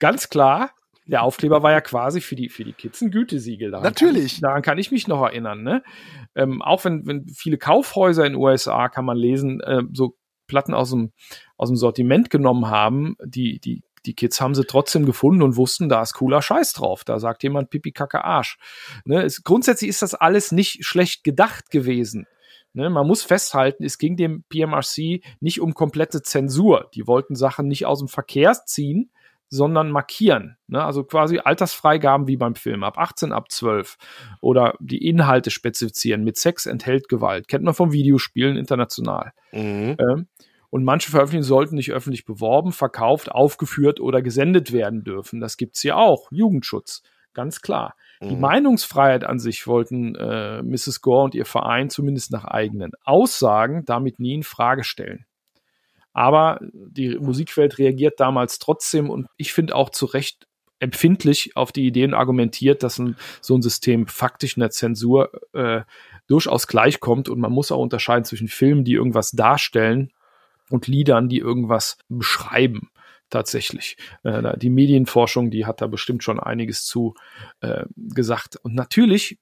ganz 0.00 0.28
klar, 0.28 0.72
der 1.06 1.22
Aufkleber 1.22 1.62
war 1.62 1.70
ja 1.70 1.80
quasi 1.80 2.20
für 2.20 2.34
die, 2.34 2.48
für 2.48 2.64
die 2.64 2.72
Kids 2.72 3.00
ein 3.00 3.12
Gütesiegel. 3.12 3.70
Daran 3.70 3.84
Natürlich. 3.84 4.34
Kann, 4.34 4.48
daran 4.48 4.62
kann 4.62 4.78
ich 4.78 4.90
mich 4.90 5.06
noch 5.06 5.22
erinnern. 5.22 5.62
Ne? 5.62 5.84
Ähm, 6.34 6.62
auch 6.62 6.84
wenn, 6.84 7.06
wenn 7.06 7.28
viele 7.28 7.58
Kaufhäuser 7.58 8.26
in 8.26 8.32
den 8.32 8.42
USA, 8.42 8.88
kann 8.88 9.04
man 9.04 9.16
lesen, 9.16 9.60
äh, 9.60 9.82
so 9.92 10.16
Platten 10.48 10.74
aus 10.74 10.90
dem, 10.90 11.12
aus 11.56 11.68
dem 11.68 11.76
Sortiment 11.76 12.28
genommen 12.28 12.66
haben, 12.66 13.14
die, 13.24 13.60
die 13.60 13.84
die 14.08 14.14
Kids 14.14 14.40
haben 14.40 14.54
sie 14.54 14.64
trotzdem 14.64 15.04
gefunden 15.04 15.42
und 15.42 15.56
wussten, 15.56 15.90
da 15.90 16.00
ist 16.00 16.14
cooler 16.14 16.40
Scheiß 16.40 16.72
drauf. 16.72 17.04
Da 17.04 17.18
sagt 17.18 17.42
jemand 17.42 17.68
Pipi 17.68 17.92
Kacke 17.92 18.24
Arsch. 18.24 18.56
Ne, 19.04 19.22
es, 19.22 19.44
grundsätzlich 19.44 19.90
ist 19.90 20.00
das 20.00 20.14
alles 20.14 20.50
nicht 20.50 20.84
schlecht 20.84 21.24
gedacht 21.24 21.70
gewesen. 21.70 22.26
Ne, 22.72 22.88
man 22.88 23.06
muss 23.06 23.22
festhalten, 23.22 23.84
es 23.84 23.98
ging 23.98 24.16
dem 24.16 24.44
PMRC 24.48 25.22
nicht 25.40 25.60
um 25.60 25.74
komplette 25.74 26.22
Zensur. 26.22 26.88
Die 26.94 27.06
wollten 27.06 27.34
Sachen 27.34 27.68
nicht 27.68 27.84
aus 27.84 27.98
dem 27.98 28.08
Verkehr 28.08 28.54
ziehen, 28.64 29.10
sondern 29.50 29.90
markieren. 29.90 30.56
Ne? 30.66 30.82
Also 30.82 31.04
quasi 31.04 31.38
Altersfreigaben 31.38 32.26
wie 32.28 32.36
beim 32.36 32.54
Film, 32.54 32.84
ab 32.84 32.96
18, 32.96 33.32
ab 33.32 33.50
12. 33.50 33.96
Oder 34.40 34.74
die 34.80 35.06
Inhalte 35.06 35.50
spezifizieren. 35.50 36.24
Mit 36.24 36.38
Sex 36.38 36.64
enthält 36.64 37.08
Gewalt. 37.08 37.48
Kennt 37.48 37.64
man 37.64 37.74
vom 37.74 37.92
Videospielen 37.92 38.56
international. 38.56 39.32
Mhm. 39.52 39.96
Ähm, 39.98 40.28
und 40.70 40.84
manche 40.84 41.10
Veröffentlichungen 41.10 41.48
sollten 41.48 41.76
nicht 41.76 41.92
öffentlich 41.92 42.24
beworben, 42.24 42.72
verkauft, 42.72 43.30
aufgeführt 43.30 44.00
oder 44.00 44.20
gesendet 44.20 44.72
werden 44.72 45.02
dürfen. 45.02 45.40
Das 45.40 45.56
gibt's 45.56 45.80
hier 45.80 45.96
auch. 45.96 46.30
Jugendschutz, 46.30 47.02
ganz 47.32 47.62
klar. 47.62 47.94
Mhm. 48.20 48.28
Die 48.28 48.36
Meinungsfreiheit 48.36 49.24
an 49.24 49.38
sich 49.38 49.66
wollten 49.66 50.14
äh, 50.14 50.62
Mrs. 50.62 51.00
Gore 51.00 51.24
und 51.24 51.34
ihr 51.34 51.46
Verein 51.46 51.88
zumindest 51.88 52.32
nach 52.32 52.44
eigenen 52.44 52.92
Aussagen 53.04 53.84
damit 53.86 54.18
nie 54.20 54.34
in 54.34 54.42
Frage 54.42 54.84
stellen. 54.84 55.24
Aber 56.12 56.58
die 56.72 57.16
Musikwelt 57.18 57.78
reagiert 57.78 58.20
damals 58.20 58.58
trotzdem 58.58 59.08
und 59.08 59.28
ich 59.36 59.52
finde 59.52 59.74
auch 59.74 59.90
zu 59.90 60.04
Recht 60.04 60.46
empfindlich 60.80 61.56
auf 61.56 61.72
die 61.72 61.86
Ideen 61.86 62.14
argumentiert, 62.14 62.82
dass 62.82 62.98
ein, 62.98 63.16
so 63.40 63.56
ein 63.56 63.62
System 63.62 64.06
faktisch 64.06 64.56
in 64.56 64.60
der 64.60 64.70
Zensur 64.70 65.30
äh, 65.52 65.82
durchaus 66.26 66.66
gleichkommt 66.66 67.28
und 67.28 67.40
man 67.40 67.52
muss 67.52 67.72
auch 67.72 67.80
unterscheiden 67.80 68.24
zwischen 68.24 68.48
Filmen, 68.48 68.84
die 68.84 68.92
irgendwas 68.92 69.30
darstellen 69.32 70.12
und 70.70 70.86
Liedern, 70.86 71.28
die 71.28 71.38
irgendwas 71.38 71.98
beschreiben 72.08 72.90
tatsächlich. 73.30 73.96
Äh, 74.22 74.56
die 74.58 74.70
Medienforschung, 74.70 75.50
die 75.50 75.66
hat 75.66 75.80
da 75.80 75.86
bestimmt 75.86 76.22
schon 76.22 76.40
einiges 76.40 76.84
zu 76.84 77.14
äh, 77.60 77.84
gesagt. 77.96 78.56
Und 78.62 78.74
natürlich 78.74 79.38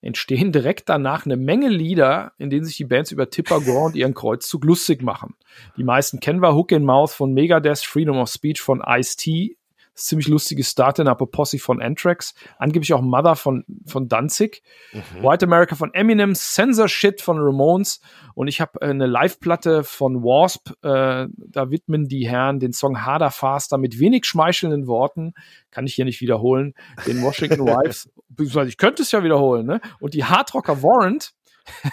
entstehen 0.00 0.52
direkt 0.52 0.88
danach 0.88 1.26
eine 1.26 1.36
Menge 1.36 1.68
Lieder, 1.68 2.32
in 2.38 2.50
denen 2.50 2.64
sich 2.64 2.76
die 2.76 2.84
Bands 2.84 3.10
über 3.10 3.30
Tipper 3.30 3.60
Gore 3.60 3.86
und 3.86 3.96
ihren 3.96 4.14
Kreuzzug 4.14 4.64
lustig 4.64 5.02
machen. 5.02 5.34
Die 5.76 5.84
meisten 5.84 6.20
kennen 6.20 6.40
wir 6.40 6.54
Hook 6.54 6.72
in 6.72 6.84
Mouth 6.84 7.10
von 7.10 7.32
Megadeth, 7.32 7.80
Freedom 7.80 8.18
of 8.18 8.28
Speech 8.28 8.60
von 8.60 8.82
Ice-T, 8.86 9.56
ziemlich 9.96 10.28
lustiges 10.28 10.70
Starter 10.70 11.02
in 11.02 11.28
Posse 11.30 11.58
von 11.58 11.80
Anthrax, 11.80 12.34
angeblich 12.58 12.92
auch 12.92 13.00
Mother 13.00 13.34
von, 13.34 13.64
von 13.86 14.08
Danzig, 14.08 14.62
mhm. 14.92 15.22
White 15.22 15.46
America 15.46 15.74
von 15.74 15.92
Eminem, 15.94 16.34
Sensor 16.34 16.88
Shit 16.88 17.22
von 17.22 17.38
Ramones. 17.38 18.00
Und 18.34 18.48
ich 18.48 18.60
habe 18.60 18.80
äh, 18.82 18.90
eine 18.90 19.06
Live-Platte 19.06 19.82
von 19.82 20.22
Wasp, 20.22 20.70
äh, 20.84 21.26
da 21.28 21.70
widmen 21.70 22.06
die 22.06 22.28
Herren 22.28 22.60
den 22.60 22.72
Song 22.72 23.04
Harder 23.04 23.30
Faster 23.30 23.78
mit 23.78 23.98
wenig 23.98 24.26
schmeichelnden 24.26 24.86
Worten, 24.86 25.32
kann 25.70 25.86
ich 25.86 25.94
hier 25.94 26.04
nicht 26.04 26.20
wiederholen, 26.20 26.74
den 27.06 27.22
Washington 27.22 27.60
Wives, 27.66 28.10
beziehungsweise 28.28 28.68
ich 28.68 28.76
könnte 28.76 29.02
es 29.02 29.12
ja 29.12 29.24
wiederholen, 29.24 29.66
ne? 29.66 29.80
Und 29.98 30.14
die 30.14 30.24
Hardrocker 30.24 30.82
Warrant, 30.82 31.32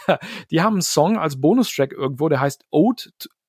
die 0.51 0.61
haben 0.61 0.73
einen 0.73 0.81
Song 0.81 1.17
als 1.17 1.39
Bonustrack 1.39 1.93
irgendwo, 1.93 2.27
der 2.27 2.41
heißt 2.41 2.65
Ode, 2.69 3.03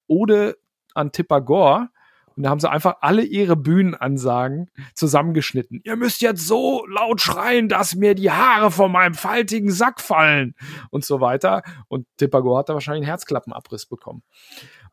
Ode 0.06 0.56
an 0.94 1.10
Tipper 1.10 1.40
Gore 1.40 1.88
und 2.36 2.42
da 2.42 2.50
haben 2.50 2.60
sie 2.60 2.70
einfach 2.70 2.96
alle 3.00 3.22
ihre 3.22 3.56
Bühnenansagen 3.56 4.70
zusammengeschnitten. 4.94 5.80
Ihr 5.84 5.96
müsst 5.96 6.20
jetzt 6.20 6.46
so 6.46 6.84
laut 6.86 7.20
schreien, 7.20 7.68
dass 7.68 7.94
mir 7.94 8.14
die 8.14 8.30
Haare 8.30 8.70
von 8.70 8.90
meinem 8.90 9.14
faltigen 9.14 9.70
Sack 9.70 10.00
fallen 10.00 10.54
und 10.90 11.04
so 11.04 11.20
weiter. 11.20 11.62
Und 11.88 12.06
Tippago 12.16 12.58
hat 12.58 12.68
da 12.68 12.74
wahrscheinlich 12.74 13.02
einen 13.02 13.10
Herzklappenabriss 13.10 13.86
bekommen. 13.86 14.22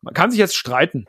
Man 0.02 0.14
kann 0.14 0.32
sich 0.32 0.40
jetzt 0.40 0.56
streiten, 0.56 1.06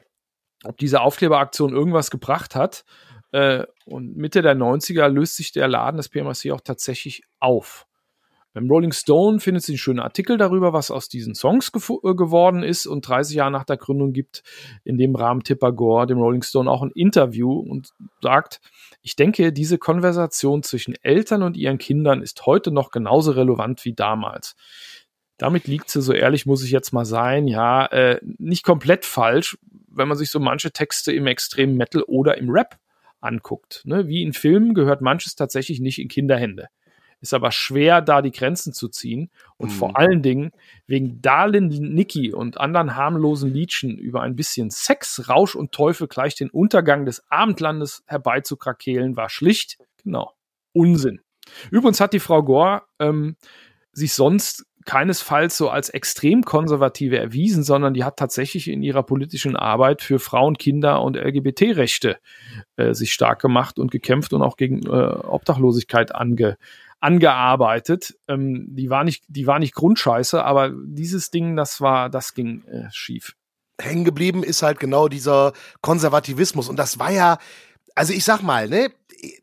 ob 0.65 0.79
diese 0.79 1.01
Aufkleberaktion 1.01 1.73
irgendwas 1.73 2.11
gebracht 2.11 2.55
hat. 2.55 2.85
Äh, 3.33 3.65
und 3.85 4.17
Mitte 4.17 4.43
der 4.43 4.57
90er 4.57 5.09
löst 5.09 5.37
sich 5.37 5.53
der 5.53 5.69
Laden 5.69 5.97
des 5.97 6.09
PMRC 6.09 6.51
auch 6.53 6.61
tatsächlich 6.61 7.23
auf. 7.41 7.87
Beim 8.55 8.69
Rolling 8.69 8.93
Stone 8.93 9.41
findet 9.41 9.63
sich 9.63 9.77
ein 9.77 9.79
schöner 9.79 10.05
Artikel 10.05 10.37
darüber, 10.37 10.73
was 10.73 10.91
aus 10.91 11.09
diesen 11.09 11.35
Songs 11.35 11.71
äh, 11.75 12.15
geworden 12.15 12.63
ist 12.63 12.87
und 12.87 13.07
30 13.07 13.37
Jahre 13.37 13.51
nach 13.51 13.65
der 13.65 13.79
Gründung 13.79 14.13
gibt 14.13 14.43
in 14.85 14.99
dem 14.99 15.15
Rahmen 15.15 15.43
Tipper 15.43 15.73
Gore 15.73 16.07
dem 16.07 16.19
Rolling 16.19 16.43
Stone 16.43 16.71
auch 16.71 16.83
ein 16.83 16.91
Interview 16.91 17.53
und 17.53 17.93
sagt, 18.21 18.61
ich 19.01 19.17
denke, 19.17 19.53
diese 19.53 19.79
Konversation 19.79 20.63
zwischen 20.63 20.95
Eltern 21.03 21.43
und 21.43 21.57
ihren 21.57 21.79
Kindern 21.79 22.23
ist 22.23 22.45
heute 22.45 22.71
noch 22.71 22.91
genauso 22.91 23.33
relevant 23.33 23.85
wie 23.85 23.95
damals. 23.95 24.55
Damit 25.39 25.67
liegt 25.67 25.89
sie, 25.89 26.03
so 26.03 26.13
ehrlich 26.13 26.47
muss 26.47 26.63
ich 26.63 26.71
jetzt 26.71 26.93
mal 26.93 27.07
sein, 27.07 27.49
ja, 27.49 27.87
äh, 27.87 28.21
nicht 28.39 28.65
komplett 28.65 29.05
falsch, 29.05 29.59
wenn 29.89 30.09
man 30.09 30.17
sich 30.17 30.31
so 30.31 30.39
manche 30.39 30.73
Texte 30.73 31.13
im 31.13 31.27
extremen 31.27 31.77
Metal 31.77 32.03
oder 32.03 32.39
im 32.39 32.51
Rap 32.51 32.79
anguckt. 33.21 33.83
Ne? 33.85 34.07
Wie 34.09 34.23
in 34.23 34.35
Filmen 34.35 34.75
gehört 34.75 35.01
manches 35.01 35.35
tatsächlich 35.35 35.81
nicht 35.81 35.99
in 35.99 36.09
Kinderhände. 36.09 36.69
Ist 37.23 37.33
aber 37.33 37.53
schwer, 37.53 38.03
da 38.03 38.21
die 38.21 38.33
Grenzen 38.33 38.75
zu 38.75 38.89
ziehen. 38.89 39.31
Und 39.57 39.71
mhm. 39.71 39.75
vor 39.75 39.97
allen 39.97 40.23
Dingen 40.23 40.51
wegen 40.87 41.23
Darlin 41.23 41.69
Nicky 41.69 42.35
und 42.35 42.59
anderen 42.59 42.97
harmlosen 42.97 43.51
Liedchen 43.51 43.97
über 43.97 44.21
ein 44.23 44.37
bisschen 44.37 44.71
Sex, 44.71 45.29
Rausch 45.29 45.55
und 45.55 45.73
Teufel 45.73 46.09
gleich 46.09 46.35
den 46.35 46.51
Untergang 46.51 47.07
des 47.07 47.23
Abendlandes 47.31 48.03
herbeizukrakehlen, 48.07 49.17
war 49.17 49.31
schlicht, 49.31 49.79
genau, 50.03 50.33
Unsinn. 50.73 51.21
Übrigens 51.71 52.01
hat 52.01 52.13
die 52.13 52.21
Frau 52.21 52.43
Gore 52.43 52.83
ähm, 52.99 53.37
sich 53.93 54.13
sonst 54.13 54.67
keinesfalls 54.85 55.57
so 55.57 55.69
als 55.69 55.89
extrem 55.91 56.43
konservative 56.43 57.19
erwiesen, 57.19 57.63
sondern 57.63 57.95
die 57.95 58.05
hat 58.05 58.17
tatsächlich 58.17 58.69
in 58.69 58.83
ihrer 58.83 59.03
politischen 59.03 59.57
Arbeit 59.57 60.03
für 60.03 60.19
Frauen, 60.19 60.59
Kinder 60.59 61.03
und 61.03 61.17
LGBT-Rechte 61.17 62.19
äh, 62.77 62.95
sich 62.95 63.13
stark 63.13 63.41
gemacht 63.41 63.79
und 63.79 63.91
gekämpft 63.91 64.33
und 64.33 64.43
auch 64.43 64.57
gegen 64.57 64.85
äh, 64.87 64.91
Obdachlosigkeit 64.91 66.15
ange, 66.15 66.57
angearbeitet. 67.03 68.15
Ähm, 68.29 68.67
die 68.71 68.89
war 68.89 69.05
nicht, 69.05 69.25
die 69.29 69.47
war 69.47 69.59
nicht 69.59 69.75
Grundscheiße, 69.75 70.43
aber 70.43 70.71
dieses 70.71 71.31
Ding, 71.31 71.57
das 71.57 71.81
war, 71.81 72.09
das 72.09 72.35
ging 72.35 72.65
äh, 72.65 72.89
schief. 72.93 73.35
Hängen 73.81 74.05
geblieben 74.05 74.45
ist 74.45 74.63
halt 74.63 74.79
genau 74.79 75.09
dieser 75.09 75.53
Konservativismus 75.81 76.69
und 76.69 76.79
das 76.79 76.99
war 76.99 77.11
ja, 77.11 77.39
also 77.95 78.13
ich 78.13 78.25
sag 78.25 78.43
mal, 78.43 78.69
ne, 78.69 78.91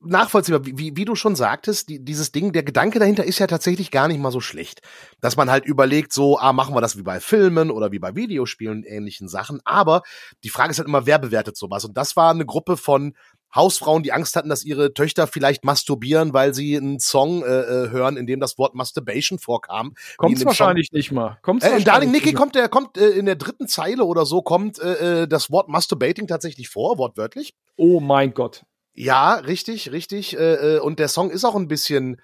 nachvollziehbar, 0.01 0.65
wie, 0.65 0.95
wie 0.95 1.05
du 1.05 1.15
schon 1.15 1.35
sagtest, 1.35 1.89
die, 1.89 2.03
dieses 2.03 2.31
Ding, 2.31 2.51
der 2.51 2.63
Gedanke 2.63 2.99
dahinter 2.99 3.23
ist 3.23 3.39
ja 3.39 3.47
tatsächlich 3.47 3.91
gar 3.91 4.07
nicht 4.07 4.19
mal 4.19 4.31
so 4.31 4.41
schlecht. 4.41 4.81
Dass 5.21 5.37
man 5.37 5.49
halt 5.49 5.65
überlegt, 5.65 6.13
so, 6.13 6.37
ah, 6.37 6.53
machen 6.53 6.75
wir 6.75 6.81
das 6.81 6.97
wie 6.97 7.03
bei 7.03 7.19
Filmen 7.19 7.71
oder 7.71 7.91
wie 7.91 7.99
bei 7.99 8.15
Videospielen 8.15 8.79
und 8.79 8.85
ähnlichen 8.85 9.27
Sachen. 9.27 9.61
Aber 9.65 10.01
die 10.43 10.49
Frage 10.49 10.71
ist 10.71 10.79
halt 10.79 10.87
immer, 10.87 11.05
wer 11.05 11.19
bewertet 11.19 11.57
sowas? 11.57 11.85
Und 11.85 11.97
das 11.97 12.15
war 12.15 12.31
eine 12.31 12.45
Gruppe 12.45 12.77
von 12.77 13.13
Hausfrauen, 13.55 14.03
die 14.03 14.11
Angst 14.11 14.35
hatten, 14.35 14.49
dass 14.49 14.63
ihre 14.63 14.93
Töchter 14.93 15.25
vielleicht 15.25 15.65
masturbieren, 15.65 16.33
weil 16.33 16.53
sie 16.53 16.77
einen 16.77 16.99
Song 16.99 17.43
äh, 17.43 17.47
äh 17.47 17.89
hören, 17.89 18.15
in 18.15 18.27
dem 18.27 18.39
das 18.39 18.57
Wort 18.57 18.75
Masturbation 18.75 19.39
vorkam. 19.39 19.95
Kommt 20.17 20.43
wahrscheinlich 20.45 20.89
Song. 20.89 20.97
nicht 20.97 21.11
mal. 21.11 21.39
Kommt's 21.41 21.65
äh, 21.65 21.77
in 21.77 21.83
Darling 21.83 22.11
Nikki 22.11 22.33
kommt 22.33 22.53
der 22.53 22.69
kommt 22.69 22.97
äh, 22.97 23.09
in 23.09 23.25
der 23.25 23.35
dritten 23.35 23.67
Zeile 23.67 24.05
oder 24.05 24.25
so 24.25 24.41
kommt 24.43 24.77
äh, 24.79 25.23
äh, 25.23 25.27
das 25.27 25.49
Wort 25.49 25.67
Masturbating 25.67 26.27
tatsächlich 26.27 26.69
vor, 26.69 26.97
wortwörtlich. 26.99 27.55
Oh 27.75 27.99
mein 27.99 28.33
Gott. 28.33 28.65
Ja, 28.93 29.35
richtig, 29.35 29.91
richtig. 29.91 30.37
Äh, 30.37 30.75
äh, 30.77 30.79
und 30.79 30.99
der 30.99 31.07
Song 31.07 31.29
ist 31.31 31.45
auch 31.45 31.55
ein 31.55 31.67
bisschen, 31.67 32.21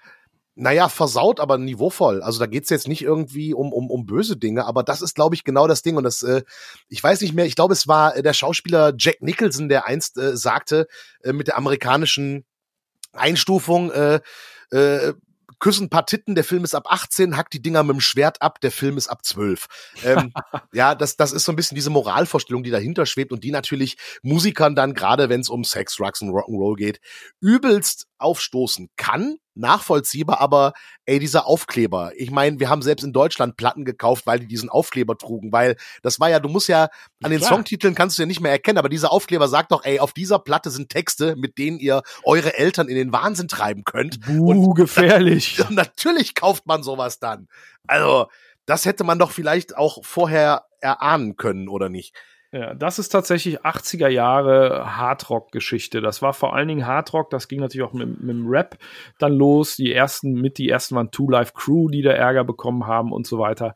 naja, 0.54 0.88
versaut, 0.88 1.40
aber 1.40 1.58
niveauvoll. 1.58 2.22
Also 2.22 2.38
da 2.38 2.46
geht's 2.46 2.70
jetzt 2.70 2.88
nicht 2.88 3.02
irgendwie 3.02 3.54
um, 3.54 3.72
um, 3.72 3.90
um 3.90 4.06
böse 4.06 4.36
Dinge, 4.36 4.66
aber 4.66 4.82
das 4.82 5.02
ist, 5.02 5.14
glaube 5.14 5.34
ich, 5.34 5.44
genau 5.44 5.66
das 5.68 5.82
Ding. 5.82 5.96
Und 5.96 6.04
das, 6.04 6.22
äh, 6.22 6.42
ich 6.88 7.02
weiß 7.02 7.20
nicht 7.20 7.34
mehr, 7.34 7.46
ich 7.46 7.56
glaube, 7.56 7.72
es 7.72 7.88
war 7.88 8.20
der 8.20 8.32
Schauspieler 8.32 8.94
Jack 8.98 9.22
Nicholson, 9.22 9.68
der 9.68 9.86
einst 9.86 10.18
äh, 10.18 10.36
sagte, 10.36 10.86
äh, 11.22 11.32
mit 11.32 11.48
der 11.48 11.56
amerikanischen 11.58 12.44
Einstufung, 13.12 13.90
äh, 13.92 14.20
äh, 14.70 15.14
küssen 15.58 15.86
ein 15.86 15.90
paar 15.90 16.06
Titten, 16.06 16.34
der 16.34 16.44
Film 16.44 16.64
ist 16.64 16.74
ab 16.74 16.84
18, 16.86 17.36
hackt 17.36 17.52
die 17.52 17.62
Dinger 17.62 17.82
mit 17.82 17.94
dem 17.94 18.00
Schwert 18.00 18.42
ab, 18.42 18.60
der 18.60 18.70
Film 18.70 18.96
ist 18.96 19.08
ab 19.08 19.24
12. 19.24 19.66
Ähm, 20.04 20.32
ja, 20.72 20.94
das, 20.94 21.16
das 21.16 21.32
ist 21.32 21.44
so 21.44 21.52
ein 21.52 21.56
bisschen 21.56 21.74
diese 21.74 21.90
Moralvorstellung, 21.90 22.62
die 22.62 22.70
dahinter 22.70 23.06
schwebt 23.06 23.32
und 23.32 23.44
die 23.44 23.50
natürlich 23.50 23.96
Musikern 24.22 24.74
dann, 24.74 24.94
gerade 24.94 25.28
wenn 25.28 25.40
es 25.40 25.48
um 25.48 25.64
Sex, 25.64 25.96
Drugs 25.96 26.20
und 26.22 26.30
Rock'n'Roll 26.30 26.76
geht, 26.76 27.00
übelst 27.40 28.06
aufstoßen 28.18 28.88
kann, 28.96 29.36
nachvollziehbar, 29.54 30.40
aber 30.40 30.72
ey, 31.06 31.18
dieser 31.18 31.46
Aufkleber, 31.46 32.12
ich 32.16 32.30
meine, 32.30 32.60
wir 32.60 32.68
haben 32.68 32.82
selbst 32.82 33.02
in 33.04 33.12
Deutschland 33.12 33.56
Platten 33.56 33.84
gekauft, 33.84 34.26
weil 34.26 34.40
die 34.40 34.46
diesen 34.46 34.68
Aufkleber 34.68 35.16
trugen, 35.16 35.52
weil 35.52 35.76
das 36.02 36.20
war 36.20 36.30
ja, 36.30 36.40
du 36.40 36.48
musst 36.48 36.68
ja, 36.68 36.88
an 37.22 37.30
den 37.30 37.38
Klar. 37.38 37.50
Songtiteln 37.50 37.94
kannst 37.94 38.18
du 38.18 38.22
ja 38.22 38.26
nicht 38.26 38.40
mehr 38.40 38.52
erkennen, 38.52 38.78
aber 38.78 38.88
dieser 38.88 39.12
Aufkleber 39.12 39.48
sagt 39.48 39.72
doch, 39.72 39.84
ey, 39.84 39.98
auf 40.00 40.12
dieser 40.12 40.38
Platte 40.38 40.70
sind 40.70 40.90
Texte, 40.90 41.36
mit 41.36 41.58
denen 41.58 41.78
ihr 41.78 42.02
eure 42.24 42.56
Eltern 42.58 42.88
in 42.88 42.96
den 42.96 43.12
Wahnsinn 43.12 43.48
treiben 43.48 43.84
könnt. 43.84 44.20
Buh, 44.26 44.50
und 44.50 44.74
gefährlich. 44.74 45.62
Natürlich 45.70 46.34
kauft 46.34 46.66
man 46.66 46.82
sowas 46.82 47.18
dann. 47.18 47.48
Also, 47.86 48.26
das 48.66 48.84
hätte 48.84 49.04
man 49.04 49.18
doch 49.18 49.30
vielleicht 49.30 49.76
auch 49.76 50.04
vorher 50.04 50.64
erahnen 50.80 51.36
können, 51.36 51.68
oder 51.68 51.88
nicht? 51.88 52.14
Ja, 52.56 52.72
das 52.72 52.98
ist 52.98 53.10
tatsächlich 53.10 53.60
80er 53.66 54.08
Jahre 54.08 54.96
Hardrock-Geschichte. 54.96 56.00
Das 56.00 56.22
war 56.22 56.32
vor 56.32 56.56
allen 56.56 56.68
Dingen 56.68 56.86
Hardrock, 56.86 57.28
das 57.28 57.48
ging 57.48 57.60
natürlich 57.60 57.86
auch 57.86 57.92
mit, 57.92 58.18
mit 58.22 58.34
dem 58.34 58.46
Rap 58.48 58.78
dann 59.18 59.34
los. 59.34 59.76
Die 59.76 59.92
ersten, 59.92 60.32
mit 60.32 60.56
die 60.56 60.70
ersten 60.70 60.94
waren 60.94 61.10
Two 61.10 61.28
Life 61.28 61.52
Crew, 61.54 61.90
die 61.90 62.00
da 62.00 62.12
Ärger 62.12 62.44
bekommen 62.44 62.86
haben 62.86 63.12
und 63.12 63.26
so 63.26 63.38
weiter. 63.38 63.74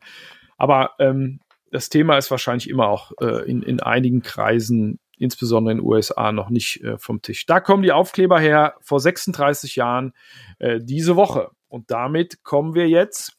Aber 0.57 0.95
ähm, 0.97 1.41
das 1.69 1.89
Thema 1.89 2.17
ist 2.17 2.31
wahrscheinlich 2.31 2.67
immer 2.71 2.87
auch 2.87 3.11
äh, 3.21 3.47
in, 3.47 3.61
in 3.61 3.81
einigen 3.81 4.23
Kreisen, 4.23 4.97
insbesondere 5.15 5.73
in 5.73 5.77
den 5.77 5.85
USA, 5.85 6.31
noch 6.31 6.49
nicht 6.49 6.83
äh, 6.83 6.97
vom 6.97 7.21
Tisch. 7.21 7.45
Da 7.45 7.59
kommen 7.59 7.83
die 7.83 7.91
Aufkleber 7.91 8.39
her 8.39 8.73
vor 8.81 8.99
36 8.99 9.75
Jahren 9.75 10.13
äh, 10.57 10.79
diese 10.81 11.15
Woche. 11.15 11.51
Und 11.67 11.91
damit 11.91 12.43
kommen 12.43 12.73
wir 12.73 12.89
jetzt, 12.89 13.33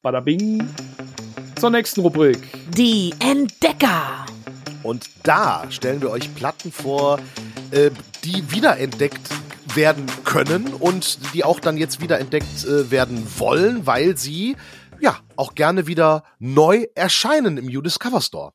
bada 0.00 0.20
bing, 0.20 0.66
zur 1.56 1.68
nächsten 1.68 2.00
Rubrik. 2.00 2.38
Die 2.74 3.12
Entdecker. 3.20 4.24
Und 4.82 5.08
da 5.22 5.64
stellen 5.70 6.00
wir 6.00 6.10
euch 6.10 6.34
Platten 6.34 6.72
vor, 6.72 7.18
äh, 7.70 7.90
die 8.24 8.50
wiederentdeckt 8.50 9.28
werden 9.74 10.06
können 10.24 10.72
und 10.74 11.34
die 11.34 11.44
auch 11.44 11.60
dann 11.60 11.76
jetzt 11.76 12.00
wiederentdeckt 12.00 12.64
äh, 12.64 12.90
werden 12.90 13.26
wollen, 13.38 13.86
weil 13.86 14.16
sie 14.16 14.56
ja 15.00 15.16
auch 15.36 15.54
gerne 15.54 15.86
wieder 15.86 16.24
neu 16.38 16.86
erscheinen 16.94 17.58
im 17.58 17.66
U-Discover 17.66 18.20
Store. 18.20 18.52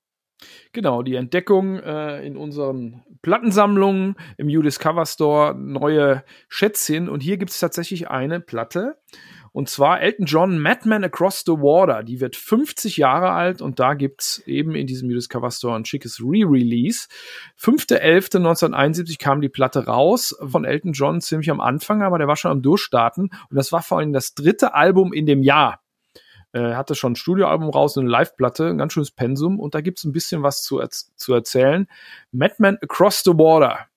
Genau, 0.74 1.04
die 1.04 1.16
Entdeckung 1.16 1.80
äh, 1.80 2.26
in 2.26 2.36
unseren 2.36 3.04
Plattensammlungen 3.22 4.16
im 4.38 4.48
U-Discover 4.48 5.06
Store, 5.06 5.56
neue 5.56 6.24
Schätzchen. 6.50 7.10
Und 7.10 7.22
hier 7.22 7.38
gibt 7.38 7.52
es 7.52 7.60
tatsächlich 7.60 8.10
eine 8.10 8.40
Platte, 8.40 8.98
und 9.54 9.70
zwar 9.70 10.02
Elton 10.02 10.26
John 10.26 10.60
Madman 10.60 11.04
Across 11.04 11.44
the 11.46 11.54
Water. 11.54 12.02
Die 12.04 12.20
wird 12.20 12.36
50 12.36 12.98
Jahre 12.98 13.32
alt 13.32 13.62
und 13.62 13.80
da 13.80 13.94
gibt's 13.94 14.40
eben 14.48 14.76
in 14.76 14.88
diesem 14.88 15.10
Discover 15.10 15.52
Store 15.52 15.76
ein 15.76 15.86
schickes 15.86 16.20
Re-Release. 16.20 17.08
5.11.1971 17.60 19.20
kam 19.20 19.42
die 19.42 19.50
Platte 19.50 19.86
raus 19.86 20.36
von 20.44 20.66
Elton 20.66 20.94
John 20.94 21.22
ziemlich 21.22 21.52
am 21.52 21.62
Anfang, 21.62 22.02
aber 22.02 22.18
der 22.18 22.28
war 22.28 22.36
schon 22.36 22.50
am 22.50 22.64
Durchstarten. 22.64 23.30
Und 23.50 23.56
das 23.56 23.72
war 23.72 23.84
vor 23.84 24.00
allem 24.00 24.12
das 24.12 24.34
dritte 24.34 24.74
Album 24.74 25.14
in 25.14 25.28
dem 25.28 25.44
Jahr. 25.44 25.82
Er 26.52 26.76
hatte 26.76 26.96
schon 26.96 27.14
ein 27.14 27.16
Studioalbum 27.16 27.70
raus, 27.70 27.98
eine 27.98 28.10
Live-Platte, 28.10 28.68
ein 28.68 28.78
ganz 28.80 28.94
schönes 28.94 29.12
Pensum 29.12 29.60
und 29.60 29.76
da 29.76 29.82
gibt's 29.82 30.04
ein 30.04 30.12
bisschen 30.12 30.42
was 30.44 30.64
zu, 30.64 30.82
zu 31.16 31.34
erzählen. 31.34 31.88
Madman 32.32 32.78
Across 32.82 33.24
the 33.24 33.32
Water 33.32 33.88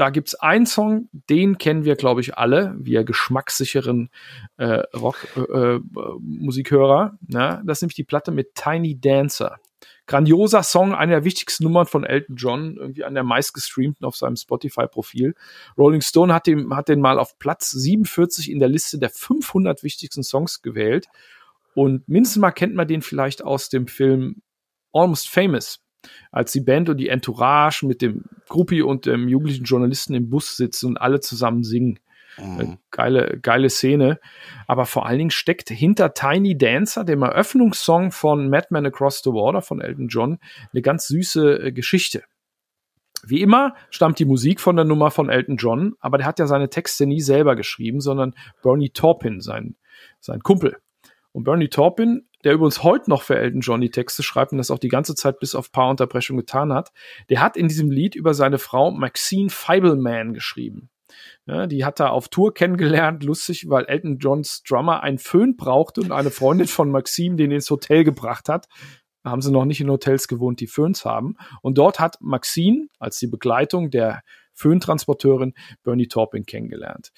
da 0.00 0.08
gibt's 0.08 0.34
einen 0.34 0.64
Song, 0.64 1.10
den 1.12 1.58
kennen 1.58 1.84
wir, 1.84 1.94
glaube 1.94 2.22
ich, 2.22 2.38
alle, 2.38 2.74
wir 2.78 3.04
geschmackssicheren 3.04 4.08
äh, 4.56 4.82
Rock-Musikhörer. 4.96 7.18
Äh, 7.28 7.36
äh, 7.36 7.58
das 7.64 7.78
ist 7.78 7.82
nämlich 7.82 7.96
die 7.96 8.04
Platte 8.04 8.30
mit 8.30 8.54
Tiny 8.54 8.98
Dancer. 8.98 9.58
Grandioser 10.06 10.62
Song, 10.62 10.94
eine 10.94 11.12
der 11.12 11.24
wichtigsten 11.24 11.64
Nummern 11.64 11.84
von 11.84 12.04
Elton 12.04 12.36
John, 12.36 12.78
irgendwie 12.78 13.04
an 13.04 13.12
der 13.12 13.24
meistgestreamten 13.24 14.06
auf 14.06 14.16
seinem 14.16 14.36
Spotify-Profil. 14.36 15.34
Rolling 15.76 16.00
Stone 16.00 16.32
hat 16.32 16.46
den, 16.46 16.74
hat 16.74 16.88
den 16.88 17.02
mal 17.02 17.18
auf 17.18 17.38
Platz 17.38 17.70
47 17.70 18.50
in 18.50 18.58
der 18.58 18.70
Liste 18.70 18.98
der 18.98 19.10
500 19.10 19.82
wichtigsten 19.82 20.22
Songs 20.22 20.62
gewählt. 20.62 21.08
Und 21.74 22.08
mindestens 22.08 22.40
mal 22.40 22.52
kennt 22.52 22.74
man 22.74 22.88
den 22.88 23.02
vielleicht 23.02 23.44
aus 23.44 23.68
dem 23.68 23.86
Film 23.86 24.40
Almost 24.94 25.28
Famous 25.28 25.84
als 26.30 26.52
die 26.52 26.60
Band 26.60 26.88
und 26.88 26.96
die 26.96 27.08
Entourage 27.08 27.86
mit 27.86 28.02
dem 28.02 28.24
Groupie 28.48 28.82
und 28.82 29.06
dem 29.06 29.28
jugendlichen 29.28 29.64
Journalisten 29.64 30.14
im 30.14 30.30
Bus 30.30 30.56
sitzen 30.56 30.86
und 30.86 30.96
alle 30.96 31.20
zusammen 31.20 31.62
singen. 31.62 31.98
Mhm. 32.38 32.78
Geile, 32.90 33.38
geile 33.40 33.70
Szene. 33.70 34.20
Aber 34.66 34.86
vor 34.86 35.06
allen 35.06 35.18
Dingen 35.18 35.30
steckt 35.30 35.68
hinter 35.68 36.14
Tiny 36.14 36.56
Dancer, 36.56 37.04
dem 37.04 37.22
Eröffnungssong 37.22 38.12
von 38.12 38.48
Madman 38.48 38.86
Across 38.86 39.22
the 39.24 39.30
Water 39.30 39.62
von 39.62 39.80
Elton 39.80 40.08
John, 40.08 40.38
eine 40.72 40.82
ganz 40.82 41.06
süße 41.08 41.66
äh, 41.66 41.72
Geschichte. 41.72 42.22
Wie 43.22 43.42
immer 43.42 43.74
stammt 43.90 44.18
die 44.18 44.24
Musik 44.24 44.60
von 44.60 44.76
der 44.76 44.86
Nummer 44.86 45.10
von 45.10 45.28
Elton 45.28 45.56
John, 45.56 45.94
aber 46.00 46.16
der 46.16 46.26
hat 46.26 46.38
ja 46.38 46.46
seine 46.46 46.70
Texte 46.70 47.06
nie 47.06 47.20
selber 47.20 47.54
geschrieben, 47.54 48.00
sondern 48.00 48.34
Bernie 48.62 48.90
Taupin, 48.90 49.40
sein, 49.40 49.76
sein 50.20 50.40
Kumpel. 50.40 50.78
Und 51.32 51.44
Bernie 51.44 51.68
Taupin 51.68 52.28
der 52.44 52.54
übrigens 52.54 52.82
heute 52.82 53.10
noch 53.10 53.22
für 53.22 53.36
Elton 53.36 53.60
John 53.60 53.80
die 53.80 53.90
Texte 53.90 54.22
schreibt 54.22 54.52
und 54.52 54.58
das 54.58 54.70
auch 54.70 54.78
die 54.78 54.88
ganze 54.88 55.14
Zeit 55.14 55.38
bis 55.38 55.54
auf 55.54 55.72
paar 55.72 55.90
Unterbrechungen 55.90 56.40
getan 56.40 56.72
hat, 56.72 56.92
der 57.28 57.40
hat 57.40 57.56
in 57.56 57.68
diesem 57.68 57.90
Lied 57.90 58.14
über 58.14 58.34
seine 58.34 58.58
Frau 58.58 58.90
Maxine 58.90 59.50
Feibelman 59.50 60.34
geschrieben. 60.34 60.90
Ja, 61.46 61.66
die 61.66 61.84
hat 61.84 62.00
er 62.00 62.12
auf 62.12 62.28
Tour 62.28 62.54
kennengelernt, 62.54 63.24
lustig, 63.24 63.68
weil 63.68 63.84
Elton 63.86 64.18
Johns 64.18 64.62
Drummer 64.62 65.02
einen 65.02 65.18
Föhn 65.18 65.56
brauchte 65.56 66.00
und 66.00 66.12
eine 66.12 66.30
Freundin 66.30 66.68
von 66.68 66.90
Maxine 66.90 67.36
den 67.36 67.50
ins 67.50 67.70
Hotel 67.70 68.04
gebracht 68.04 68.48
hat. 68.48 68.66
Da 69.22 69.30
haben 69.30 69.42
sie 69.42 69.50
noch 69.50 69.64
nicht 69.64 69.80
in 69.80 69.90
Hotels 69.90 70.28
gewohnt, 70.28 70.60
die 70.60 70.66
Föhns 70.66 71.04
haben. 71.04 71.36
Und 71.62 71.76
dort 71.76 72.00
hat 72.00 72.18
Maxine 72.20 72.86
als 72.98 73.18
die 73.18 73.26
Begleitung 73.26 73.90
der 73.90 74.22
Föhntransporteurin 74.54 75.54
Bernie 75.82 76.08
Taupin 76.08 76.46
kennengelernt. 76.46 77.12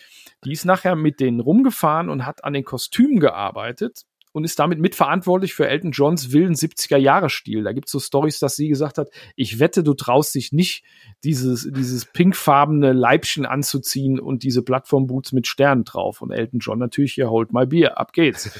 Die 0.44 0.52
ist 0.52 0.64
nachher 0.64 0.96
mit 0.96 1.20
denen 1.20 1.40
rumgefahren 1.40 2.08
und 2.08 2.26
hat 2.26 2.44
an 2.44 2.54
den 2.54 2.64
Kostümen 2.64 3.20
gearbeitet 3.20 4.02
und 4.32 4.44
ist 4.44 4.58
damit 4.58 4.78
mitverantwortlich 4.78 5.54
für 5.54 5.68
Elton 5.68 5.92
Johns 5.92 6.32
wilden 6.32 6.54
70er-Jahre-Stil. 6.54 7.62
Da 7.62 7.72
gibt 7.72 7.86
es 7.86 7.92
so 7.92 8.00
Stories, 8.00 8.38
dass 8.38 8.56
sie 8.56 8.68
gesagt 8.68 8.98
hat, 8.98 9.10
ich 9.36 9.58
wette, 9.58 9.82
du 9.82 9.94
traust 9.94 10.34
dich 10.34 10.52
nicht, 10.52 10.84
dieses, 11.22 11.68
dieses 11.70 12.06
pinkfarbene 12.06 12.92
Leibchen 12.92 13.46
anzuziehen 13.46 14.18
und 14.18 14.42
diese 14.42 14.62
Plattform-Boots 14.62 15.32
mit 15.32 15.46
Sternen 15.46 15.84
drauf. 15.84 16.22
Und 16.22 16.32
Elton 16.32 16.60
John 16.60 16.78
natürlich, 16.78 17.12
hier, 17.12 17.30
hold 17.30 17.52
my 17.52 17.66
beer, 17.66 17.98
ab 17.98 18.12
geht's. 18.12 18.50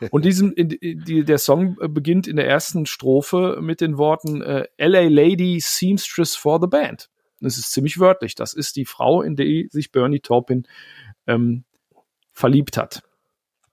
und 0.10 0.24
diesem, 0.24 0.52
in, 0.52 0.68
die, 0.68 1.24
der 1.24 1.38
Song 1.38 1.76
beginnt 1.90 2.26
in 2.28 2.36
der 2.36 2.48
ersten 2.48 2.86
Strophe 2.86 3.58
mit 3.60 3.80
den 3.80 3.98
Worten 3.98 4.40
äh, 4.42 4.66
LA 4.78 5.08
Lady 5.08 5.58
Seamstress 5.60 6.36
for 6.36 6.60
the 6.60 6.68
Band. 6.68 7.10
Das 7.40 7.56
ist 7.56 7.72
ziemlich 7.72 7.98
wörtlich. 7.98 8.34
Das 8.34 8.52
ist 8.54 8.76
die 8.76 8.84
Frau, 8.84 9.22
in 9.22 9.36
die 9.36 9.68
sich 9.70 9.92
Bernie 9.92 10.20
Taupin 10.20 10.66
ähm, 11.26 11.64
verliebt 12.32 12.76
hat. 12.76 13.02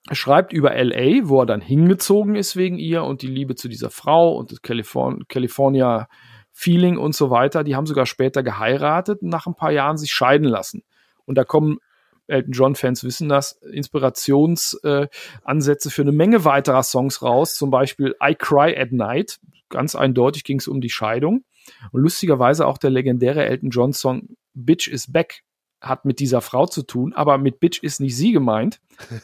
Er 0.07 0.15
schreibt 0.15 0.53
über 0.53 0.75
LA, 0.75 1.27
wo 1.27 1.41
er 1.41 1.45
dann 1.45 1.61
hingezogen 1.61 2.35
ist 2.35 2.55
wegen 2.55 2.77
ihr 2.77 3.03
und 3.03 3.21
die 3.21 3.27
Liebe 3.27 3.55
zu 3.55 3.67
dieser 3.67 3.89
Frau 3.89 4.35
und 4.35 4.51
das 4.51 4.61
Californ 4.61 5.27
California 5.27 6.07
Feeling 6.51 6.97
und 6.97 7.15
so 7.15 7.31
weiter. 7.31 7.63
Die 7.63 7.75
haben 7.75 7.87
sogar 7.87 8.05
später 8.05 8.43
geheiratet 8.43 9.21
und 9.21 9.29
nach 9.29 9.47
ein 9.47 9.55
paar 9.55 9.71
Jahren 9.71 9.97
sich 9.97 10.11
scheiden 10.11 10.47
lassen. 10.47 10.83
Und 11.25 11.37
da 11.37 11.43
kommen 11.43 11.79
Elton 12.27 12.53
John-Fans 12.53 13.03
wissen 13.03 13.29
das, 13.29 13.53
Inspirationsansätze 13.71 15.89
äh, 15.89 15.91
für 15.91 16.01
eine 16.01 16.11
Menge 16.11 16.45
weiterer 16.45 16.83
Songs 16.83 17.21
raus, 17.21 17.55
zum 17.55 17.71
Beispiel 17.71 18.15
I 18.23 18.35
Cry 18.35 18.77
at 18.77 18.91
Night. 18.91 19.39
Ganz 19.69 19.95
eindeutig 19.95 20.43
ging 20.43 20.59
es 20.59 20.67
um 20.67 20.81
die 20.81 20.89
Scheidung. 20.89 21.43
Und 21.91 22.01
lustigerweise 22.01 22.67
auch 22.67 22.77
der 22.77 22.91
legendäre 22.91 23.45
Elton 23.45 23.69
John-Song 23.69 24.35
Bitch 24.53 24.87
is 24.87 25.11
Back 25.11 25.43
hat 25.86 26.05
mit 26.05 26.19
dieser 26.19 26.41
Frau 26.41 26.65
zu 26.65 26.83
tun, 26.83 27.13
aber 27.13 27.38
mit 27.38 27.59
Bitch 27.59 27.81
ist 27.83 27.99
nicht 27.99 28.15
sie 28.15 28.31
gemeint, 28.31 28.81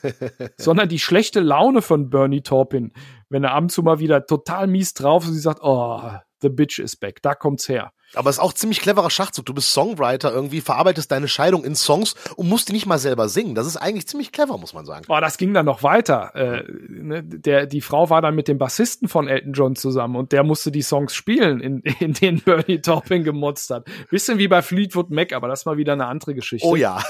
sondern 0.57 0.89
die 0.89 0.99
schlechte 0.99 1.39
Laune 1.39 1.81
von 1.81 2.09
Bernie 2.09 2.41
Taupin, 2.41 2.93
wenn 3.29 3.43
er 3.43 3.53
ab 3.53 3.63
und 3.63 3.71
zu 3.71 3.83
mal 3.83 3.99
wieder 3.99 4.25
total 4.25 4.67
mies 4.67 4.93
drauf 4.93 5.23
ist 5.23 5.29
und 5.29 5.35
sie 5.35 5.41
sagt, 5.41 5.59
oh, 5.61 6.01
the 6.41 6.49
bitch 6.49 6.79
is 6.79 6.95
back, 6.95 7.21
da 7.21 7.35
kommt's 7.35 7.69
her. 7.69 7.93
Aber 8.13 8.29
es 8.29 8.37
ist 8.37 8.41
auch 8.41 8.53
ziemlich 8.53 8.81
cleverer 8.81 9.09
Schachzug. 9.09 9.45
Du 9.45 9.53
bist 9.53 9.71
Songwriter 9.71 10.33
irgendwie, 10.33 10.61
verarbeitest 10.61 11.11
deine 11.11 11.27
Scheidung 11.27 11.63
in 11.63 11.75
Songs 11.75 12.15
und 12.35 12.49
musst 12.49 12.67
die 12.67 12.73
nicht 12.73 12.85
mal 12.85 12.99
selber 12.99 13.29
singen. 13.29 13.55
Das 13.55 13.67
ist 13.67 13.77
eigentlich 13.77 14.07
ziemlich 14.07 14.31
clever, 14.31 14.57
muss 14.57 14.73
man 14.73 14.85
sagen. 14.85 15.05
Boah, 15.07 15.21
das 15.21 15.37
ging 15.37 15.53
dann 15.53 15.65
noch 15.65 15.83
weiter. 15.83 16.35
Äh, 16.35 16.63
ne, 16.89 17.23
der, 17.23 17.67
die 17.67 17.81
Frau 17.81 18.09
war 18.09 18.21
dann 18.21 18.35
mit 18.35 18.47
dem 18.47 18.57
Bassisten 18.57 19.07
von 19.07 19.27
Elton 19.27 19.53
John 19.53 19.75
zusammen 19.75 20.15
und 20.15 20.31
der 20.31 20.43
musste 20.43 20.71
die 20.71 20.81
Songs 20.81 21.15
spielen, 21.15 21.61
in, 21.61 21.79
in 21.99 22.13
denen 22.13 22.41
Bernie 22.41 22.81
Taupin 22.81 23.23
gemotzt 23.23 23.69
hat. 23.69 23.87
Bisschen 24.09 24.37
wie 24.37 24.47
bei 24.47 24.61
Fleetwood 24.61 25.09
Mac, 25.09 25.33
aber 25.33 25.47
das 25.47 25.65
war 25.65 25.77
wieder 25.77 25.93
eine 25.93 26.07
andere 26.07 26.35
Geschichte. 26.35 26.67
Oh 26.67 26.75
ja. 26.75 27.01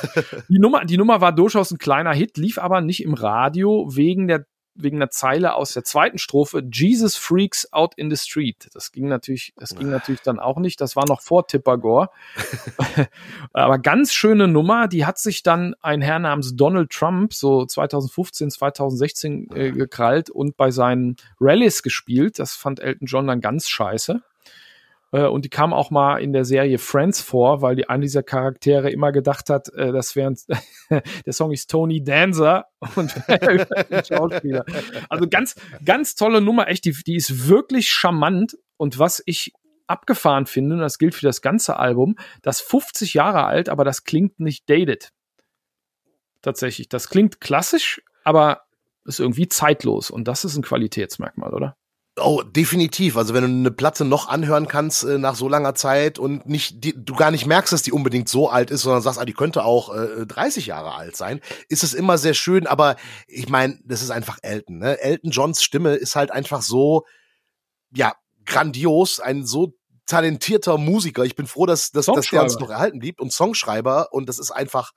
die, 0.49 0.59
Nummer, 0.59 0.85
die 0.85 0.97
Nummer 0.97 1.21
war 1.21 1.31
durchaus 1.31 1.71
ein 1.71 1.79
kleiner 1.79 2.13
Hit, 2.13 2.37
lief 2.37 2.59
aber 2.59 2.81
nicht 2.81 3.03
im 3.03 3.15
Radio 3.15 3.89
wegen 3.91 4.27
der 4.27 4.45
wegen 4.75 4.97
einer 4.97 5.09
Zeile 5.09 5.55
aus 5.55 5.73
der 5.73 5.83
zweiten 5.83 6.17
Strophe 6.17 6.63
Jesus 6.71 7.17
Freaks 7.17 7.71
Out 7.73 7.93
in 7.95 8.09
the 8.09 8.17
Street. 8.17 8.69
Das 8.73 8.91
ging 8.91 9.07
natürlich, 9.07 9.53
das 9.57 9.75
ging 9.75 9.89
natürlich 9.89 10.21
dann 10.21 10.39
auch 10.39 10.57
nicht. 10.57 10.81
Das 10.81 10.95
war 10.95 11.05
noch 11.07 11.21
vor 11.21 11.47
Tippergore. 11.47 12.09
Aber 13.53 13.79
ganz 13.79 14.13
schöne 14.13 14.47
Nummer. 14.47 14.87
Die 14.87 15.05
hat 15.05 15.19
sich 15.19 15.43
dann 15.43 15.75
ein 15.81 16.01
Herr 16.01 16.19
namens 16.19 16.55
Donald 16.55 16.91
Trump 16.91 17.33
so 17.33 17.65
2015, 17.65 18.51
2016 18.51 19.49
äh, 19.53 19.71
gekrallt 19.71 20.29
und 20.29 20.57
bei 20.57 20.71
seinen 20.71 21.17
Rallies 21.39 21.83
gespielt. 21.83 22.39
Das 22.39 22.55
fand 22.55 22.79
Elton 22.79 23.07
John 23.07 23.27
dann 23.27 23.41
ganz 23.41 23.67
scheiße. 23.69 24.21
Äh, 25.11 25.25
und 25.25 25.45
die 25.45 25.49
kam 25.49 25.73
auch 25.73 25.91
mal 25.91 26.17
in 26.17 26.33
der 26.33 26.45
Serie 26.45 26.77
Friends 26.77 27.21
vor, 27.21 27.61
weil 27.61 27.75
die 27.75 27.89
eine 27.89 28.01
dieser 28.01 28.23
Charaktere 28.23 28.89
immer 28.89 29.11
gedacht 29.11 29.49
hat, 29.49 29.69
äh, 29.73 29.91
das 29.91 30.15
wären 30.15 30.37
der 31.25 31.33
Song 31.33 31.51
ist 31.51 31.69
Tony 31.69 32.03
Dancer 32.03 32.65
und 32.95 33.11
Schauspieler. 34.07 34.65
Also 35.09 35.27
ganz, 35.29 35.55
ganz 35.85 36.15
tolle 36.15 36.41
Nummer, 36.41 36.67
echt, 36.67 36.85
die, 36.85 36.95
die 37.05 37.15
ist 37.15 37.47
wirklich 37.47 37.89
charmant. 37.89 38.57
Und 38.77 38.97
was 38.97 39.21
ich 39.25 39.53
abgefahren 39.87 40.45
finde, 40.45 40.75
und 40.75 40.81
das 40.81 40.97
gilt 40.97 41.13
für 41.13 41.25
das 41.25 41.41
ganze 41.41 41.77
Album, 41.77 42.15
das 42.41 42.61
50 42.61 43.13
Jahre 43.13 43.43
alt, 43.43 43.69
aber 43.69 43.83
das 43.83 44.05
klingt 44.05 44.39
nicht 44.39 44.69
dated. 44.69 45.11
Tatsächlich. 46.41 46.89
Das 46.89 47.09
klingt 47.09 47.41
klassisch, 47.41 48.01
aber 48.23 48.63
ist 49.05 49.19
irgendwie 49.19 49.47
zeitlos. 49.47 50.09
Und 50.09 50.27
das 50.27 50.45
ist 50.45 50.55
ein 50.55 50.63
Qualitätsmerkmal, 50.63 51.53
oder? 51.53 51.75
Oh, 52.23 52.43
definitiv. 52.43 53.17
Also 53.17 53.33
wenn 53.33 53.43
du 53.43 53.49
eine 53.49 53.71
Platte 53.71 54.05
noch 54.05 54.27
anhören 54.27 54.67
kannst 54.67 55.03
äh, 55.03 55.17
nach 55.17 55.35
so 55.35 55.47
langer 55.47 55.75
Zeit 55.75 56.19
und 56.19 56.47
nicht, 56.47 56.83
die, 56.83 56.93
du 56.95 57.15
gar 57.15 57.31
nicht 57.31 57.45
merkst, 57.45 57.73
dass 57.73 57.81
die 57.81 57.91
unbedingt 57.91 58.29
so 58.29 58.49
alt 58.49 58.71
ist, 58.71 58.81
sondern 58.81 59.01
sagst, 59.01 59.19
ah, 59.19 59.25
die 59.25 59.33
könnte 59.33 59.63
auch 59.63 59.93
äh, 59.95 60.25
30 60.25 60.65
Jahre 60.67 60.93
alt 60.93 61.15
sein, 61.15 61.41
ist 61.69 61.83
es 61.83 61.93
immer 61.93 62.17
sehr 62.17 62.33
schön. 62.33 62.67
Aber 62.67 62.95
ich 63.27 63.49
meine, 63.49 63.79
das 63.83 64.01
ist 64.01 64.11
einfach 64.11 64.37
Elton. 64.41 64.79
Ne? 64.79 64.99
Elton 65.01 65.31
Johns 65.31 65.63
Stimme 65.63 65.95
ist 65.95 66.15
halt 66.15 66.31
einfach 66.31 66.61
so, 66.61 67.05
ja, 67.93 68.13
grandios, 68.45 69.19
ein 69.19 69.45
so 69.45 69.73
talentierter 70.11 70.77
Musiker. 70.77 71.23
Ich 71.23 71.35
bin 71.35 71.47
froh, 71.47 71.65
dass, 71.65 71.91
dass, 71.91 72.07
dass 72.07 72.29
der 72.29 72.43
uns 72.43 72.59
noch 72.59 72.69
erhalten 72.69 72.99
blieb 72.99 73.21
und 73.21 73.31
Songschreiber. 73.31 74.09
Und 74.11 74.27
das 74.27 74.39
ist 74.39 74.51
einfach 74.51 74.91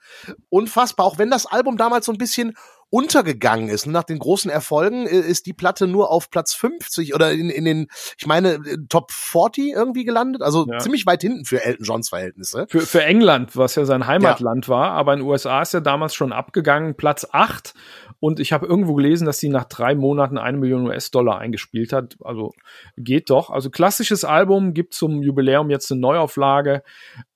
unfassbar. 0.48 1.06
Auch 1.06 1.18
wenn 1.18 1.30
das 1.30 1.46
Album 1.46 1.76
damals 1.76 2.06
so 2.06 2.12
ein 2.12 2.18
bisschen 2.18 2.56
untergegangen 2.90 3.68
ist. 3.68 3.86
Nach 3.86 4.04
den 4.04 4.18
großen 4.18 4.50
Erfolgen 4.50 5.06
äh, 5.06 5.18
ist 5.18 5.46
die 5.46 5.52
Platte 5.52 5.86
nur 5.86 6.10
auf 6.10 6.30
Platz 6.30 6.54
50 6.54 7.14
oder 7.14 7.32
in, 7.32 7.50
in 7.50 7.64
den, 7.64 7.86
ich 8.18 8.26
meine, 8.26 8.54
äh, 8.54 8.78
Top 8.88 9.10
40 9.10 9.72
irgendwie 9.72 10.04
gelandet. 10.04 10.42
Also 10.42 10.66
ja. 10.70 10.78
ziemlich 10.78 11.06
weit 11.06 11.22
hinten 11.22 11.44
für 11.44 11.64
Elton 11.64 11.84
Johns 11.84 12.08
Verhältnisse. 12.08 12.66
Für, 12.68 12.80
für 12.80 13.02
England, 13.02 13.56
was 13.56 13.74
ja 13.74 13.84
sein 13.84 14.06
Heimatland 14.06 14.66
ja. 14.66 14.74
war, 14.74 14.90
aber 14.92 15.14
in 15.14 15.20
den 15.20 15.28
USA 15.28 15.62
ist 15.62 15.74
er 15.74 15.80
damals 15.80 16.14
schon 16.14 16.32
abgegangen, 16.32 16.96
Platz 16.96 17.26
8. 17.30 17.74
Und 18.20 18.40
ich 18.40 18.52
habe 18.52 18.66
irgendwo 18.66 18.94
gelesen, 18.94 19.26
dass 19.26 19.38
sie 19.38 19.48
nach 19.48 19.64
drei 19.64 19.94
Monaten 19.94 20.38
eine 20.38 20.56
Million 20.56 20.86
US-Dollar 20.86 21.38
eingespielt 21.38 21.92
hat. 21.92 22.16
Also 22.22 22.52
geht 22.96 23.28
doch. 23.28 23.50
Also 23.50 23.70
klassisches 23.70 24.24
Album, 24.24 24.72
gibt 24.72 24.94
zum 24.94 25.22
Jubiläum 25.22 25.68
jetzt 25.70 25.90
eine 25.90 26.00
Neuauflage. 26.00 26.82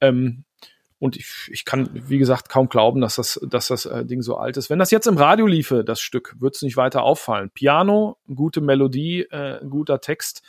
Ähm, 0.00 0.44
und 0.98 1.16
ich, 1.16 1.48
ich 1.50 1.64
kann, 1.64 1.88
wie 1.92 2.18
gesagt, 2.18 2.48
kaum 2.48 2.68
glauben, 2.68 3.00
dass 3.00 3.16
das, 3.16 3.40
dass 3.48 3.68
das 3.68 3.86
äh, 3.86 4.04
Ding 4.04 4.22
so 4.22 4.36
alt 4.36 4.56
ist. 4.56 4.68
Wenn 4.68 4.78
das 4.78 4.90
jetzt 4.90 5.06
im 5.06 5.16
Radio 5.16 5.46
liefe, 5.46 5.84
das 5.84 6.00
Stück, 6.00 6.34
würde 6.40 6.54
es 6.56 6.62
nicht 6.62 6.76
weiter 6.76 7.02
auffallen. 7.02 7.50
Piano, 7.50 8.18
gute 8.34 8.60
Melodie, 8.60 9.22
äh, 9.30 9.64
guter 9.68 10.00
Text. 10.00 10.42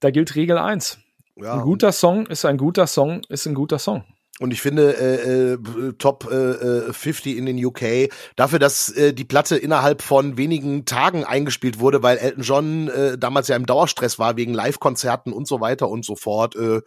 Da 0.00 0.10
gilt 0.10 0.36
Regel 0.36 0.58
eins. 0.58 0.98
Ja, 1.36 1.54
ein 1.54 1.62
guter 1.62 1.90
Song 1.90 2.26
ist 2.26 2.44
ein 2.44 2.58
guter 2.58 2.86
Song, 2.86 3.22
ist 3.28 3.46
ein 3.46 3.54
guter 3.54 3.80
Song. 3.80 4.04
Und 4.40 4.52
ich 4.52 4.60
finde 4.60 4.96
äh, 4.96 5.52
äh, 5.52 5.92
Top 5.96 6.28
äh, 6.28 6.92
50 6.92 7.34
äh, 7.34 7.38
in 7.38 7.46
den 7.46 7.64
UK 7.64 8.10
dafür, 8.34 8.58
dass 8.58 8.88
äh, 8.90 9.14
die 9.14 9.24
Platte 9.24 9.56
innerhalb 9.56 10.02
von 10.02 10.36
wenigen 10.36 10.86
Tagen 10.86 11.24
eingespielt 11.24 11.78
wurde, 11.78 12.02
weil 12.02 12.16
Elton 12.16 12.42
John 12.42 12.88
äh, 12.88 13.16
damals 13.16 13.46
ja 13.46 13.54
im 13.54 13.64
Dauerstress 13.64 14.18
war 14.18 14.36
wegen 14.36 14.52
Live-Konzerten 14.52 15.32
und 15.32 15.46
so 15.46 15.60
weiter 15.60 15.88
und 15.88 16.04
so 16.04 16.16
fort. 16.16 16.56
Äh, 16.56 16.80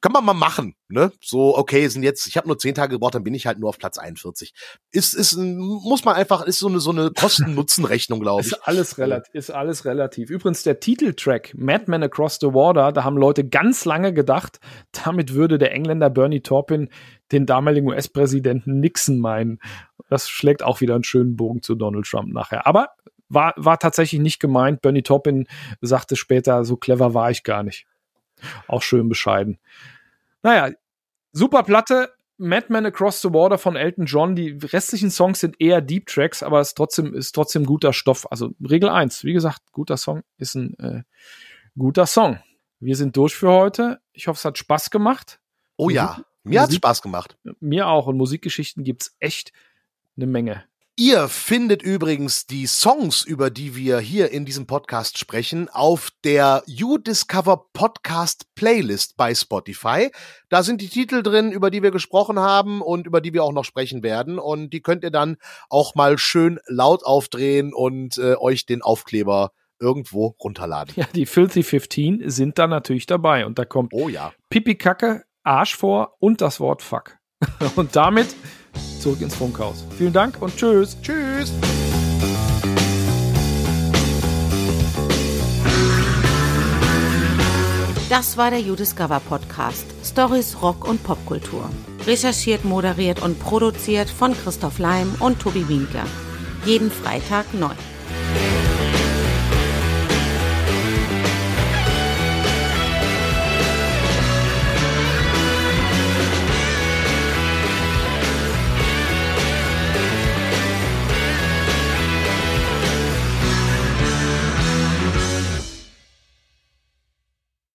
kann 0.00 0.12
man 0.12 0.24
mal 0.24 0.34
machen, 0.34 0.74
ne? 0.88 1.12
So 1.20 1.56
okay, 1.56 1.86
sind 1.86 2.02
jetzt. 2.02 2.26
Ich 2.26 2.36
habe 2.36 2.48
nur 2.48 2.58
zehn 2.58 2.74
Tage 2.74 2.96
gebraucht, 2.96 3.14
dann 3.14 3.24
bin 3.24 3.34
ich 3.34 3.46
halt 3.46 3.58
nur 3.58 3.68
auf 3.68 3.78
Platz 3.78 3.98
41. 3.98 4.52
Ist 4.90 5.14
ist 5.14 5.36
muss 5.36 6.04
man 6.04 6.16
einfach 6.16 6.42
ist 6.42 6.58
so 6.58 6.68
eine 6.68 6.80
so 6.80 6.90
eine 6.90 7.10
Kosten-Nutzen-Rechnung, 7.10 8.20
glaube 8.20 8.42
ich. 8.42 8.48
Ist 8.48 8.66
alles 8.66 8.98
relativ. 8.98 9.34
Ist 9.34 9.50
alles 9.50 9.84
relativ. 9.84 10.30
Übrigens 10.30 10.64
der 10.64 10.80
Titeltrack 10.80 11.52
Madman 11.56 12.02
Across 12.02 12.38
the 12.40 12.48
Water, 12.48 12.92
da 12.92 13.04
haben 13.04 13.16
Leute 13.16 13.44
ganz 13.46 13.84
lange 13.84 14.12
gedacht, 14.12 14.58
damit 15.04 15.34
würde 15.34 15.58
der 15.58 15.72
Engländer 15.72 16.10
Bernie 16.10 16.42
Taupin 16.42 16.87
den 17.32 17.46
damaligen 17.46 17.88
US-Präsidenten 17.88 18.80
Nixon 18.80 19.18
meinen. 19.18 19.60
Das 20.08 20.28
schlägt 20.28 20.62
auch 20.62 20.80
wieder 20.80 20.94
einen 20.94 21.04
schönen 21.04 21.36
Bogen 21.36 21.62
zu 21.62 21.74
Donald 21.74 22.06
Trump 22.06 22.32
nachher. 22.32 22.66
Aber 22.66 22.90
war, 23.28 23.54
war 23.56 23.78
tatsächlich 23.78 24.20
nicht 24.20 24.40
gemeint. 24.40 24.80
Bernie 24.80 25.02
Taupin 25.02 25.46
sagte 25.80 26.16
später, 26.16 26.64
so 26.64 26.76
clever 26.76 27.14
war 27.14 27.30
ich 27.30 27.42
gar 27.42 27.62
nicht. 27.62 27.86
Auch 28.66 28.82
schön 28.82 29.08
bescheiden. 29.08 29.58
Naja, 30.42 30.74
super 31.32 31.62
Platte. 31.62 32.12
Madman 32.40 32.86
Across 32.86 33.22
the 33.22 33.32
Water 33.32 33.58
von 33.58 33.74
Elton 33.74 34.06
John. 34.06 34.36
Die 34.36 34.50
restlichen 34.62 35.10
Songs 35.10 35.40
sind 35.40 35.60
eher 35.60 35.80
Deep 35.80 36.06
Tracks, 36.06 36.44
aber 36.44 36.60
es 36.60 36.68
ist 36.68 36.76
trotzdem, 36.76 37.14
ist 37.14 37.32
trotzdem 37.32 37.66
guter 37.66 37.92
Stoff. 37.92 38.30
Also 38.30 38.54
Regel 38.60 38.88
1, 38.88 39.24
wie 39.24 39.32
gesagt, 39.32 39.60
guter 39.72 39.96
Song 39.96 40.22
ist 40.36 40.54
ein 40.54 40.78
äh, 40.78 41.02
guter 41.76 42.06
Song. 42.06 42.38
Wir 42.78 42.94
sind 42.94 43.16
durch 43.16 43.34
für 43.34 43.50
heute. 43.50 43.98
Ich 44.12 44.28
hoffe, 44.28 44.38
es 44.38 44.44
hat 44.44 44.56
Spaß 44.56 44.90
gemacht. 44.90 45.40
Oh 45.76 45.90
ja. 45.90 46.22
Mir 46.48 46.62
hat 46.62 46.72
Spaß 46.72 47.02
gemacht. 47.02 47.36
Mir 47.60 47.88
auch. 47.88 48.06
Und 48.06 48.16
Musikgeschichten 48.16 48.84
gibt's 48.84 49.14
echt 49.20 49.52
eine 50.16 50.26
Menge. 50.26 50.64
Ihr 51.00 51.28
findet 51.28 51.80
übrigens 51.80 52.46
die 52.46 52.66
Songs, 52.66 53.22
über 53.22 53.50
die 53.50 53.76
wir 53.76 54.00
hier 54.00 54.32
in 54.32 54.44
diesem 54.44 54.66
Podcast 54.66 55.16
sprechen, 55.16 55.68
auf 55.68 56.10
der 56.24 56.64
You 56.66 56.98
Discover 56.98 57.68
Podcast 57.72 58.52
Playlist 58.56 59.16
bei 59.16 59.32
Spotify. 59.32 60.10
Da 60.48 60.64
sind 60.64 60.80
die 60.80 60.88
Titel 60.88 61.22
drin, 61.22 61.52
über 61.52 61.70
die 61.70 61.84
wir 61.84 61.92
gesprochen 61.92 62.40
haben 62.40 62.82
und 62.82 63.06
über 63.06 63.20
die 63.20 63.32
wir 63.32 63.44
auch 63.44 63.52
noch 63.52 63.64
sprechen 63.64 64.02
werden. 64.02 64.40
Und 64.40 64.70
die 64.70 64.80
könnt 64.80 65.04
ihr 65.04 65.12
dann 65.12 65.36
auch 65.70 65.94
mal 65.94 66.18
schön 66.18 66.58
laut 66.66 67.04
aufdrehen 67.04 67.72
und 67.72 68.18
äh, 68.18 68.34
euch 68.34 68.66
den 68.66 68.82
Aufkleber 68.82 69.52
irgendwo 69.78 70.34
runterladen. 70.42 70.94
Ja, 70.96 71.06
die 71.14 71.26
Filthy 71.26 71.62
15 71.62 72.28
sind 72.28 72.58
da 72.58 72.66
natürlich 72.66 73.06
dabei. 73.06 73.46
Und 73.46 73.60
da 73.60 73.64
kommt 73.64 73.92
oh, 73.94 74.08
ja. 74.08 74.32
Pipi 74.50 74.74
Kacke, 74.74 75.22
Arsch 75.42 75.76
vor 75.76 76.16
und 76.18 76.40
das 76.40 76.60
Wort 76.60 76.82
Fuck. 76.82 77.18
Und 77.76 77.94
damit 77.94 78.34
zurück 79.00 79.20
ins 79.20 79.34
Funkhaus. 79.36 79.84
Vielen 79.96 80.12
Dank 80.12 80.42
und 80.42 80.56
tschüss. 80.56 80.96
Tschüss. 81.00 81.52
Das 88.10 88.36
war 88.38 88.50
der 88.50 88.60
You 88.60 88.74
Discover 88.74 89.20
Podcast. 89.20 89.84
Stories 90.02 90.62
Rock 90.62 90.88
und 90.88 91.02
Popkultur. 91.04 91.68
Recherchiert, 92.06 92.64
moderiert 92.64 93.22
und 93.22 93.38
produziert 93.38 94.08
von 94.08 94.34
Christoph 94.34 94.78
Leim 94.78 95.14
und 95.20 95.40
Tobi 95.40 95.68
Winkler. 95.68 96.06
Jeden 96.64 96.90
Freitag 96.90 97.52
neu. 97.52 97.74